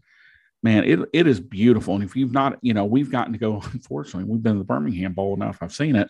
man, 0.61 0.84
it 0.84 0.99
it 1.13 1.28
is 1.28 1.39
beautiful. 1.39 1.95
And 1.95 2.03
if 2.03 2.16
you've 2.16 2.34
not, 2.34 2.57
you 2.61 2.74
know, 2.74 2.86
we've 2.86 3.11
gotten 3.11 3.34
to 3.34 3.39
go. 3.39 3.55
Unfortunately, 3.74 4.30
we've 4.30 4.43
been 4.43 4.53
to 4.53 4.59
the 4.59 4.66
Birmingham 4.66 5.13
Bowl 5.13 5.34
enough. 5.34 5.59
I've 5.61 5.74
seen 5.74 5.95
it, 5.95 6.09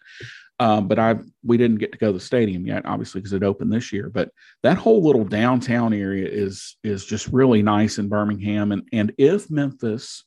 um, 0.59 0.87
but 0.87 0.99
I 0.99 1.15
we 1.43 1.57
didn't 1.57 1.77
get 1.77 1.91
to 1.93 1.97
go 1.97 2.07
to 2.07 2.13
the 2.13 2.19
stadium 2.19 2.65
yet, 2.65 2.85
obviously 2.85 3.21
because 3.21 3.33
it 3.33 3.43
opened 3.43 3.71
this 3.71 3.93
year. 3.93 4.09
But 4.09 4.31
that 4.63 4.77
whole 4.77 5.01
little 5.01 5.25
downtown 5.25 5.93
area 5.93 6.27
is 6.27 6.77
is 6.83 7.05
just 7.05 7.27
really 7.27 7.61
nice 7.61 7.99
in 7.99 8.09
Birmingham. 8.09 8.71
And 8.71 8.87
and 8.91 9.13
if 9.17 9.49
Memphis, 9.49 10.25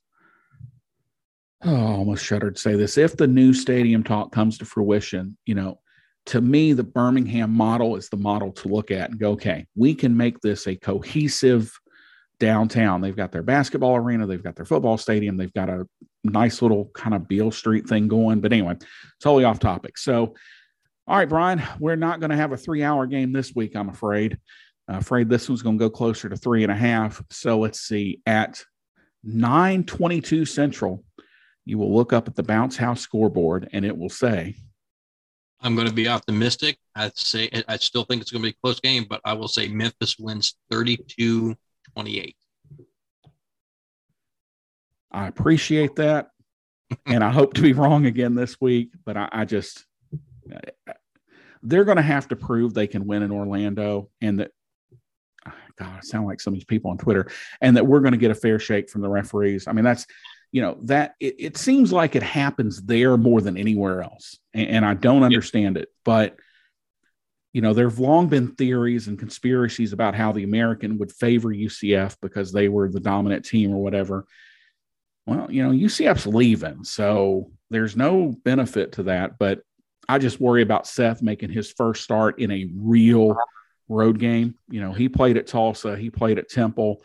oh, 1.65 1.75
I 1.75 1.93
almost 1.93 2.25
shuddered 2.25 2.57
to 2.57 2.61
say 2.61 2.77
this, 2.77 2.99
if 2.99 3.17
the 3.17 3.27
new 3.27 3.53
stadium 3.53 4.05
talk 4.05 4.33
comes 4.33 4.59
to 4.59 4.65
fruition, 4.65 5.37
you 5.47 5.55
know, 5.55 5.81
to 6.27 6.41
me 6.41 6.73
the 6.73 6.85
Birmingham 6.85 7.51
model 7.51 7.97
is 7.97 8.09
the 8.09 8.17
model 8.17 8.53
to 8.53 8.69
look 8.69 8.91
at 8.91 9.11
and 9.11 9.19
go, 9.19 9.33
okay, 9.33 9.67
we 9.75 9.95
can 9.95 10.17
make 10.17 10.41
this 10.41 10.67
a 10.67 10.77
cohesive 10.77 11.73
downtown. 12.39 13.01
They've 13.01 13.17
got 13.17 13.33
their 13.33 13.43
basketball 13.43 13.97
arena, 13.97 14.27
they've 14.27 14.43
got 14.43 14.55
their 14.55 14.67
football 14.67 14.99
stadium, 14.99 15.37
they've 15.37 15.53
got 15.53 15.69
a 15.69 15.87
nice 16.25 16.63
little 16.63 16.91
kind 16.95 17.15
of 17.15 17.29
Beale 17.29 17.51
Street 17.51 17.89
thing 17.89 18.09
going. 18.09 18.41
But 18.41 18.53
anyway, 18.53 18.77
totally 19.21 19.45
off 19.45 19.59
topic. 19.59 19.99
So, 19.99 20.35
all 21.07 21.17
right, 21.17 21.29
Bryan, 21.29 21.63
we're 21.79 21.97
not 21.97 22.21
going 22.21 22.31
to 22.31 22.37
have 22.37 22.53
a 22.53 22.57
three 22.57 22.83
hour 22.83 23.07
game 23.07 23.33
this 23.33 23.55
week, 23.55 23.75
I'm 23.75 23.89
afraid. 23.89 24.39
Uh, 24.91 24.99
afraid 24.99 25.29
this 25.29 25.49
one's 25.49 25.63
going 25.63 25.79
to 25.79 25.85
go 25.85 25.91
closer 25.91 26.29
to 26.29 26.37
three 26.37 26.63
and 26.63 26.73
a 26.73 26.77
half. 26.77 27.23
So 27.31 27.59
let's 27.59 27.81
see. 27.81 28.21
At 28.27 28.63
922 29.25 30.45
Central, 30.45 31.05
you 31.69 31.77
will 31.77 31.95
look 31.95 32.15
up 32.15 32.27
at 32.27 32.35
the 32.35 32.43
bounce 32.43 32.79
house 32.79 33.03
scoreboard 33.03 33.69
and 33.75 33.85
it 33.85 33.97
will 33.97 34.09
say, 34.09 34.57
I'm 35.61 35.75
going 35.75 35.87
to 35.87 35.93
be 35.93 36.09
optimistic. 36.09 36.79
I'd 36.95 37.17
say 37.19 37.51
I 37.69 37.77
still 37.77 38.05
think 38.05 38.23
it's 38.23 38.31
going 38.31 38.41
to 38.43 38.47
be 38.47 38.55
a 38.57 38.61
close 38.63 38.81
game, 38.81 39.05
but 39.09 39.21
I 39.23 39.35
will 39.35 39.49
say 39.49 39.69
Memphis 39.69 40.19
wins 40.19 40.55
32 40.71 41.55
28. 41.95 42.37
I 45.13 45.27
appreciate 45.27 45.97
that. 45.97 46.31
and 47.07 47.23
I 47.23 47.31
hope 47.31 47.53
to 47.55 47.61
be 47.61 47.75
wrong 47.75 48.07
again 48.07 48.35
this 48.35 48.59
week, 48.63 48.93
but 49.05 49.19
I, 49.19 49.29
I 49.31 49.45
just, 49.45 49.85
they're 51.63 51.85
going 51.85 51.97
to 51.99 52.03
have 52.03 52.29
to 52.29 52.37
prove 52.37 52.73
they 52.73 52.87
can 52.87 53.07
win 53.07 53.23
in 53.23 53.31
Orlando 53.31 54.09
and 54.23 54.41
that, 54.41 54.53
ah, 55.47 55.55
God, 55.79 55.99
I 55.99 56.01
sound 56.01 56.27
like 56.27 56.41
some 56.41 56.55
of 56.55 56.57
these 56.59 56.65
people 56.65 56.91
on 56.91 56.97
Twitter, 56.97 57.31
and 57.61 57.77
that 57.77 57.87
we're 57.87 58.01
going 58.01 58.13
to 58.13 58.19
get 58.19 58.31
a 58.31 58.35
fair 58.35 58.59
shake 58.59 58.89
from 58.89 59.03
the 59.03 59.11
referees. 59.11 59.67
I 59.67 59.73
mean, 59.73 59.85
that's, 59.85 60.07
you 60.53 60.63
know, 60.63 60.79
that 60.83 61.15
it, 61.21 61.37
it 61.39 61.57
seems 61.57 61.93
like 61.93 62.17
it 62.17 62.23
happens 62.23 62.83
there 62.83 63.17
more 63.17 63.41
than 63.41 63.57
anywhere 63.57 64.03
else. 64.03 64.39
And, 64.55 64.69
and 64.69 64.85
I 64.85 64.95
don't 64.95 65.23
understand 65.23 65.77
it, 65.77 65.89
but 66.05 66.37
you 67.53 67.63
know, 67.63 67.73
there 67.73 67.89
have 67.89 67.99
long 67.99 68.29
been 68.29 68.55
theories 68.55 69.09
and 69.09 69.19
conspiracies 69.19 69.93
about 69.93 70.15
how 70.15 70.33
the 70.33 70.45
American 70.45 70.99
would 70.99 71.11
favor 71.11 71.49
UCF 71.49 72.17
because 72.21 72.53
they 72.53 72.69
were 72.69 72.89
the 72.89 73.01
dominant 73.01 73.45
team 73.45 73.73
or 73.73 73.83
whatever. 73.83 74.27
Well, 75.27 75.51
you 75.51 75.63
know, 75.63 75.71
UCF's 75.71 76.27
leaving, 76.27 76.85
so 76.85 77.51
there's 77.71 77.97
no 77.97 78.35
benefit 78.45 78.93
to 78.93 79.05
that. 79.05 79.39
But 79.39 79.61
I 80.09 80.19
just 80.19 80.41
worry 80.41 80.63
about 80.63 80.87
Seth 80.87 81.23
making 81.23 81.51
his 81.51 81.73
first 81.73 82.05
start 82.05 82.39
in 82.39 82.51
a 82.51 82.71
real 82.77 83.37
road 83.89 84.19
game. 84.19 84.55
You 84.69 84.81
know, 84.81 84.93
he 84.93 85.09
played 85.09 85.37
at 85.37 85.47
Tulsa, 85.47 85.97
he 85.97 86.11
played 86.11 86.39
at 86.39 86.49
Temple. 86.49 87.03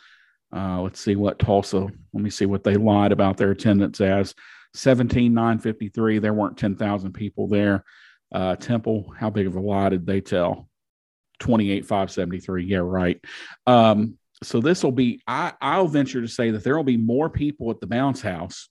Uh, 0.56 0.82
let's 0.82 1.00
see 1.00 1.16
what 1.16 1.40
Tulsa, 1.40 1.80
let 1.80 2.24
me 2.24 2.30
see 2.30 2.46
what 2.46 2.64
they 2.64 2.76
lied 2.76 3.12
about 3.12 3.38
their 3.38 3.52
attendance 3.52 4.00
as 4.02 4.36
17, 4.76 5.34
953. 5.34 6.20
There 6.20 6.34
weren't 6.34 6.58
10,000 6.58 7.12
people 7.12 7.48
there. 7.48 7.84
Uh, 8.32 8.56
Temple, 8.56 9.14
how 9.18 9.30
big 9.30 9.48
of 9.48 9.56
a 9.56 9.60
lie 9.60 9.90
did 9.90 10.06
they 10.06 10.22
tell? 10.22 10.70
28, 11.40 11.86
573. 11.86 12.66
Yeah, 12.66 12.78
right. 12.78 13.20
Um, 13.66 14.18
so 14.44 14.60
this 14.60 14.84
will 14.84 14.92
be, 14.92 15.22
I, 15.28 15.54
I'll 15.62 15.88
venture 15.88 16.22
to 16.22 16.28
say 16.28 16.52
that 16.52 16.64
there 16.64 16.76
will 16.76 16.84
be 16.84 16.98
more 16.98 17.30
people 17.30 17.72
at 17.72 17.80
the 17.80 17.88
bounce 17.88 18.22
house 18.22 18.70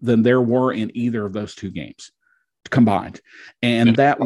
than 0.00 0.22
there 0.22 0.40
were 0.40 0.72
in 0.72 0.90
either 0.94 1.24
of 1.24 1.32
those 1.32 1.54
two 1.54 1.70
games 1.70 2.10
combined. 2.70 3.20
And 3.60 3.96
that, 3.96 4.18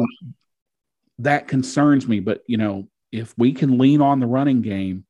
that 1.19 1.47
concerns 1.47 2.07
me. 2.07 2.19
But, 2.19 2.43
you 2.47 2.57
know, 2.57 2.87
if 3.11 3.33
we 3.37 3.53
can 3.53 3.77
lean 3.77 4.01
on 4.01 4.19
the 4.19 4.27
running 4.27 4.61
game, 4.61 5.05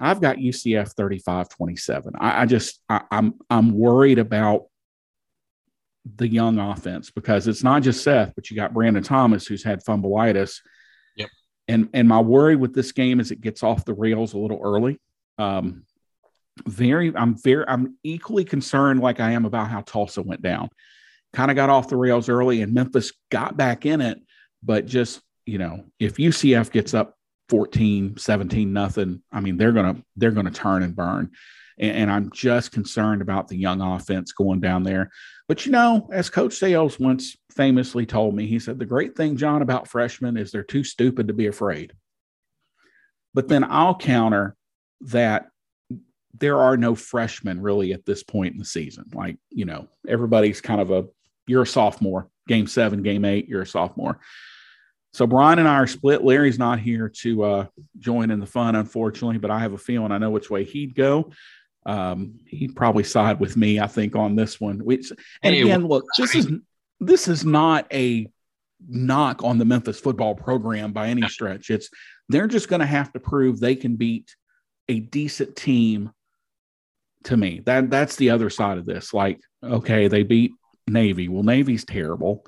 I've 0.00 0.20
got 0.20 0.36
UCF 0.36 0.92
35 0.92 1.48
27. 1.48 2.12
I, 2.18 2.42
I 2.42 2.46
just, 2.46 2.80
I, 2.88 3.02
I'm, 3.10 3.34
I'm 3.48 3.72
worried 3.72 4.18
about 4.18 4.66
the 6.16 6.28
young 6.28 6.58
offense 6.58 7.10
because 7.10 7.46
it's 7.46 7.62
not 7.62 7.82
just 7.82 8.02
Seth, 8.02 8.34
but 8.34 8.50
you 8.50 8.56
got 8.56 8.74
Brandon 8.74 9.02
Thomas 9.02 9.46
who's 9.46 9.62
had 9.64 9.84
fumbleitis. 9.84 10.60
Yep. 11.16 11.30
And 11.68 11.88
and 11.94 12.08
my 12.08 12.20
worry 12.20 12.56
with 12.56 12.74
this 12.74 12.92
game 12.92 13.20
is 13.20 13.30
it 13.30 13.40
gets 13.40 13.62
off 13.62 13.84
the 13.84 13.94
rails 13.94 14.34
a 14.34 14.38
little 14.38 14.60
early. 14.62 15.00
Um, 15.38 15.84
very, 16.66 17.16
I'm 17.16 17.36
very, 17.36 17.64
I'm 17.66 17.96
equally 18.02 18.44
concerned 18.44 19.00
like 19.00 19.20
I 19.20 19.32
am 19.32 19.46
about 19.46 19.68
how 19.68 19.80
Tulsa 19.80 20.22
went 20.22 20.42
down. 20.42 20.68
Kind 21.32 21.50
of 21.50 21.56
got 21.56 21.70
off 21.70 21.88
the 21.88 21.96
rails 21.96 22.28
early, 22.28 22.60
and 22.60 22.74
Memphis 22.74 23.12
got 23.30 23.56
back 23.56 23.86
in 23.86 24.00
it, 24.00 24.18
but 24.62 24.86
just 24.86 25.20
you 25.46 25.58
know, 25.58 25.84
if 25.98 26.16
UCF 26.16 26.70
gets 26.70 26.94
up 26.94 27.16
14, 27.52 28.16
17, 28.16 28.72
nothing, 28.72 29.22
I 29.30 29.40
mean, 29.40 29.58
they're 29.58 29.72
gonna 29.72 29.96
they're 30.16 30.30
gonna 30.30 30.50
turn 30.50 30.82
and 30.82 30.96
burn. 30.96 31.32
And, 31.78 31.96
and 31.96 32.10
I'm 32.10 32.30
just 32.30 32.72
concerned 32.72 33.20
about 33.20 33.48
the 33.48 33.58
young 33.58 33.82
offense 33.82 34.32
going 34.32 34.60
down 34.60 34.84
there. 34.84 35.10
But 35.48 35.66
you 35.66 35.72
know, 35.72 36.08
as 36.10 36.30
Coach 36.30 36.54
Sales 36.54 36.98
once 36.98 37.36
famously 37.54 38.06
told 38.06 38.34
me, 38.34 38.46
he 38.46 38.58
said, 38.58 38.78
the 38.78 38.86
great 38.86 39.14
thing, 39.18 39.36
John, 39.36 39.60
about 39.60 39.86
freshmen 39.86 40.38
is 40.38 40.50
they're 40.50 40.62
too 40.62 40.82
stupid 40.82 41.28
to 41.28 41.34
be 41.34 41.46
afraid. 41.46 41.92
But 43.34 43.48
then 43.48 43.64
I'll 43.64 43.96
counter 43.96 44.56
that 45.02 45.48
there 46.38 46.56
are 46.56 46.78
no 46.78 46.94
freshmen 46.94 47.60
really 47.60 47.92
at 47.92 48.06
this 48.06 48.22
point 48.22 48.54
in 48.54 48.60
the 48.60 48.64
season. 48.64 49.10
Like, 49.12 49.36
you 49.50 49.66
know, 49.66 49.88
everybody's 50.08 50.62
kind 50.62 50.80
of 50.80 50.90
a, 50.90 51.04
you're 51.46 51.64
a 51.64 51.66
sophomore, 51.66 52.30
game 52.48 52.66
seven, 52.66 53.02
game 53.02 53.26
eight, 53.26 53.46
you're 53.46 53.60
a 53.60 53.66
sophomore. 53.66 54.20
So 55.12 55.26
Bryan 55.26 55.58
and 55.58 55.68
I 55.68 55.74
are 55.74 55.86
split. 55.86 56.24
Larry's 56.24 56.58
not 56.58 56.80
here 56.80 57.10
to 57.20 57.44
uh, 57.44 57.66
join 57.98 58.30
in 58.30 58.40
the 58.40 58.46
fun, 58.46 58.76
unfortunately, 58.76 59.38
but 59.38 59.50
I 59.50 59.58
have 59.58 59.74
a 59.74 59.78
feeling 59.78 60.10
I 60.10 60.18
know 60.18 60.30
which 60.30 60.48
way 60.48 60.64
he'd 60.64 60.94
go 60.94 61.30
um, 61.84 62.34
he'd 62.46 62.76
probably 62.76 63.04
side 63.04 63.40
with 63.40 63.56
me, 63.56 63.80
I 63.80 63.86
think, 63.86 64.14
on 64.16 64.36
this 64.36 64.60
one. 64.60 64.84
Which, 64.84 65.12
and 65.42 65.54
again, 65.54 65.86
look, 65.86 66.04
this 66.16 66.34
is 66.34 66.48
this 67.00 67.28
is 67.28 67.44
not 67.44 67.92
a 67.92 68.28
knock 68.88 69.42
on 69.42 69.58
the 69.58 69.64
Memphis 69.64 70.00
football 70.00 70.34
program 70.34 70.92
by 70.92 71.08
any 71.08 71.26
stretch. 71.28 71.70
It's 71.70 71.88
they're 72.28 72.46
just 72.46 72.68
going 72.68 72.80
to 72.80 72.86
have 72.86 73.12
to 73.12 73.20
prove 73.20 73.58
they 73.58 73.76
can 73.76 73.96
beat 73.96 74.34
a 74.88 75.00
decent 75.00 75.56
team. 75.56 76.10
To 77.24 77.36
me, 77.36 77.62
that 77.66 77.88
that's 77.88 78.16
the 78.16 78.30
other 78.30 78.50
side 78.50 78.78
of 78.78 78.86
this. 78.86 79.14
Like, 79.14 79.40
okay, 79.62 80.08
they 80.08 80.24
beat 80.24 80.52
Navy. 80.88 81.28
Well, 81.28 81.44
Navy's 81.44 81.84
terrible. 81.84 82.44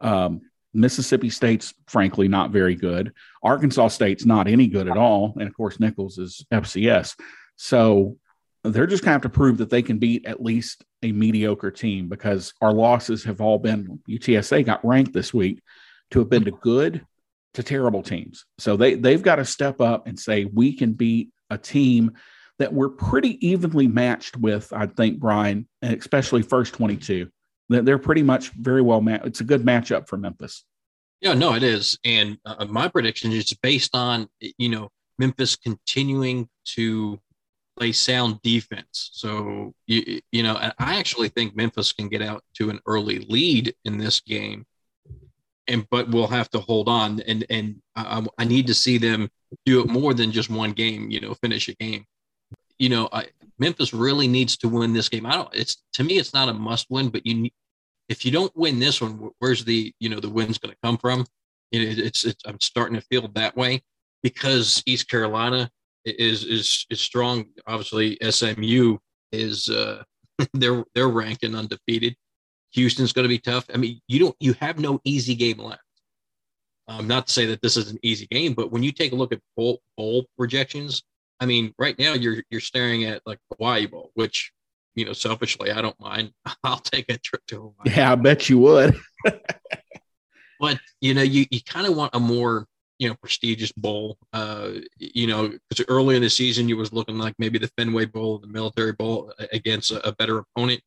Um, 0.00 0.42
Mississippi 0.74 1.30
State's 1.30 1.72
frankly 1.86 2.28
not 2.28 2.50
very 2.50 2.74
good. 2.74 3.12
Arkansas 3.42 3.88
State's 3.88 4.26
not 4.26 4.48
any 4.48 4.66
good 4.66 4.88
at 4.88 4.96
all, 4.96 5.34
and 5.38 5.48
of 5.48 5.56
course 5.56 5.80
Nicholls 5.80 6.18
is 6.18 6.44
FCS. 6.52 7.14
So 7.56 8.16
they're 8.64 8.86
just 8.86 9.04
going 9.04 9.10
to 9.10 9.14
have 9.14 9.22
to 9.22 9.28
prove 9.28 9.58
that 9.58 9.70
they 9.70 9.82
can 9.82 9.98
beat 9.98 10.26
at 10.26 10.42
least 10.42 10.84
a 11.02 11.12
mediocre 11.12 11.70
team 11.70 12.08
because 12.08 12.52
our 12.60 12.72
losses 12.72 13.24
have 13.24 13.40
all 13.40 13.58
been 13.58 14.00
UTSA 14.08 14.64
got 14.64 14.84
ranked 14.84 15.12
this 15.12 15.34
week 15.34 15.62
to 16.10 16.18
have 16.18 16.30
been 16.30 16.44
to 16.44 16.50
good 16.50 17.04
to 17.54 17.62
terrible 17.62 18.02
teams. 18.02 18.44
So 18.58 18.76
they 18.76 18.94
they've 18.94 19.22
got 19.22 19.36
to 19.36 19.44
step 19.44 19.80
up 19.80 20.06
and 20.06 20.18
say 20.18 20.44
we 20.44 20.76
can 20.76 20.92
beat 20.92 21.30
a 21.50 21.58
team 21.58 22.12
that 22.58 22.72
we're 22.72 22.88
pretty 22.88 23.46
evenly 23.46 23.86
matched 23.86 24.36
with. 24.36 24.72
I 24.72 24.86
think 24.86 25.18
Bryan, 25.18 25.68
and 25.82 25.94
especially 25.94 26.42
first 26.42 26.74
twenty 26.74 26.96
two. 26.96 27.30
They're 27.68 27.98
pretty 27.98 28.22
much 28.22 28.50
very 28.50 28.82
well 28.82 29.00
matched. 29.00 29.26
It's 29.26 29.40
a 29.40 29.44
good 29.44 29.62
matchup 29.62 30.08
for 30.08 30.16
Memphis. 30.16 30.64
Yeah, 31.20 31.32
no, 31.32 31.54
it 31.54 31.62
is. 31.62 31.98
And 32.04 32.38
uh, 32.44 32.66
my 32.66 32.88
prediction 32.88 33.32
is 33.32 33.52
based 33.54 33.94
on 33.94 34.28
you 34.40 34.68
know 34.68 34.90
Memphis 35.18 35.56
continuing 35.56 36.48
to 36.76 37.18
play 37.78 37.92
sound 37.92 38.40
defense. 38.42 39.10
So 39.12 39.72
you 39.86 40.20
you 40.32 40.42
know, 40.42 40.56
and 40.56 40.72
I 40.78 40.98
actually 40.98 41.28
think 41.30 41.56
Memphis 41.56 41.92
can 41.92 42.08
get 42.08 42.22
out 42.22 42.42
to 42.56 42.70
an 42.70 42.80
early 42.86 43.20
lead 43.20 43.74
in 43.84 43.98
this 43.98 44.20
game, 44.20 44.66
and 45.66 45.86
but 45.90 46.10
we'll 46.10 46.26
have 46.26 46.50
to 46.50 46.60
hold 46.60 46.88
on. 46.88 47.20
And 47.20 47.46
and 47.48 47.76
I, 47.96 48.26
I 48.38 48.44
need 48.44 48.66
to 48.66 48.74
see 48.74 48.98
them 48.98 49.30
do 49.64 49.80
it 49.80 49.88
more 49.88 50.14
than 50.14 50.32
just 50.32 50.50
one 50.50 50.72
game. 50.72 51.10
You 51.10 51.20
know, 51.20 51.34
finish 51.34 51.68
a 51.68 51.74
game. 51.74 52.04
You 52.78 52.88
know, 52.88 53.08
I, 53.12 53.26
Memphis 53.58 53.92
really 53.92 54.26
needs 54.26 54.56
to 54.58 54.68
win 54.68 54.92
this 54.92 55.08
game. 55.08 55.26
I 55.26 55.36
don't. 55.36 55.54
It's 55.54 55.82
to 55.94 56.04
me, 56.04 56.18
it's 56.18 56.34
not 56.34 56.48
a 56.48 56.54
must 56.54 56.86
win, 56.90 57.08
but 57.08 57.26
you 57.26 57.50
if 58.08 58.24
you 58.24 58.30
don't 58.30 58.54
win 58.56 58.78
this 58.78 59.00
one, 59.00 59.30
where's 59.38 59.64
the 59.64 59.92
you 60.00 60.08
know 60.08 60.20
the 60.20 60.28
win's 60.28 60.58
going 60.58 60.72
to 60.72 60.80
come 60.82 60.98
from? 60.98 61.26
It, 61.72 61.98
it's, 61.98 62.24
it's 62.24 62.42
I'm 62.46 62.60
starting 62.60 62.96
to 62.96 63.06
feel 63.06 63.28
that 63.34 63.56
way 63.56 63.82
because 64.22 64.82
East 64.86 65.08
Carolina 65.08 65.70
is 66.04 66.44
is 66.44 66.86
is 66.90 67.00
strong. 67.00 67.46
Obviously, 67.66 68.18
SMU 68.28 68.98
is 69.32 69.68
uh, 69.68 70.02
they're 70.54 70.84
they're 70.94 71.08
ranked 71.08 71.44
and 71.44 71.56
undefeated. 71.56 72.16
Houston's 72.72 73.12
going 73.12 73.24
to 73.24 73.28
be 73.28 73.38
tough. 73.38 73.66
I 73.72 73.76
mean, 73.76 74.00
you 74.08 74.18
don't 74.18 74.36
you 74.40 74.54
have 74.60 74.78
no 74.78 75.00
easy 75.04 75.34
game 75.34 75.58
left. 75.58 75.80
Um, 76.86 77.06
not 77.06 77.28
to 77.28 77.32
say 77.32 77.46
that 77.46 77.62
this 77.62 77.78
is 77.78 77.90
an 77.90 77.98
easy 78.02 78.26
game, 78.26 78.52
but 78.52 78.70
when 78.70 78.82
you 78.82 78.92
take 78.92 79.12
a 79.12 79.14
look 79.14 79.32
at 79.32 79.40
bowl, 79.56 79.80
bowl 79.96 80.26
projections, 80.36 81.02
I 81.40 81.46
mean, 81.46 81.74
right 81.78 81.98
now 81.98 82.14
you're 82.14 82.42
you're 82.50 82.60
staring 82.60 83.04
at 83.04 83.22
like 83.26 83.38
Hawaii 83.52 83.86
Bowl, 83.86 84.10
which 84.14 84.52
you 84.94 85.04
know, 85.04 85.12
selfishly, 85.12 85.70
I 85.70 85.82
don't 85.82 85.98
mind. 85.98 86.32
I'll 86.64 86.78
take 86.78 87.06
a 87.10 87.18
trip 87.18 87.42
to 87.48 87.56
Hawaii. 87.56 87.96
Yeah, 87.96 88.12
I 88.12 88.14
bet 88.14 88.48
you 88.48 88.58
would. 88.60 88.96
but 90.60 90.78
you 91.00 91.14
know, 91.14 91.22
you 91.22 91.46
you 91.50 91.60
kind 91.66 91.86
of 91.86 91.96
want 91.96 92.14
a 92.14 92.20
more 92.20 92.66
you 92.98 93.08
know 93.08 93.14
prestigious 93.16 93.72
bowl. 93.72 94.18
Uh, 94.32 94.72
you 94.98 95.26
know, 95.26 95.52
because 95.68 95.84
early 95.88 96.16
in 96.16 96.22
the 96.22 96.30
season 96.30 96.68
you 96.68 96.76
was 96.76 96.92
looking 96.92 97.18
like 97.18 97.34
maybe 97.38 97.58
the 97.58 97.70
Fenway 97.76 98.06
Bowl, 98.06 98.38
the 98.38 98.46
Military 98.46 98.92
Bowl 98.92 99.32
against 99.52 99.90
a, 99.90 100.06
a 100.08 100.12
better 100.12 100.38
opponent, 100.38 100.80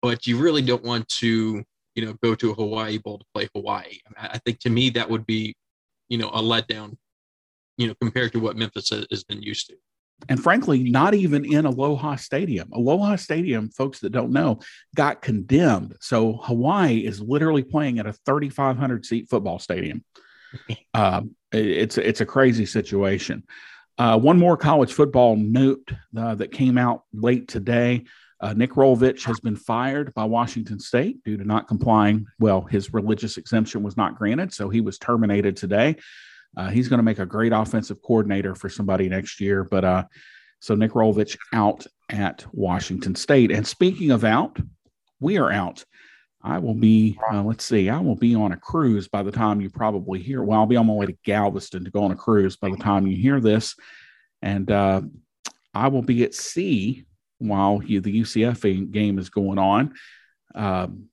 but 0.00 0.26
you 0.26 0.38
really 0.38 0.62
don't 0.62 0.84
want 0.84 1.08
to 1.20 1.62
you 1.94 2.06
know 2.06 2.14
go 2.22 2.34
to 2.34 2.50
a 2.50 2.54
Hawaii 2.54 2.98
Bowl 2.98 3.18
to 3.18 3.24
play 3.34 3.48
Hawaii. 3.54 3.98
I, 4.16 4.28
I 4.28 4.38
think 4.38 4.60
to 4.60 4.70
me 4.70 4.90
that 4.90 5.08
would 5.08 5.26
be 5.26 5.54
you 6.08 6.18
know 6.18 6.28
a 6.28 6.42
letdown. 6.42 6.96
You 7.76 7.88
know, 7.88 7.94
compared 8.00 8.32
to 8.32 8.40
what 8.40 8.56
Memphis 8.56 8.90
has 8.90 9.24
been 9.24 9.42
used 9.42 9.68
to 9.68 9.76
and 10.28 10.42
frankly, 10.42 10.82
not 10.84 11.14
even 11.14 11.44
in 11.44 11.66
Aloha 11.66 12.16
Stadium. 12.16 12.70
Aloha 12.72 13.16
Stadium, 13.16 13.70
folks 13.70 14.00
that 14.00 14.12
don't 14.12 14.32
know, 14.32 14.60
got 14.94 15.22
condemned. 15.22 15.96
So 16.00 16.34
Hawaii 16.34 16.98
is 16.98 17.20
literally 17.20 17.62
playing 17.62 17.98
at 17.98 18.06
a 18.06 18.12
3,500 18.12 19.04
seat 19.04 19.28
football 19.28 19.58
stadium. 19.58 20.04
um, 20.94 21.34
it's 21.50 21.98
it's 21.98 22.20
a 22.20 22.26
crazy 22.26 22.66
situation. 22.66 23.42
Uh, 23.98 24.18
one 24.18 24.38
more 24.38 24.56
college 24.56 24.92
football 24.92 25.36
note 25.36 25.92
uh, 26.16 26.34
that 26.34 26.52
came 26.52 26.78
out 26.78 27.04
late 27.12 27.48
today. 27.48 28.04
Uh, 28.40 28.52
Nick 28.54 28.72
Rolovich 28.72 29.24
has 29.24 29.38
been 29.38 29.54
fired 29.54 30.12
by 30.14 30.24
Washington 30.24 30.80
State 30.80 31.22
due 31.24 31.36
to 31.36 31.44
not 31.44 31.68
complying. 31.68 32.26
Well, 32.40 32.62
his 32.62 32.92
religious 32.92 33.36
exemption 33.36 33.82
was 33.82 33.96
not 33.96 34.18
granted, 34.18 34.52
so 34.52 34.68
he 34.68 34.80
was 34.80 34.98
terminated 34.98 35.56
today. 35.56 35.96
Uh, 36.56 36.68
he's 36.68 36.88
going 36.88 36.98
to 36.98 37.04
make 37.04 37.18
a 37.18 37.26
great 37.26 37.52
offensive 37.52 38.02
coordinator 38.02 38.54
for 38.54 38.68
somebody 38.68 39.08
next 39.08 39.40
year. 39.40 39.64
But 39.64 39.84
uh, 39.84 40.04
so 40.60 40.74
Nick 40.74 40.92
Rolovich 40.92 41.36
out 41.52 41.86
at 42.10 42.44
Washington 42.52 43.14
State. 43.14 43.50
And 43.50 43.66
speaking 43.66 44.10
of 44.10 44.24
out, 44.24 44.58
we 45.20 45.38
are 45.38 45.50
out. 45.50 45.84
I 46.42 46.58
will 46.58 46.74
be, 46.74 47.18
uh, 47.32 47.42
let's 47.42 47.64
see, 47.64 47.88
I 47.88 48.00
will 48.00 48.16
be 48.16 48.34
on 48.34 48.52
a 48.52 48.56
cruise 48.56 49.06
by 49.06 49.22
the 49.22 49.30
time 49.30 49.60
you 49.60 49.70
probably 49.70 50.20
hear. 50.20 50.42
Well, 50.42 50.58
I'll 50.58 50.66
be 50.66 50.76
on 50.76 50.86
my 50.86 50.92
way 50.92 51.06
to 51.06 51.16
Galveston 51.24 51.84
to 51.84 51.90
go 51.90 52.04
on 52.04 52.10
a 52.10 52.16
cruise 52.16 52.56
by 52.56 52.68
the 52.68 52.76
time 52.76 53.06
you 53.06 53.16
hear 53.16 53.40
this. 53.40 53.76
And 54.42 54.68
uh, 54.70 55.02
I 55.72 55.88
will 55.88 56.02
be 56.02 56.24
at 56.24 56.34
sea 56.34 57.06
while 57.38 57.80
you, 57.84 58.00
the 58.00 58.22
UCF 58.22 58.90
game 58.90 59.18
is 59.18 59.30
going 59.30 59.58
on. 59.58 59.94
Um, 60.54 61.08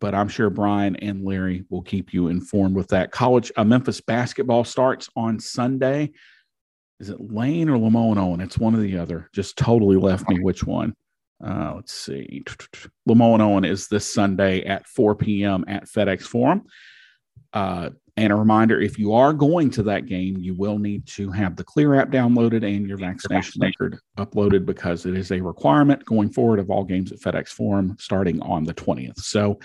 but 0.00 0.14
I'm 0.14 0.28
sure 0.28 0.50
Bryan 0.50 0.96
and 0.96 1.24
Larry 1.24 1.64
will 1.70 1.82
keep 1.82 2.12
you 2.12 2.28
informed 2.28 2.76
with 2.76 2.88
that. 2.88 3.10
College 3.10 3.50
uh, 3.56 3.64
Memphis 3.64 4.00
basketball 4.00 4.64
starts 4.64 5.08
on 5.16 5.40
Sunday. 5.40 6.12
Is 7.00 7.10
it 7.10 7.20
Lane 7.20 7.68
or 7.68 7.78
LeMoyne? 7.78 8.42
It's 8.42 8.58
one 8.58 8.74
or 8.74 8.80
the 8.80 8.98
other. 8.98 9.28
Just 9.32 9.56
totally 9.56 9.96
left 9.96 10.28
me 10.28 10.40
which 10.40 10.64
one. 10.64 10.94
Uh, 11.44 11.74
let's 11.76 11.92
see. 11.92 12.42
LeMoyne 13.08 13.68
is 13.68 13.88
this 13.88 14.12
Sunday 14.12 14.64
at 14.64 14.86
4 14.86 15.14
p.m. 15.14 15.64
at 15.68 15.84
FedEx 15.84 16.22
Forum. 16.22 16.64
Uh, 17.52 17.90
and 18.18 18.32
a 18.32 18.36
reminder 18.36 18.80
if 18.80 18.98
you 18.98 19.14
are 19.14 19.32
going 19.32 19.70
to 19.70 19.82
that 19.84 20.06
game, 20.06 20.38
you 20.38 20.52
will 20.52 20.78
need 20.78 21.06
to 21.06 21.30
have 21.30 21.54
the 21.54 21.62
Clear 21.62 21.94
app 21.94 22.10
downloaded 22.10 22.66
and 22.66 22.88
your 22.88 22.98
vaccination 22.98 23.62
record 23.62 24.00
uploaded 24.18 24.66
because 24.66 25.06
it 25.06 25.16
is 25.16 25.30
a 25.30 25.40
requirement 25.40 26.04
going 26.04 26.28
forward 26.28 26.58
of 26.58 26.68
all 26.68 26.82
games 26.82 27.12
at 27.12 27.20
FedEx 27.20 27.50
Forum 27.50 27.96
starting 28.00 28.42
on 28.42 28.64
the 28.64 28.74
20th. 28.74 29.20
So, 29.20 29.60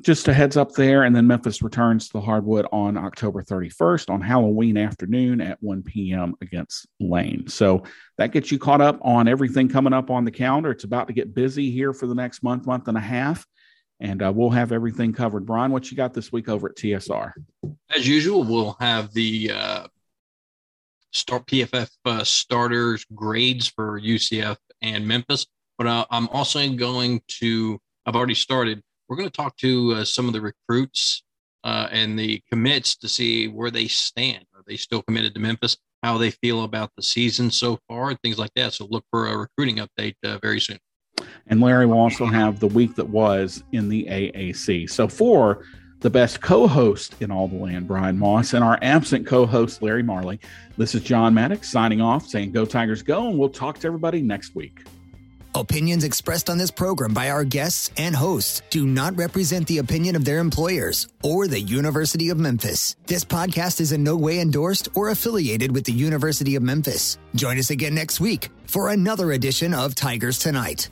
just 0.00 0.28
a 0.28 0.34
heads 0.34 0.56
up 0.56 0.72
there. 0.72 1.04
And 1.04 1.14
then 1.14 1.26
Memphis 1.26 1.62
returns 1.62 2.06
to 2.06 2.14
the 2.14 2.20
hardwood 2.20 2.66
on 2.72 2.96
October 2.96 3.42
31st 3.42 4.10
on 4.10 4.20
Halloween 4.20 4.76
afternoon 4.76 5.40
at 5.40 5.62
1 5.62 5.82
p.m. 5.82 6.34
against 6.40 6.86
Lane. 7.00 7.46
So 7.48 7.84
that 8.18 8.32
gets 8.32 8.50
you 8.50 8.58
caught 8.58 8.80
up 8.80 8.98
on 9.02 9.28
everything 9.28 9.68
coming 9.68 9.92
up 9.92 10.10
on 10.10 10.24
the 10.24 10.32
calendar. 10.32 10.72
It's 10.72 10.84
about 10.84 11.06
to 11.06 11.12
get 11.12 11.34
busy 11.34 11.70
here 11.70 11.92
for 11.92 12.06
the 12.06 12.14
next 12.14 12.42
month, 12.42 12.66
month 12.66 12.88
and 12.88 12.98
a 12.98 13.00
half 13.00 13.46
and 14.00 14.22
uh, 14.22 14.32
we'll 14.34 14.50
have 14.50 14.72
everything 14.72 15.12
covered. 15.12 15.46
Bryan, 15.46 15.70
what 15.70 15.90
you 15.90 15.96
got 15.96 16.14
this 16.14 16.32
week 16.32 16.48
over 16.48 16.68
at 16.68 16.76
TSR? 16.76 17.32
As 17.94 18.06
usual, 18.06 18.44
we'll 18.44 18.76
have 18.80 19.12
the 19.12 19.52
uh, 19.52 19.86
start 21.12 21.46
PFF 21.46 21.88
uh, 22.04 22.24
starters 22.24 23.06
grades 23.14 23.68
for 23.68 24.00
UCF 24.00 24.56
and 24.82 25.06
Memphis. 25.06 25.46
But 25.78 25.86
uh, 25.86 26.04
I'm 26.10 26.28
also 26.28 26.68
going 26.72 27.22
to. 27.40 27.80
I've 28.06 28.16
already 28.16 28.34
started. 28.34 28.82
We're 29.08 29.16
going 29.16 29.28
to 29.28 29.36
talk 29.36 29.56
to 29.58 29.92
uh, 29.92 30.04
some 30.04 30.26
of 30.26 30.32
the 30.34 30.40
recruits 30.40 31.24
uh, 31.62 31.88
and 31.90 32.18
the 32.18 32.42
commits 32.50 32.96
to 32.96 33.08
see 33.08 33.48
where 33.48 33.70
they 33.70 33.86
stand. 33.86 34.44
Are 34.54 34.62
they 34.66 34.76
still 34.76 35.02
committed 35.02 35.34
to 35.34 35.40
Memphis? 35.40 35.76
How 36.02 36.18
they 36.18 36.30
feel 36.30 36.64
about 36.64 36.90
the 36.96 37.02
season 37.02 37.50
so 37.50 37.78
far, 37.88 38.10
and 38.10 38.20
things 38.20 38.38
like 38.38 38.52
that. 38.56 38.74
So 38.74 38.86
look 38.90 39.04
for 39.10 39.26
a 39.26 39.36
recruiting 39.36 39.76
update 39.78 40.14
very 40.42 40.60
soon. 40.60 40.78
And 41.46 41.60
Larry 41.60 41.86
will 41.86 41.98
also 41.98 42.26
have 42.26 42.60
the 42.60 42.68
week 42.68 42.94
that 42.96 43.08
was 43.08 43.62
in 43.72 43.88
the 43.88 44.06
AAC. 44.06 44.90
So 44.90 45.08
for 45.08 45.64
the 46.00 46.10
best 46.10 46.40
co-host 46.40 47.14
in 47.20 47.30
all 47.30 47.48
the 47.48 47.56
land, 47.56 47.88
Bryan 47.88 48.18
Moss, 48.18 48.52
and 48.54 48.62
our 48.62 48.78
absent 48.82 49.26
co-host, 49.26 49.82
Larry 49.82 50.02
Marley, 50.02 50.38
this 50.76 50.94
is 50.94 51.02
John 51.02 51.34
Maddox 51.34 51.70
signing 51.70 52.00
off, 52.00 52.26
saying 52.26 52.52
go 52.52 52.64
Tigers 52.64 53.02
go, 53.02 53.28
and 53.28 53.38
we'll 53.38 53.48
talk 53.48 53.78
to 53.80 53.86
everybody 53.86 54.20
next 54.20 54.54
week. 54.54 54.84
Opinions 55.56 56.02
expressed 56.02 56.50
on 56.50 56.58
this 56.58 56.72
program 56.72 57.14
by 57.14 57.30
our 57.30 57.44
guests 57.44 57.88
and 57.96 58.16
hosts 58.16 58.60
do 58.70 58.86
not 58.86 59.16
represent 59.16 59.68
the 59.68 59.78
opinion 59.78 60.16
of 60.16 60.24
their 60.24 60.40
employers 60.40 61.06
or 61.22 61.46
the 61.46 61.60
University 61.60 62.28
of 62.30 62.38
Memphis. 62.38 62.96
This 63.06 63.24
podcast 63.24 63.80
is 63.80 63.92
in 63.92 64.02
no 64.02 64.16
way 64.16 64.40
endorsed 64.40 64.88
or 64.96 65.10
affiliated 65.10 65.72
with 65.72 65.84
the 65.84 65.92
University 65.92 66.56
of 66.56 66.64
Memphis. 66.64 67.18
Join 67.36 67.56
us 67.58 67.70
again 67.70 67.94
next 67.94 68.20
week 68.20 68.50
for 68.66 68.88
another 68.88 69.30
edition 69.30 69.72
of 69.74 69.94
Tigers 69.94 70.40
Tonight. 70.40 70.90